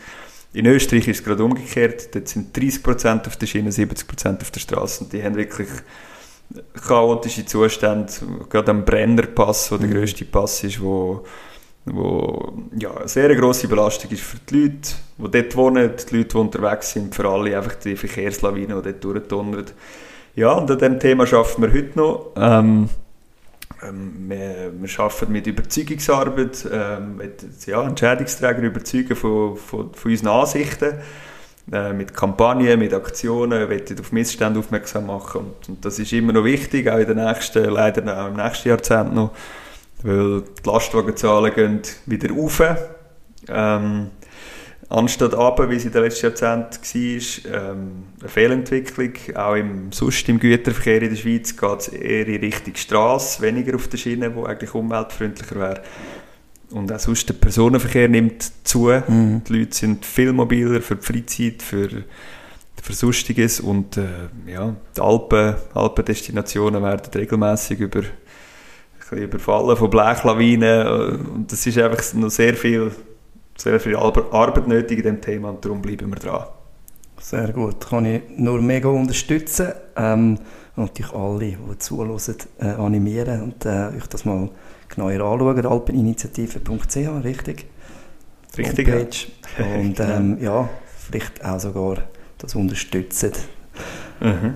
In 0.52 0.66
Österreich 0.66 1.08
ist 1.08 1.20
es 1.20 1.24
gerade 1.24 1.42
umgekehrt. 1.42 2.14
Dort 2.14 2.28
sind 2.28 2.56
30% 2.56 3.26
auf 3.26 3.36
der 3.36 3.46
Schiene, 3.46 3.70
70% 3.70 4.40
auf 4.40 4.50
der 4.50 4.60
Straße. 4.60 5.04
Und 5.04 5.12
die 5.12 5.24
haben 5.24 5.34
wirklich 5.34 5.68
chaotische 6.86 7.46
Zustände. 7.46 8.12
Gerade 8.50 8.70
am 8.70 8.84
Brennerpass, 8.84 9.72
wo 9.72 9.78
der 9.78 9.88
mhm. 9.88 9.94
grösste 9.94 10.26
Pass 10.26 10.62
ist, 10.62 10.80
wo 10.80 11.24
wo 11.84 12.52
ja, 12.78 12.94
eine 12.96 13.08
sehr 13.08 13.34
grosse 13.34 13.68
Belastung 13.68 14.10
ist 14.10 14.22
für 14.22 14.38
die 14.48 14.62
Leute, 14.62 14.94
die 15.18 15.30
dort 15.30 15.56
wohnen, 15.56 15.90
die 15.96 16.16
Leute, 16.16 16.28
die 16.28 16.36
unterwegs 16.36 16.92
sind, 16.92 17.14
für 17.14 17.28
alle 17.28 17.56
einfach 17.56 17.74
die 17.74 17.96
Verkehrslawinen, 17.96 18.82
die 18.82 18.92
dort 18.92 19.04
durchdonnern. 19.04 19.66
Ja, 20.34 20.52
und 20.52 20.70
an 20.70 20.78
diesem 20.78 21.00
Thema 21.00 21.24
arbeiten 21.24 21.62
wir 21.62 21.72
heute 21.72 21.98
noch. 21.98 22.32
Ähm, 22.36 22.88
ähm, 23.82 24.28
wir, 24.28 24.72
wir 24.72 25.00
arbeiten 25.00 25.32
mit 25.32 25.46
Überzeugungsarbeit, 25.46 26.68
ähm, 26.72 27.16
mit 27.16 27.44
ja, 27.66 27.82
Entscheidungsträgern 27.82 28.64
überzeugen 28.64 29.16
von, 29.16 29.56
von, 29.56 29.92
von 29.92 30.10
unseren 30.10 30.28
Ansichten, 30.28 30.94
äh, 31.70 31.92
mit 31.92 32.14
Kampagnen, 32.14 32.78
mit 32.78 32.94
Aktionen, 32.94 33.68
wir 33.68 34.00
auf 34.00 34.12
Missstände 34.12 34.58
aufmerksam 34.60 35.06
machen 35.06 35.42
und, 35.42 35.68
und, 35.68 35.84
das 35.84 35.98
ist 35.98 36.12
immer 36.12 36.32
noch 36.32 36.44
wichtig, 36.44 36.88
auch 36.88 36.98
in 36.98 37.06
den 37.06 37.24
nächsten, 37.24 37.64
leider 37.64 38.24
auch 38.24 38.28
im 38.28 38.36
nächsten 38.36 38.68
Jahrzehnt 38.68 39.14
noch 39.14 39.32
weil 40.02 40.42
die 40.42 40.68
Lastwagenzahlen 40.68 41.54
gehen 41.54 41.80
wieder 42.06 42.30
rauf. 42.30 42.62
Ähm, 43.48 44.10
anstatt 44.88 45.34
aber, 45.34 45.70
wie 45.70 45.76
es 45.76 45.84
in 45.84 45.92
den 45.92 46.02
letzten 46.02 46.26
Jahrzehnten 46.26 47.44
war, 47.44 47.72
ähm, 47.72 47.90
eine 48.20 48.28
Fehlentwicklung. 48.28 49.12
Auch 49.34 49.54
im, 49.54 49.92
sonst 49.92 50.28
im 50.28 50.38
Güterverkehr 50.38 51.02
in 51.02 51.10
der 51.10 51.16
Schweiz 51.16 51.56
geht 51.56 51.80
es 51.80 51.88
eher 51.88 52.26
in 52.28 52.40
Richtung 52.40 52.74
Straße, 52.74 53.42
weniger 53.42 53.74
auf 53.74 53.88
der 53.88 53.98
Schiene, 53.98 54.34
wo 54.34 54.44
eigentlich 54.44 54.74
umweltfreundlicher 54.74 55.56
wäre. 55.56 55.82
Und 56.72 56.90
auch 56.90 56.98
sonst 56.98 57.28
der 57.28 57.34
Personenverkehr 57.34 58.08
nimmt 58.08 58.50
zu. 58.64 58.88
Mhm. 58.88 59.42
Die 59.46 59.58
Leute 59.58 59.76
sind 59.76 60.06
viel 60.06 60.32
mobiler 60.32 60.80
für 60.80 60.96
die 60.96 61.04
Freizeit, 61.04 61.62
für, 61.62 61.88
für 62.82 62.92
Sonstiges. 62.92 63.60
Und 63.60 63.96
äh, 63.98 64.06
ja, 64.46 64.74
die 64.96 65.00
Alpen, 65.00 65.56
Alpendestinationen 65.74 66.82
werden 66.82 67.10
regelmäßig 67.14 67.80
über, 67.80 68.02
überfallen 69.16 69.76
von 69.76 69.90
Blechlawinen. 69.90 70.86
Und 71.34 71.52
das 71.52 71.66
ist 71.66 71.78
einfach 71.78 72.02
noch 72.14 72.30
sehr 72.30 72.54
viel, 72.54 72.90
sehr 73.56 73.80
viel 73.80 73.96
Arbeit 73.96 74.68
nötig 74.68 74.98
in 74.98 75.02
diesem 75.02 75.20
Thema 75.20 75.50
und 75.50 75.64
darum 75.64 75.82
bleiben 75.82 76.10
wir 76.10 76.16
dran. 76.16 76.46
Sehr 77.20 77.52
gut, 77.52 77.86
kann 77.88 78.04
ich 78.04 78.22
nur 78.36 78.60
mega 78.60 78.88
unterstützen 78.88 79.68
ähm, 79.96 80.38
und 80.74 80.84
natürlich 80.84 81.12
alle, 81.12 81.38
die 81.38 81.78
zuhören, 81.78 82.18
äh, 82.58 82.66
animieren 82.66 83.42
und 83.42 83.64
äh, 83.64 83.90
euch 83.96 84.08
das 84.08 84.24
mal 84.24 84.50
genauer 84.88 85.12
anschauen, 85.12 85.64
alpeninitiative.ch, 85.64 86.96
richtig? 87.24 87.66
Richtig, 88.58 89.32
ja. 89.58 89.64
Und 89.66 90.00
ähm, 90.00 90.38
ja, 90.40 90.68
vielleicht 90.98 91.44
auch 91.44 91.60
sogar 91.60 91.98
das 92.38 92.54
unterstützen. 92.54 93.32
Mhm. 94.20 94.54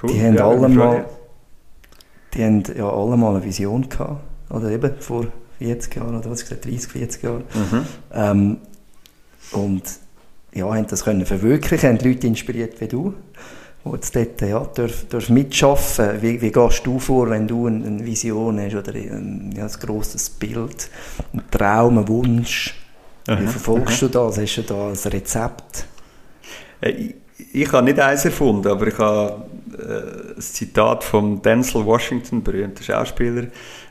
Cool. 0.00 0.12
Die 0.12 0.22
haben 0.22 0.36
ja, 0.36 0.48
alle 0.48 0.68
mal, 0.68 1.06
die 2.34 2.44
haben 2.44 2.62
ja 2.76 2.88
alle 2.88 3.16
mal 3.16 3.36
eine 3.36 3.44
Vision 3.44 3.88
gehabt, 3.88 4.20
oder 4.50 4.70
eben 4.70 5.00
vor 5.00 5.26
40 5.58 5.96
Jahren, 5.96 6.16
oder 6.16 6.30
was 6.30 6.42
gesagt, 6.42 6.64
30, 6.64 6.92
40 6.92 7.22
Jahren. 7.22 7.44
Mhm. 7.54 7.86
Ähm, 8.12 8.56
und 9.52 9.82
ja, 10.52 10.66
haben 10.66 10.86
das 10.86 11.04
können 11.04 11.26
verwirklichen, 11.26 11.88
haben 11.88 11.98
Leute 12.04 12.26
inspiriert 12.26 12.80
wie 12.80 12.88
du 12.88 13.14
wo 13.84 13.94
jetzt 13.94 14.14
dort 14.14 14.40
ja, 14.42 14.64
darf, 14.74 15.06
darf 15.08 15.28
mitschaffen 15.28 16.20
wie, 16.22 16.40
wie 16.40 16.50
gehst 16.50 16.86
du 16.86 16.98
vor, 16.98 17.30
wenn 17.30 17.46
du 17.46 17.66
eine, 17.66 17.86
eine 17.86 18.04
Vision 18.04 18.60
hast 18.60 18.74
oder 18.74 18.94
ein, 18.94 19.52
ja, 19.56 19.64
ein 19.64 19.72
grosses 19.80 20.30
Bild, 20.30 20.90
einen 21.32 21.50
Traum, 21.50 21.98
einen 21.98 22.08
Wunsch? 22.08 22.74
Wie 23.26 23.46
verfolgst 23.46 24.02
aha. 24.02 24.06
du 24.06 24.08
das? 24.08 24.38
Hast 24.38 24.56
du 24.56 24.62
da 24.62 24.88
ein 24.88 25.12
Rezept? 25.12 25.84
Äh, 26.80 27.12
ich, 27.52 27.72
habe 27.72 27.84
nicht 27.84 27.98
eins 28.00 28.24
erfunden, 28.24 28.68
aber 28.68 28.86
ich 28.86 28.98
habe 28.98 29.46
äh, 29.78 30.34
ein 30.34 30.40
Zitat 30.40 31.04
von 31.04 31.40
Denzel 31.42 31.84
Washington, 31.84 32.42
berühmter 32.42 32.82
Schauspieler, 32.82 33.46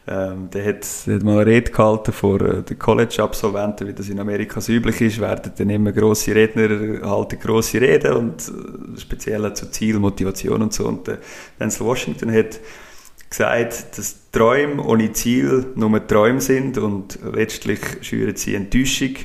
ähm, 0.10 0.50
der, 0.52 0.66
hat, 0.66 0.88
der 1.06 1.16
hat 1.16 1.24
mal 1.24 1.40
eine 1.40 1.46
Rede 1.46 1.72
gehalten 1.72 2.14
vor 2.14 2.40
äh, 2.42 2.64
den 2.64 2.80
College-Absolventen, 2.80 3.88
wie 3.88 3.94
das 3.94 4.08
in 4.08 4.20
Amerika 4.20 4.62
so 4.62 4.72
üblich 4.72 5.02
ist, 5.02 5.20
werden 5.20 5.52
dann 5.58 5.70
immer 5.70 5.92
grosse 5.92 6.34
Redner 6.34 7.06
halten 7.06 7.40
grosse 7.40 7.82
Reden 7.82 8.14
und 8.14 8.48
äh, 8.48 9.00
speziell 9.00 9.54
zu 9.54 9.70
Ziel, 9.70 10.00
Motivation 10.00 10.62
und 10.62 10.74
so. 10.74 10.88
Und 10.88 11.08
äh, 11.10 11.18
Denzel 11.60 11.86
Washington 11.86 12.32
hat 12.32 12.60
gesagt, 13.30 13.98
dass 13.98 14.32
Träume 14.32 14.82
ohne 14.82 15.12
Ziel 15.12 15.66
nur 15.76 16.08
Träume 16.08 16.40
sind 16.40 16.78
und 16.78 17.20
letztlich 17.34 17.80
schüren 18.02 18.36
sie 18.36 18.56
Enttäuschung. 18.56 19.16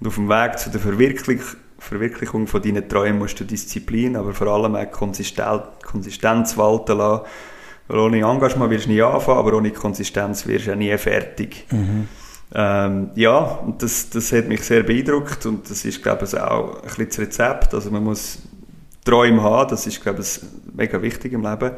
Und 0.00 0.08
auf 0.08 0.16
dem 0.16 0.28
Weg 0.28 0.58
zu 0.58 0.70
der 0.70 0.80
Verwirklichung, 0.80 1.60
Verwirklichung 1.84 2.46
von 2.46 2.62
deinen 2.62 2.88
Träumen 2.88 3.18
musst 3.18 3.38
du 3.40 3.44
Disziplin, 3.44 4.16
aber 4.16 4.32
vor 4.32 4.48
allem 4.48 4.74
auch 4.74 4.90
Konsistenz 4.90 6.56
walten 6.56 6.98
lassen 6.98 7.24
weil 7.88 7.98
ohne 7.98 8.18
Engagement 8.18 8.70
wirst 8.70 8.86
du 8.86 8.90
nie 8.90 9.02
anfangen, 9.02 9.38
aber 9.38 9.56
ohne 9.56 9.70
Konsistenz 9.70 10.46
wirst 10.46 10.66
du 10.66 10.72
auch 10.72 10.76
nie 10.76 10.96
fertig. 10.96 11.66
Mhm. 11.70 12.08
Ähm, 12.54 13.10
ja, 13.14 13.38
und 13.38 13.82
das, 13.82 14.10
das 14.10 14.32
hat 14.32 14.48
mich 14.48 14.62
sehr 14.62 14.82
beeindruckt 14.82 15.44
und 15.46 15.68
das 15.68 15.84
ist, 15.84 16.02
glaube 16.02 16.24
ich, 16.24 16.38
auch 16.38 16.76
ein 16.76 16.82
bisschen 16.82 17.06
das 17.08 17.18
Rezept. 17.18 17.74
Also 17.74 17.90
man 17.90 18.04
muss 18.04 18.38
Träume 19.04 19.42
haben, 19.42 19.70
das 19.70 19.86
ist, 19.86 20.02
glaube 20.02 20.22
ich, 20.22 20.40
mega 20.72 21.00
wichtig 21.02 21.32
im 21.32 21.42
Leben. 21.42 21.72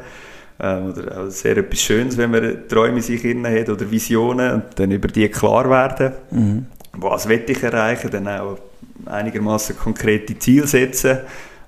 Ähm, 0.59 0.91
oder 0.91 1.21
auch 1.21 1.29
sehr 1.29 1.57
etwas 1.57 1.81
Schönes, 1.81 2.17
wenn 2.17 2.31
man 2.31 2.67
Träume 2.67 2.97
in 2.97 3.01
sich 3.01 3.23
hat 3.23 3.69
oder 3.69 3.91
Visionen 3.91 4.53
und 4.53 4.63
dann 4.75 4.91
über 4.91 5.07
die 5.07 5.27
klar 5.29 5.69
werden. 5.69 6.13
Mhm. 6.31 6.65
Was 6.93 7.27
will 7.27 7.43
ich 7.47 7.61
erreichen? 7.61 8.09
Dann 8.11 8.27
auch 8.27 8.57
einigermaßen 9.05 9.77
konkrete 9.77 10.37
Ziele 10.37 10.67
setzen, 10.67 11.19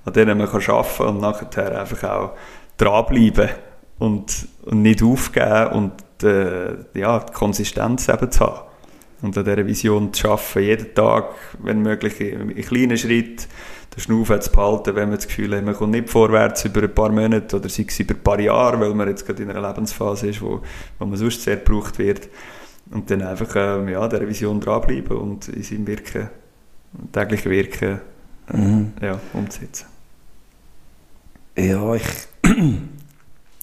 an 0.04 0.12
denen 0.12 0.38
man 0.38 0.48
kann 0.48 0.62
arbeiten 0.62 0.96
kann 0.96 1.08
und 1.08 1.20
nachher 1.20 1.80
einfach 1.80 2.04
auch 2.04 2.30
dranbleiben 2.76 3.50
und, 3.98 4.48
und 4.62 4.82
nicht 4.82 5.02
aufgeben 5.02 5.66
und 5.72 6.24
äh, 6.24 6.76
ja, 6.94 7.20
die 7.20 7.32
Konsistenz 7.32 8.08
eben 8.08 8.30
zu 8.30 8.40
haben. 8.40 8.60
Und 9.22 9.36
an 9.36 9.44
dieser 9.44 9.66
Vision 9.66 10.14
zu 10.14 10.30
arbeiten, 10.30 10.60
jeden 10.60 10.94
Tag, 10.94 11.34
wenn 11.62 11.82
möglich, 11.82 12.20
in 12.20 12.54
kleinen 12.56 12.96
Schritten 12.96 13.46
den 13.94 14.00
Schnuff 14.00 14.40
zu 14.40 14.50
behalten, 14.50 14.94
wenn 14.94 15.08
man 15.08 15.18
das 15.18 15.26
Gefühl 15.26 15.54
hat, 15.54 15.64
man 15.64 15.74
kommt 15.74 15.92
nicht 15.92 16.08
vorwärts 16.08 16.64
über 16.64 16.82
ein 16.82 16.94
paar 16.94 17.10
Monate 17.10 17.56
oder 17.56 17.68
sei 17.68 17.84
es 17.86 17.98
über 18.00 18.14
ein 18.14 18.22
paar 18.22 18.40
Jahre, 18.40 18.80
weil 18.80 18.94
man 18.94 19.08
jetzt 19.08 19.26
gerade 19.26 19.42
in 19.42 19.50
einer 19.50 19.66
Lebensphase 19.68 20.28
ist, 20.28 20.40
wo, 20.40 20.62
wo 20.98 21.06
man 21.06 21.16
sonst 21.16 21.42
sehr 21.42 21.56
gebraucht 21.56 21.98
wird. 21.98 22.28
Und 22.90 23.10
dann 23.10 23.22
einfach 23.22 23.54
ähm, 23.56 23.88
ja, 23.88 24.08
dieser 24.08 24.26
Vision 24.26 24.60
dranbleiben 24.60 25.16
und 25.16 25.48
in 25.48 25.62
seinem 25.62 25.86
Wirken, 25.86 26.30
täglichen 27.12 27.50
Wirken 27.50 28.00
äh, 28.52 28.56
mhm. 28.56 28.92
ja, 29.00 29.20
umzusetzen. 29.32 29.86
Ja, 31.56 31.94
ich 31.94 32.04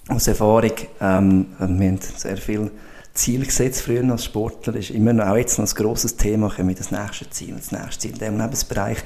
aus 0.07 0.27
Erfahrung, 0.27 0.71
ähm, 1.01 1.47
wir 1.57 1.67
haben 1.67 1.99
sehr 1.99 2.37
viel 2.37 2.71
Ziel 3.13 3.45
gesetzt 3.45 3.81
früher 3.81 4.09
als 4.11 4.25
Sportler, 4.25 4.75
ist 4.75 4.91
immer 4.91 5.11
noch, 5.13 5.25
auch 5.25 5.37
jetzt 5.37 5.57
noch 5.57 5.67
ein 5.67 5.73
grosses 5.73 6.15
Thema, 6.17 6.51
wir 6.55 6.75
das 6.75 6.91
nächste 6.91 7.29
Ziel, 7.29 7.55
das 7.55 7.71
nächste 7.71 7.99
Ziel 7.99 8.11
in 8.11 8.19
diesem 8.19 8.37
Lebensbereich. 8.39 8.99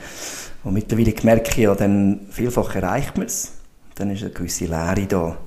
Und 0.63 0.74
mittlerweile 0.74 1.13
merke 1.24 1.51
ich 1.51 1.57
ja, 1.57 1.74
dann 1.74 2.28
vielfach 2.30 2.76
erreicht 2.76 3.17
man 3.17 3.28
es, 3.28 3.53
dann 3.95 4.11
ist 4.11 4.22
eine 4.22 4.32
gewisse 4.32 4.65
Leere 4.65 5.07
da. 5.07 5.38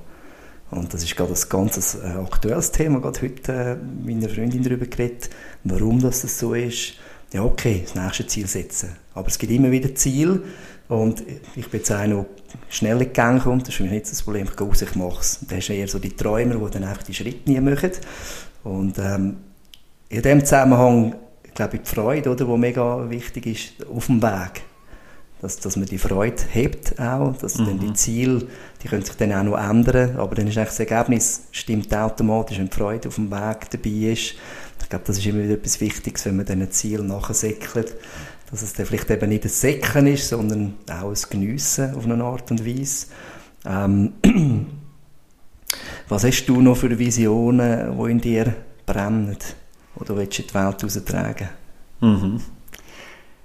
Und 0.71 0.93
das 0.93 1.03
ist 1.03 1.15
gerade 1.15 1.33
ein 1.33 1.49
ganz 1.49 1.95
äh, 1.95 2.07
aktuelles 2.07 2.71
Thema, 2.71 2.99
gerade 2.99 3.21
heute 3.21 3.53
äh, 3.53 3.75
mit 3.75 4.21
meiner 4.21 4.33
Freundin 4.33 4.63
darüber 4.63 4.87
geredet, 4.87 5.29
warum 5.63 6.01
das 6.01 6.21
so 6.21 6.53
ist. 6.53 6.95
Ja, 7.33 7.43
okay, 7.43 7.83
das 7.83 7.95
nächste 7.95 8.27
Ziel 8.27 8.47
setzen. 8.47 8.95
Aber 9.13 9.27
es 9.27 9.37
gibt 9.37 9.51
immer 9.51 9.71
wieder 9.71 9.93
Ziele, 9.95 10.41
und 10.87 11.23
ich 11.55 11.67
bin 11.69 11.79
jetzt 11.79 11.91
einer, 11.91 12.15
der 12.15 12.25
schnell 12.69 13.01
in 13.01 13.11
Gang 13.11 13.41
kommt, 13.41 13.63
das 13.63 13.69
ist 13.69 13.75
für 13.75 13.83
mich 13.83 13.91
nicht 13.91 14.11
das 14.11 14.21
Problem, 14.21 14.47
ich 14.49 14.55
gehe 14.55 14.67
raus, 14.67 14.81
ich 14.81 14.95
mache 14.95 15.19
es. 15.19 15.39
Dann 15.47 15.57
hast 15.57 15.67
du 15.69 15.73
eher 15.73 15.87
so 15.87 15.99
die 15.99 16.15
Träumer, 16.15 16.55
die 16.55 16.71
dann 16.71 16.83
einfach 16.83 17.03
die 17.03 17.13
Schritte 17.13 17.49
nie 17.49 17.59
machen. 17.59 17.91
Und 18.63 18.97
ähm, 18.99 19.37
in 20.09 20.21
dem 20.21 20.41
Zusammenhang, 20.41 21.15
ich 21.43 21.53
glaube, 21.53 21.79
die 21.79 21.89
Freude, 21.89 22.29
oder, 22.29 22.45
die 22.45 22.57
mega 22.57 23.09
wichtig 23.09 23.45
ist, 23.47 23.87
auf 23.87 24.05
dem 24.07 24.21
Weg. 24.21 24.61
Dass, 25.41 25.57
dass 25.57 25.75
man 25.75 25.85
die 25.85 25.97
Freude 25.97 26.41
hebt 26.49 26.99
auch, 26.99 27.35
dass 27.37 27.57
mhm. 27.57 27.65
dann 27.65 27.79
die 27.79 27.93
Ziele, 27.93 28.47
die 28.81 28.87
können 28.87 29.03
sich 29.03 29.15
dann 29.15 29.33
auch 29.33 29.43
noch 29.43 29.57
ändern, 29.57 30.15
aber 30.17 30.33
dann 30.35 30.47
ist 30.47 30.57
eigentlich 30.57 30.69
das 30.69 30.79
Ergebnis 30.79 31.43
stimmt 31.51 31.93
automatisch, 31.93 32.57
wenn 32.57 32.69
die 32.69 32.75
Freude 32.75 33.09
auf 33.09 33.15
dem 33.15 33.29
Weg 33.29 33.69
dabei 33.69 34.11
ist. 34.11 34.35
Glaube, 34.95 35.07
das 35.07 35.17
ist 35.17 35.25
immer 35.25 35.43
wieder 35.43 35.55
etwas 35.55 35.81
Wichtiges, 35.81 36.25
wenn 36.25 36.37
man 36.37 36.45
diesen 36.45 36.71
Ziel 36.71 37.03
nachsäckelt 37.03 37.95
dass 38.49 38.61
es 38.61 38.73
dann 38.73 38.85
vielleicht 38.85 39.09
eben 39.09 39.27
nicht 39.27 39.43
ein 39.43 39.49
Säcken 39.49 40.07
ist, 40.07 40.29
sondern 40.29 40.75
auch 40.89 41.09
ein 41.09 41.29
Geniessen 41.29 41.95
auf 41.95 42.05
eine 42.05 42.23
Art 42.23 42.49
und 42.51 42.65
Weise. 42.65 43.07
Ähm, 43.65 44.13
was 46.07 46.23
hast 46.23 46.45
du 46.45 46.61
noch 46.61 46.77
für 46.77 46.97
Visionen, 46.97 47.97
die 47.97 48.11
in 48.11 48.21
dir 48.21 48.53
brennen, 48.85 49.35
du 50.05 50.15
willst 50.15 50.39
in 50.39 50.47
die 50.47 50.53
Welt 50.53 50.81
heraustragen 50.81 51.49
mhm. 51.99 52.39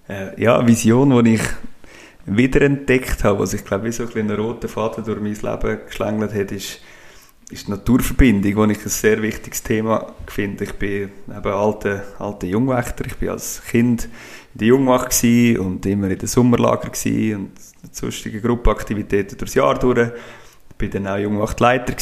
äh, 0.09 0.41
Ja, 0.41 0.59
eine 0.59 0.69
Vision, 0.69 1.25
die 1.25 1.35
ich 1.35 1.43
wiederentdeckt 2.27 3.25
habe, 3.25 3.41
was 3.41 3.55
ich 3.55 3.65
glaube, 3.65 3.87
wie 3.87 3.93
so 3.93 4.05
ein 4.05 4.31
roter 4.31 4.69
Faden 4.69 5.03
durch 5.03 5.21
mein 5.21 5.35
Leben 5.35 5.81
geschlängelt 5.87 6.35
hat, 6.35 6.53
ist 6.53 6.81
ist 7.51 7.67
die 7.67 7.71
Naturverbindung, 7.73 8.69
die 8.69 8.75
ich 8.75 8.83
ein 8.85 8.89
sehr 8.89 9.21
wichtiges 9.23 9.63
Thema 9.63 10.13
finde. 10.27 10.65
Ich 10.65 10.75
bin 10.75 11.11
eben 11.29 11.53
alter, 11.53 12.05
alter 12.19 12.47
Jungwächter. 12.47 13.05
Ich 13.07 13.17
bin 13.17 13.31
als 13.31 13.63
Kind 13.69 14.05
in 14.55 14.59
der 14.59 14.69
Jungwacht 14.69 15.25
und 15.25 15.85
immer 15.87 16.11
in 16.11 16.19
den 16.19 16.29
Sommerlager 16.29 16.91
und 16.91 17.51
sonstige 17.91 18.41
Gruppenaktivitäten 18.41 19.37
durchs 19.37 19.55
Jahr 19.55 19.79
durch. 19.79 20.11
Ich 20.71 20.77
bin 20.77 20.91
dann 20.91 21.09
auch 21.09 21.19
Jungwachtleiter 21.19 21.95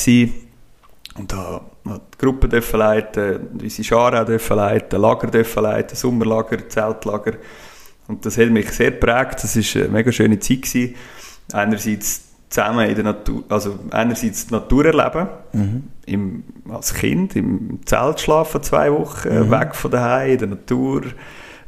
und 1.16 1.32
da 1.32 1.62
die 1.84 2.18
Gruppen 2.18 2.50
dürfen 2.50 2.78
leiten, 2.78 3.48
unsere 3.60 3.84
Scharen 3.84 4.26
dürfen 4.26 4.56
leiten, 4.56 5.00
Lager 5.00 5.44
leiten, 5.62 5.96
Sommerlager, 5.96 6.68
Zeltlager. 6.68 7.34
Und 8.06 8.24
das 8.24 8.38
hat 8.38 8.50
mich 8.50 8.70
sehr 8.70 8.90
geprägt. 8.90 9.42
Das 9.42 9.56
war 9.56 9.82
eine 9.82 9.92
mega 9.92 10.12
schöne 10.12 10.38
Zeit. 10.38 10.94
Einerseits 11.52 12.27
zusammen 12.48 12.88
in 12.88 12.94
der 12.94 13.04
Natur, 13.04 13.44
also 13.48 13.78
einerseits 13.90 14.46
die 14.46 14.54
Natur 14.54 14.86
erleben, 14.86 15.28
mhm. 15.52 15.84
im, 16.06 16.44
als 16.70 16.94
Kind 16.94 17.36
im 17.36 17.80
Zelt 17.84 18.20
schlafen 18.20 18.62
zwei 18.62 18.92
Wochen, 18.92 19.28
mhm. 19.28 19.50
weg 19.50 19.74
von 19.74 19.90
daheim 19.90 20.30
in 20.30 20.38
der 20.38 20.48
Natur, 20.48 21.02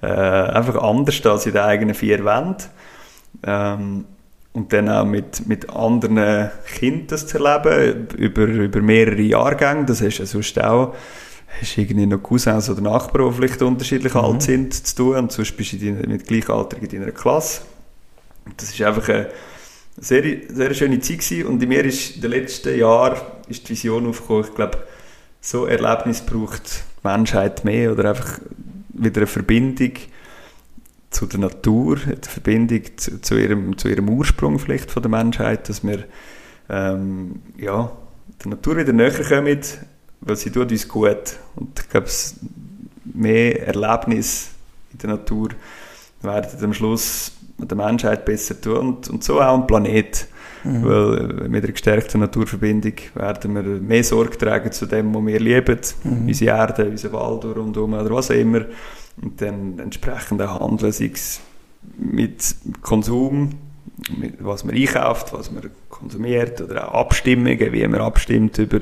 äh, 0.03 0.07
einfach 0.07 0.83
anders 0.83 1.25
als 1.27 1.47
in 1.47 1.53
den 1.53 1.63
eigenen 1.63 1.95
vier 1.95 2.25
Wänden. 2.25 2.65
Ähm, 3.43 4.05
und 4.53 4.73
dann 4.73 4.89
auch 4.89 5.05
mit, 5.05 5.47
mit 5.47 5.71
anderen 5.71 6.51
Kindern 6.77 7.07
das 7.09 7.27
zu 7.27 7.39
erleben, 7.39 8.09
über, 8.17 8.43
über 8.43 8.81
mehrere 8.81 9.21
Jahrgänge, 9.21 9.85
das 9.85 10.03
hast 10.03 10.19
du 10.19 10.27
sonst 10.27 10.61
auch, 10.61 10.95
hast 11.61 11.79
irgendwie 11.79 12.07
noch 12.07 12.19
Cousins 12.19 12.69
oder 12.69 12.81
Nachbarn, 12.81 13.29
die 13.29 13.37
vielleicht 13.37 13.63
unterschiedlich 13.63 14.15
Mhm. 14.15 14.21
alt 14.21 14.43
sind, 14.43 14.75
zu 14.75 14.97
tun 14.97 15.17
und 15.17 15.33
sonst 15.33 15.57
bist 15.57 15.75
du 15.75 15.93
mit 15.93 16.27
Gleichaltrigen 16.27 16.89
in 16.91 17.01
deiner 17.01 17.13
Klasse. 17.13 17.63
Das 18.57 18.71
ist 18.71 18.83
einfach 18.83 19.09
eine 19.09 19.29
sehr, 20.01 20.25
sehr 20.49 20.75
schöne 20.75 21.01
Zeit 21.01 21.19
gewesen. 21.21 21.47
und 21.47 21.63
in 21.63 21.69
mir 21.69 21.85
ist 21.85 22.17
in 22.17 22.23
den 22.23 22.31
letzten 22.31 22.77
Jahren 22.79 23.21
ist 23.49 23.69
die 23.69 23.73
Vision 23.73 24.07
aufgekommen, 24.07 24.45
ich 24.49 24.55
glaube, 24.55 24.79
so 25.41 25.67
Erlebnis 25.67 26.21
braucht 26.21 26.85
die 27.03 27.09
Menschheit 27.09 27.65
mehr 27.65 27.93
oder 27.93 28.11
einfach 28.11 28.41
wieder 28.89 29.19
eine 29.19 29.27
Verbindung 29.27 29.93
zu 31.11 31.27
der 31.27 31.41
Natur, 31.41 31.99
eine 32.05 32.17
Verbindung 32.23 32.83
zu, 32.97 33.21
zu, 33.21 33.37
ihrem, 33.37 33.77
zu 33.77 33.89
ihrem 33.89 34.09
Ursprung 34.09 34.59
vielleicht 34.59 34.91
von 34.91 35.03
der 35.03 35.11
Menschheit, 35.11 35.69
dass 35.69 35.85
wir 35.85 36.05
ähm, 36.69 37.43
ja, 37.57 37.91
der 38.43 38.51
Natur 38.51 38.77
wieder 38.77 38.93
näher 38.93 39.25
kommen, 39.25 39.61
weil 40.21 40.37
sie 40.37 40.51
tut 40.51 40.71
uns 40.71 40.89
gut. 40.89 41.37
Und 41.57 41.81
ich 41.81 41.89
glaube, 41.89 42.09
mehr 43.05 43.67
Erlebnis 43.67 44.51
in 44.93 44.99
der 44.99 45.11
Natur 45.11 45.49
werden 46.23 46.65
am 46.65 46.75
Schluss 46.75 47.33
der 47.67 47.77
Menschheit 47.77 48.25
besser 48.25 48.61
tun 48.61 48.79
und, 48.79 49.11
und 49.11 49.25
so 49.25 49.41
auch 49.41 49.55
am 49.55 49.67
Planet. 49.67 50.27
Mhm. 50.65 50.85
Weil 50.85 51.31
äh, 51.45 51.49
mit 51.49 51.65
einer 51.65 51.73
gestärkten 51.73 52.21
Naturverbindung 52.21 52.93
werden 53.15 53.55
wir 53.55 53.63
mehr 53.63 54.05
Sorge 54.05 54.37
tragen 54.37 54.73
zu 54.73 54.87
dem, 54.87 55.15
was 55.15 55.27
wir 55.27 55.41
lieben, 55.41 55.79
Mhm. 56.05 56.27
unsere 56.29 56.57
Erde, 56.57 56.85
unser 56.87 57.13
Wald 57.13 57.45
rundherum 57.45 57.95
oder 57.95 58.11
was 58.11 58.31
auch 58.31 58.35
immer. 58.35 58.67
Und 59.23 59.41
dann 59.41 59.79
entsprechend 59.79 60.41
auch 60.43 60.61
handeln, 60.61 60.93
sei 60.93 61.11
es 61.13 61.41
mit 61.99 62.55
Konsum, 62.83 63.51
mit 64.19 64.35
was 64.45 64.65
man 64.65 64.75
einkauft, 64.75 65.33
was 65.33 65.51
man 65.51 65.71
konsumiert 65.89 66.61
oder 66.61 66.89
auch 66.89 67.01
Abstimmungen, 67.07 67.73
wie 67.73 67.87
man 67.87 68.01
abstimmt 68.01 68.59
über, 68.59 68.81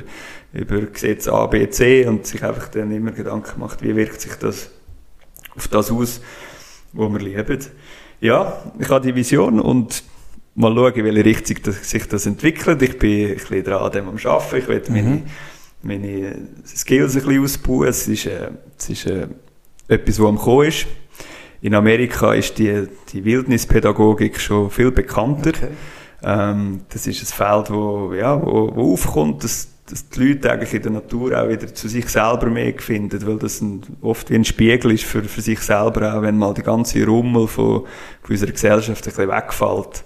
über 0.53 0.81
Gesetz 0.83 1.29
A, 1.29 1.47
B, 1.47 1.69
C 1.71 2.07
und 2.07 2.27
sich 2.27 2.45
einfach 2.45 2.69
dann 2.69 2.91
immer 2.93 3.13
Gedanken 3.13 3.61
macht, 3.61 3.83
wie 3.83 3.97
wirkt 3.97 4.21
sich 4.21 4.35
das 4.35 4.71
auf 5.57 5.69
das 5.69 5.91
aus, 5.91 6.21
wo 6.93 7.09
wir 7.09 7.19
lieben. 7.21 7.59
Ja, 8.21 8.63
ich 8.79 8.89
habe 8.89 9.07
die 9.07 9.15
Vision 9.15 9.61
und 9.61 10.03
mal 10.55 10.75
schauen, 10.75 10.95
in 10.95 11.05
welche 11.05 11.25
Richtung 11.25 11.57
das, 11.65 11.89
sich 11.91 12.07
das 12.09 12.27
entwickelt. 12.27 12.83
Ich 12.83 12.99
bin 12.99 13.29
ein 13.29 13.35
bisschen 13.37 13.63
dran 13.65 13.83
an 13.83 13.93
dem 13.93 14.09
am 14.09 14.17
Arbeiten. 14.25 14.57
Ich 14.57 14.69
will 14.69 14.83
meine, 14.89 15.09
Mhm. 15.09 15.23
meine 15.83 16.39
Skills 16.67 17.15
ein 17.17 17.23
bisschen 17.23 17.43
ausbauen. 17.45 17.89
Es 17.89 18.09
ist, 18.09 18.27
äh, 18.27 18.51
es 18.77 18.89
ist 18.91 19.07
äh, 19.07 19.29
etwas, 19.87 20.19
was 20.19 20.27
am 20.29 20.39
Kommen 20.39 20.67
ist. 20.69 20.87
In 21.61 21.75
Amerika 21.75 22.35
ist 22.35 22.59
die, 22.59 22.87
die 23.13 23.25
Wildnispädagogik 23.25 24.41
schon 24.41 24.71
viel 24.71 24.91
bekannter. 24.91 25.51
Okay. 25.51 25.69
Ähm, 26.23 26.81
das 26.89 27.07
ist 27.07 27.23
ein 27.23 27.27
Feld, 27.27 27.71
wo, 27.71 28.13
ja, 28.15 28.41
wo, 28.45 28.75
wo 28.75 28.93
aufkommt, 28.95 29.45
dass, 29.45 29.69
dass 29.91 30.09
die 30.09 30.29
Leute 30.29 30.53
eigentlich 30.53 30.75
in 30.75 30.83
der 30.83 30.93
Natur 30.93 31.41
auch 31.41 31.49
wieder 31.49 31.73
zu 31.73 31.89
sich 31.89 32.09
selber 32.09 32.47
mehr 32.47 32.75
finden, 32.79 33.27
weil 33.27 33.39
das 33.39 33.61
ein, 33.61 33.83
oft 34.03 34.31
wie 34.31 34.35
ein 34.35 34.45
Spiegel 34.45 34.93
ist 34.93 35.05
für, 35.05 35.23
für 35.25 35.41
sich 35.41 35.61
selber, 35.61 36.15
auch 36.15 36.23
wenn 36.23 36.37
mal 36.37 36.53
die 36.55 36.63
ganze 36.63 37.05
Rummel 37.07 37.49
von, 37.49 37.85
von 38.23 38.31
unserer 38.31 38.53
Gesellschaft 38.53 39.07
ein 39.07 39.11
bisschen 39.11 39.29
wegfällt. 39.29 40.05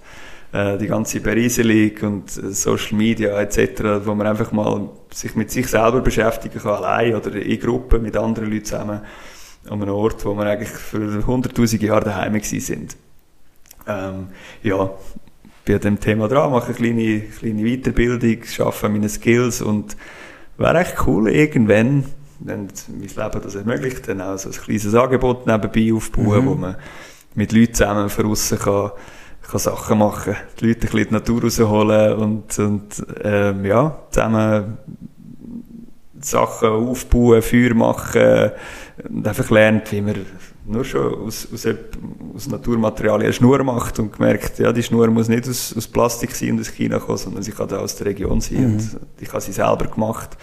Äh, 0.53 0.77
die 0.77 0.85
ganze 0.85 1.19
Berieselung 1.19 1.91
und 2.03 2.37
äh, 2.37 2.51
Social 2.51 2.95
Media 2.95 3.41
etc., 3.41 4.05
wo 4.05 4.13
man 4.13 4.27
einfach 4.27 4.51
mal 4.51 4.87
sich 5.11 5.35
mit 5.35 5.49
sich 5.49 5.67
selber 5.67 6.01
beschäftigen 6.01 6.59
kann, 6.59 6.75
allein 6.75 7.15
oder 7.15 7.33
in 7.35 7.59
Gruppen 7.59 8.03
mit 8.03 8.15
anderen 8.15 8.51
Leuten 8.51 8.65
zusammen, 8.65 9.01
an 9.67 9.81
einem 9.81 9.95
Ort, 9.95 10.23
wo 10.25 10.35
man 10.35 10.47
eigentlich 10.47 10.69
für 10.69 11.25
hunderttausende 11.25 11.85
Jahre 11.87 12.05
daheim 12.05 12.33
gewesen 12.33 12.59
sind. 12.59 12.97
Ähm, 13.87 14.27
ja, 14.61 14.91
bin 15.65 15.75
an 15.75 15.81
dem 15.81 15.99
Thema 15.99 16.27
dran, 16.27 16.51
mache 16.51 16.67
eine 16.67 16.75
kleine, 16.75 17.19
kleine 17.21 17.63
Weiterbildung, 17.63 18.43
schaffe 18.45 18.87
an 18.87 18.93
meinen 18.93 19.09
Skills 19.09 19.61
und 19.61 19.95
wäre 20.57 20.79
echt 20.79 20.95
cool, 21.07 21.29
irgendwann, 21.29 22.05
wenn 22.39 22.67
mein 22.89 22.99
Leben 22.99 23.41
das 23.43 23.55
ermöglicht, 23.55 24.07
dann 24.07 24.21
auch 24.21 24.37
so 24.37 24.49
ein 24.49 24.55
kleines 24.55 24.93
Angebot 24.93 25.47
nebenbei 25.47 25.93
aufbauen, 25.93 26.43
Mhm. 26.43 26.49
wo 26.49 26.55
man 26.55 26.75
mit 27.35 27.51
Leuten 27.51 27.73
zusammen 27.73 28.09
von 28.09 28.25
aussen 28.27 28.59
kann, 28.59 28.91
kann 29.49 29.59
Sachen 29.59 29.97
machen, 29.99 30.35
die 30.59 30.67
Leute 30.67 30.87
ein 30.87 30.91
bisschen 30.91 31.07
die 31.07 31.13
Natur 31.13 31.41
rausholen 31.43 32.13
und, 32.15 32.59
und 32.59 33.05
ähm, 33.23 33.65
ja, 33.65 33.99
zusammen 34.11 34.77
Sachen 36.21 36.69
aufbauen, 36.69 37.41
Feuer 37.41 37.73
machen 37.73 38.51
einfach 39.23 39.49
lernt, 39.49 39.91
wie 39.91 40.01
man 40.01 40.15
nur 40.65 40.85
schon 40.85 41.13
aus, 41.25 41.47
aus, 41.51 41.67
aus 42.35 42.47
Naturmaterialien 42.47 43.25
eine 43.25 43.33
Schnur 43.33 43.63
macht 43.63 43.99
und 43.99 44.13
gemerkt, 44.13 44.59
ja, 44.59 44.71
die 44.71 44.83
Schnur 44.83 45.07
muss 45.07 45.27
nicht 45.29 45.47
aus, 45.47 45.73
aus 45.75 45.87
Plastik 45.87 46.31
sein 46.35 46.51
und 46.51 46.61
aus 46.61 46.69
China 46.69 46.99
kommen, 46.99 47.17
sondern 47.17 47.43
sie 47.43 47.51
kann 47.51 47.67
da 47.67 47.79
aus 47.79 47.95
der 47.95 48.07
Region 48.07 48.39
sein 48.41 48.57
Mhm. 48.57 48.73
und 48.75 48.99
ich 49.19 49.29
habe 49.29 49.41
sie 49.41 49.51
selber 49.51 49.87
gemacht. 49.87 50.37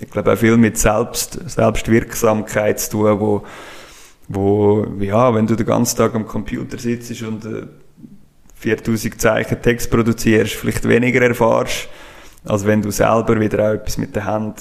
Ich 0.00 0.10
glaube 0.10 0.32
auch 0.32 0.36
viel 0.36 0.56
mit 0.56 0.76
Selbst, 0.76 1.38
Selbstwirksamkeit 1.48 2.80
zu 2.80 2.90
tun, 2.90 3.20
wo, 3.20 3.44
wo, 4.28 4.86
ja, 4.98 5.32
wenn 5.34 5.46
du 5.46 5.54
den 5.54 5.66
ganzen 5.66 5.96
Tag 5.96 6.14
am 6.14 6.26
Computer 6.26 6.78
sitzt 6.78 7.22
und 7.22 7.44
äh, 7.44 7.66
4000 8.56 9.20
Zeichen 9.20 9.62
Text 9.62 9.90
produzierst, 9.90 10.54
vielleicht 10.54 10.88
weniger 10.88 11.22
erfahrst, 11.22 11.88
als 12.44 12.66
wenn 12.66 12.82
du 12.82 12.90
selber 12.90 13.38
wieder 13.38 13.68
auch 13.68 13.74
etwas 13.74 13.98
mit 13.98 14.16
der 14.16 14.24
Hand 14.24 14.60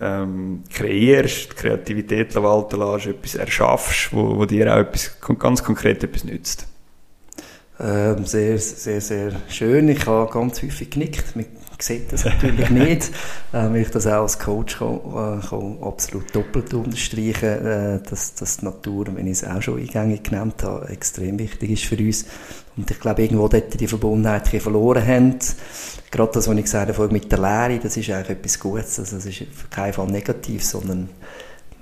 ähm, 0.00 0.62
kreierst, 0.72 1.52
die 1.52 1.56
Kreativität 1.56 2.34
walten 2.36 2.78
lässt, 2.78 3.06
etwas 3.06 3.34
erschaffst, 3.34 4.12
wo, 4.12 4.36
wo 4.36 4.44
dir 4.44 4.72
auch 4.72 4.78
etwas, 4.78 5.16
ganz 5.38 5.62
konkret 5.62 6.04
etwas 6.04 6.24
nützt. 6.24 6.66
Ähm, 7.80 8.26
sehr, 8.26 8.58
sehr, 8.58 9.00
sehr 9.00 9.32
schön. 9.48 9.88
Ich 9.88 10.04
habe 10.06 10.30
ganz 10.32 10.62
häufig 10.62 10.90
genickt. 10.90 11.36
Man 11.36 11.46
sieht 11.78 12.12
das 12.12 12.24
natürlich 12.24 12.70
nicht, 12.70 13.10
äh, 13.52 13.70
weil 13.70 13.76
ich 13.76 13.90
das 13.90 14.06
auch 14.08 14.22
als 14.22 14.38
Coach 14.38 14.78
kann, 14.78 14.96
äh, 14.96 15.46
kann 15.46 15.78
absolut 15.82 16.34
doppelt 16.34 16.74
unterstreichen, 16.74 17.66
äh, 17.66 18.00
dass, 18.08 18.34
dass 18.34 18.58
die 18.58 18.64
Natur, 18.64 19.06
wenn 19.14 19.26
ich 19.26 19.42
es 19.42 19.44
auch 19.44 19.62
schon 19.62 19.78
eingängig 19.78 20.24
genannt 20.24 20.64
habe, 20.64 20.88
extrem 20.88 21.38
wichtig 21.38 21.70
ist 21.70 21.84
für 21.84 21.96
uns. 21.96 22.26
Und 22.78 22.88
ich 22.88 23.00
glaube, 23.00 23.22
irgendwo 23.22 23.48
dort 23.48 23.78
die 23.78 23.88
Verbundenheit 23.88 24.46
verloren 24.46 25.04
haben. 25.04 25.38
Gerade 26.12 26.32
das, 26.32 26.46
was 26.46 26.56
ich 26.56 26.62
gesagt 26.62 26.96
habe, 26.96 27.12
mit 27.12 27.30
der 27.30 27.40
Lehre, 27.40 27.80
das 27.80 27.96
ist 27.96 28.08
eigentlich 28.08 28.38
etwas 28.38 28.60
Gutes. 28.60 29.00
Also, 29.00 29.16
das 29.16 29.26
ist 29.26 29.42
auf 29.42 29.68
keinen 29.68 29.92
Fall 29.92 30.06
negativ, 30.06 30.64
sondern 30.64 31.08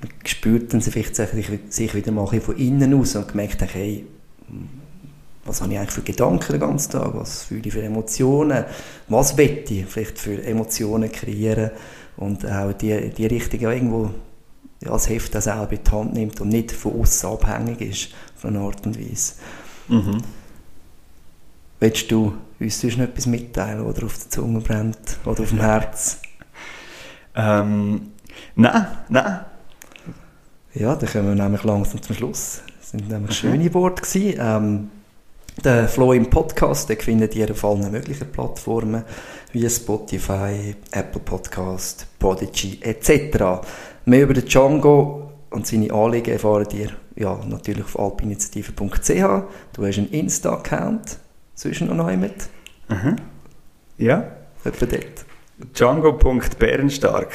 man 0.00 0.10
spürt 0.24 0.72
dann 0.72 0.80
vielleicht 0.80 1.14
sich 1.14 1.28
sich 1.68 1.94
wieder 1.94 2.12
mal 2.12 2.26
von 2.26 2.56
innen 2.56 2.94
aus 2.94 3.14
und 3.14 3.28
gemerkt, 3.28 3.62
hey, 3.74 4.06
was 5.44 5.60
habe 5.60 5.72
ich 5.72 5.78
eigentlich 5.78 5.92
für 5.92 6.02
Gedanken 6.02 6.52
den 6.52 6.60
ganzen 6.60 6.92
Tag, 6.92 7.14
was 7.14 7.44
fühle 7.44 7.62
ich 7.66 7.72
für 7.72 7.82
Emotionen, 7.82 8.64
was 9.08 9.36
will 9.36 9.64
ich 9.68 9.86
vielleicht 9.86 10.18
für 10.18 10.42
Emotionen 10.42 11.12
kreieren 11.12 11.70
und 12.16 12.50
auch 12.50 12.72
die, 12.72 13.10
die 13.10 13.26
Richtung 13.26 13.60
ja 13.60 13.70
irgendwo 13.70 14.10
ja, 14.82 14.90
das 14.90 15.08
Heft 15.08 15.36
auch 15.36 15.42
selber 15.42 15.72
in 15.72 15.84
die 15.84 15.90
Hand 15.90 16.14
nimmt 16.14 16.40
und 16.40 16.48
nicht 16.48 16.72
von 16.72 17.00
außen 17.00 17.30
abhängig 17.30 17.80
ist, 17.80 18.08
von 18.34 18.56
einer 18.56 18.64
Art 18.64 18.84
und 18.86 18.98
Weise. 18.98 19.34
Mhm. 19.88 20.22
Willst 21.80 22.10
du 22.10 22.34
uns 22.58 22.80
sonst 22.80 22.96
noch 22.96 23.04
etwas 23.04 23.26
mitteilen, 23.26 23.84
oder 23.84 24.06
auf 24.06 24.18
der 24.18 24.30
Zunge 24.30 24.60
brennt, 24.60 25.18
oder 25.24 25.42
auf 25.42 25.50
dem 25.50 25.60
Herz? 25.60 26.20
Ähm, 27.34 28.12
nein, 28.54 28.86
nein. 29.08 29.40
Ja, 30.74 30.94
dann 30.94 31.08
kommen 31.10 31.36
wir 31.36 31.42
nämlich 31.42 31.64
langsam 31.64 32.02
zum 32.02 32.14
Schluss. 32.16 32.60
Das 32.80 32.90
sind 32.90 33.08
nämlich 33.08 33.30
Mhm. 33.30 33.34
schöne 33.50 33.74
Worte 33.74 34.02
gewesen. 34.02 34.38
Ähm, 34.40 34.90
der 35.64 35.88
Flow 35.88 36.12
im 36.12 36.28
Podcast, 36.28 36.88
den 36.90 36.98
findet 37.00 37.34
ihr 37.34 37.50
auf 37.50 37.64
allen 37.64 37.90
möglichen 37.90 38.30
Plattformen, 38.30 39.04
wie 39.52 39.68
Spotify, 39.70 40.76
Apple 40.90 41.20
Podcast, 41.20 42.06
Podigy 42.18 42.78
etc. 42.82 43.62
Mehr 44.04 44.22
über 44.24 44.34
den 44.34 44.44
Django 44.44 45.32
und 45.50 45.66
seine 45.66 45.90
Anliegen 45.92 46.30
erfahrt 46.32 46.74
ihr 46.74 46.90
ja, 47.16 47.38
natürlich 47.46 47.84
auf 47.84 47.98
alpinitiative.ch. 47.98 49.08
Du 49.72 49.86
hast 49.86 49.98
einen 49.98 50.10
Insta-Account, 50.10 51.18
zwischen 51.56 51.94
noch 51.96 52.08
jemand, 52.08 52.48
Mhm. 52.88 53.16
Ja. 53.98 54.24
etwa 54.64 54.86
dort. 54.86 55.24
Django.bärenstark. 55.74 57.32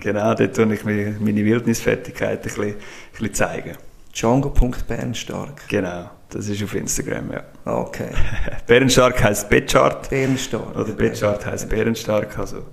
Genau, 0.00 0.34
dort 0.34 0.54
tue 0.54 0.74
ich 0.74 0.84
mir 0.84 1.16
meine 1.20 1.42
Wildnisfertigkeit 1.44 2.40
ein 2.40 2.42
bisschen, 2.42 2.64
ein 2.64 2.74
bisschen 3.12 3.32
zeigen. 3.34 3.72
Django.bernstark. 4.14 5.68
Genau, 5.68 6.10
das 6.28 6.48
ist 6.48 6.62
auf 6.62 6.74
Instagram, 6.74 7.30
ja. 7.32 7.42
Okay, 7.64 8.08
Bärenstark 8.66 9.22
heisst 9.22 9.48
Betchart. 9.48 10.10
Bernstark. 10.10 10.76
Oder 10.76 10.92
Betchart 10.92 11.46
heisst 11.46 11.68
Bärenstark, 11.68 12.38
also 12.38 12.64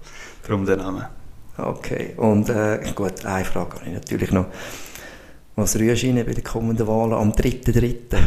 darum 0.45 0.65
der 0.65 0.77
Name. 0.77 1.09
Okay, 1.57 2.13
und 2.17 2.49
äh, 2.49 2.79
gut, 2.95 3.23
eine 3.25 3.45
Frage 3.45 3.75
habe 3.75 3.85
ich 3.85 3.93
natürlich 3.93 4.31
noch. 4.31 4.47
Was 5.55 5.77
rührst 5.77 6.01
du 6.03 6.13
bei 6.25 6.33
den 6.33 6.43
kommenden 6.43 6.87
Wahlen 6.87 7.13
am 7.13 7.31
3.3.? 7.31 7.95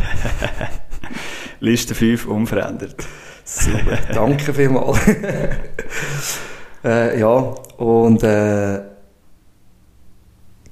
Liste 1.61 1.94
5 1.94 2.26
unverändert. 2.26 3.07
Super, 3.44 3.98
danke 4.12 4.52
vielmals. 4.52 4.98
äh, 6.84 7.18
ja, 7.20 7.30
und 7.76 8.22
äh, 8.22 8.80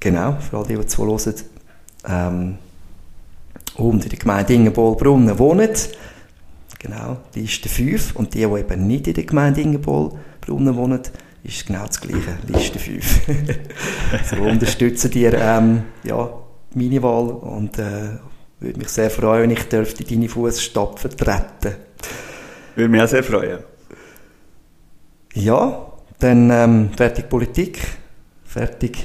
genau, 0.00 0.36
für 0.40 0.58
all 0.58 0.66
die, 0.66 0.76
die 0.76 0.86
zuhören, 0.86 1.34
ähm, 2.06 2.58
und 3.76 4.04
in 4.04 4.10
der 4.10 4.18
Gemeinde 4.18 4.54
Ingenbohl-Brunnen 4.54 5.38
wohnen, 5.38 5.70
genau, 6.78 7.18
Liste 7.34 7.68
5, 7.68 8.16
und 8.16 8.34
die, 8.34 8.38
die 8.38 8.44
eben 8.44 8.86
nicht 8.86 9.06
in 9.06 9.14
der 9.14 9.24
Gemeinde 9.24 9.60
Ingenbohl-Brunnen 9.60 10.76
wohnen, 10.76 11.00
ist 11.44 11.66
genau 11.66 11.86
das 11.86 12.00
gleiche, 12.00 12.38
Liste 12.46 12.78
5. 12.78 13.20
so 14.30 14.36
unterstützen 14.42 15.10
dir 15.10 15.34
ähm, 15.34 15.82
ja, 16.02 16.30
meine 16.74 17.02
Wahl 17.02 17.30
und 17.30 17.78
äh, 17.78 18.18
würde 18.64 18.78
mich 18.78 18.88
sehr 18.88 19.10
freuen, 19.10 19.42
wenn 19.42 19.50
ich 19.50 19.64
dürfte 19.64 20.04
deine 20.04 20.28
Fußstapfen 20.28 21.10
vertreten. 21.10 21.76
Würde 22.74 22.88
mich 22.88 23.02
auch 23.02 23.08
sehr 23.08 23.22
freuen. 23.22 23.58
Ja, 25.34 25.92
dann 26.18 26.50
ähm, 26.50 26.90
fertig 26.96 27.28
Politik, 27.28 27.78
fertig 28.44 28.96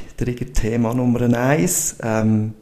Thema 0.53 0.93
Nummer 0.93 1.21
1. 1.21 1.97
Ähm, 2.03 2.53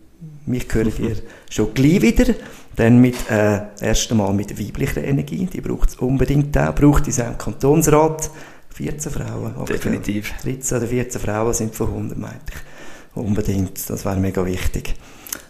mich 0.45 0.66
hören 0.74 0.91
ihr 1.00 1.18
schon 1.50 1.74
gleich 1.74 2.02
wieder. 2.02 2.34
Dann 2.76 3.00
mit, 3.00 3.16
äh, 3.30 3.62
erst 3.82 4.12
einmal 4.12 4.34
mit 4.34 4.60
weiblicher 4.60 5.04
Energie, 5.04 5.45
die 5.45 5.62
braucht 5.62 5.89
es 5.89 5.95
unbedingt 5.95 6.58
auch, 6.58 6.76
braucht 6.76 7.08
es 7.08 7.20
auch 7.20 7.28
im 7.28 7.38
Kantonsrat. 7.38 8.30
14 8.74 9.12
Frauen. 9.12 9.66
Definitiv. 9.66 10.34
13 10.43 10.78
oder 10.78 10.88
14 10.88 11.22
Frauen 11.22 11.54
sind 11.54 11.76
von 11.76 11.88
100, 11.88 12.18
meinte 12.18 12.38
ich. 12.50 13.18
Unbedingt, 13.18 13.89
das 13.89 14.06
wäre 14.06 14.18
mega 14.18 14.45
wichtig. 14.45 14.93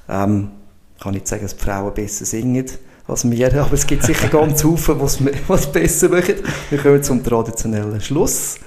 Ähm, 0.07 0.51
kann 0.99 1.13
nicht 1.13 1.27
sagen, 1.27 1.43
dass 1.43 1.55
die 1.55 1.63
Frauen 1.63 1.93
besser 1.93 2.25
singen 2.25 2.65
als 3.07 3.29
wir, 3.29 3.61
aber 3.61 3.73
es 3.73 3.87
gibt 3.87 4.03
sicher 4.03 4.27
ganz 4.27 4.61
viele, 4.61 4.99
was, 4.99 5.19
was 5.47 5.71
besser 5.71 6.09
machen. 6.09 6.35
Wir 6.69 6.77
kommen 6.77 7.01
zum 7.01 7.23
traditionellen 7.23 8.01
Schluss. 8.01 8.57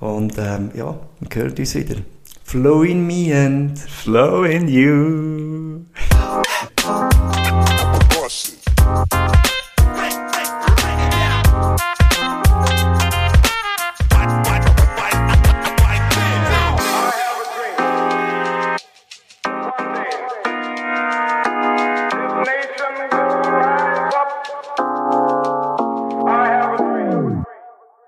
Und 0.00 0.34
ähm, 0.36 0.70
ja, 0.74 0.98
wir 1.20 1.28
hören 1.32 1.54
uns 1.56 1.74
wieder. 1.74 1.96
Flow 2.42 2.82
in 2.82 3.06
me 3.06 3.32
and 3.34 3.78
flow 3.78 4.42
in 4.42 4.66
you. 4.66 5.84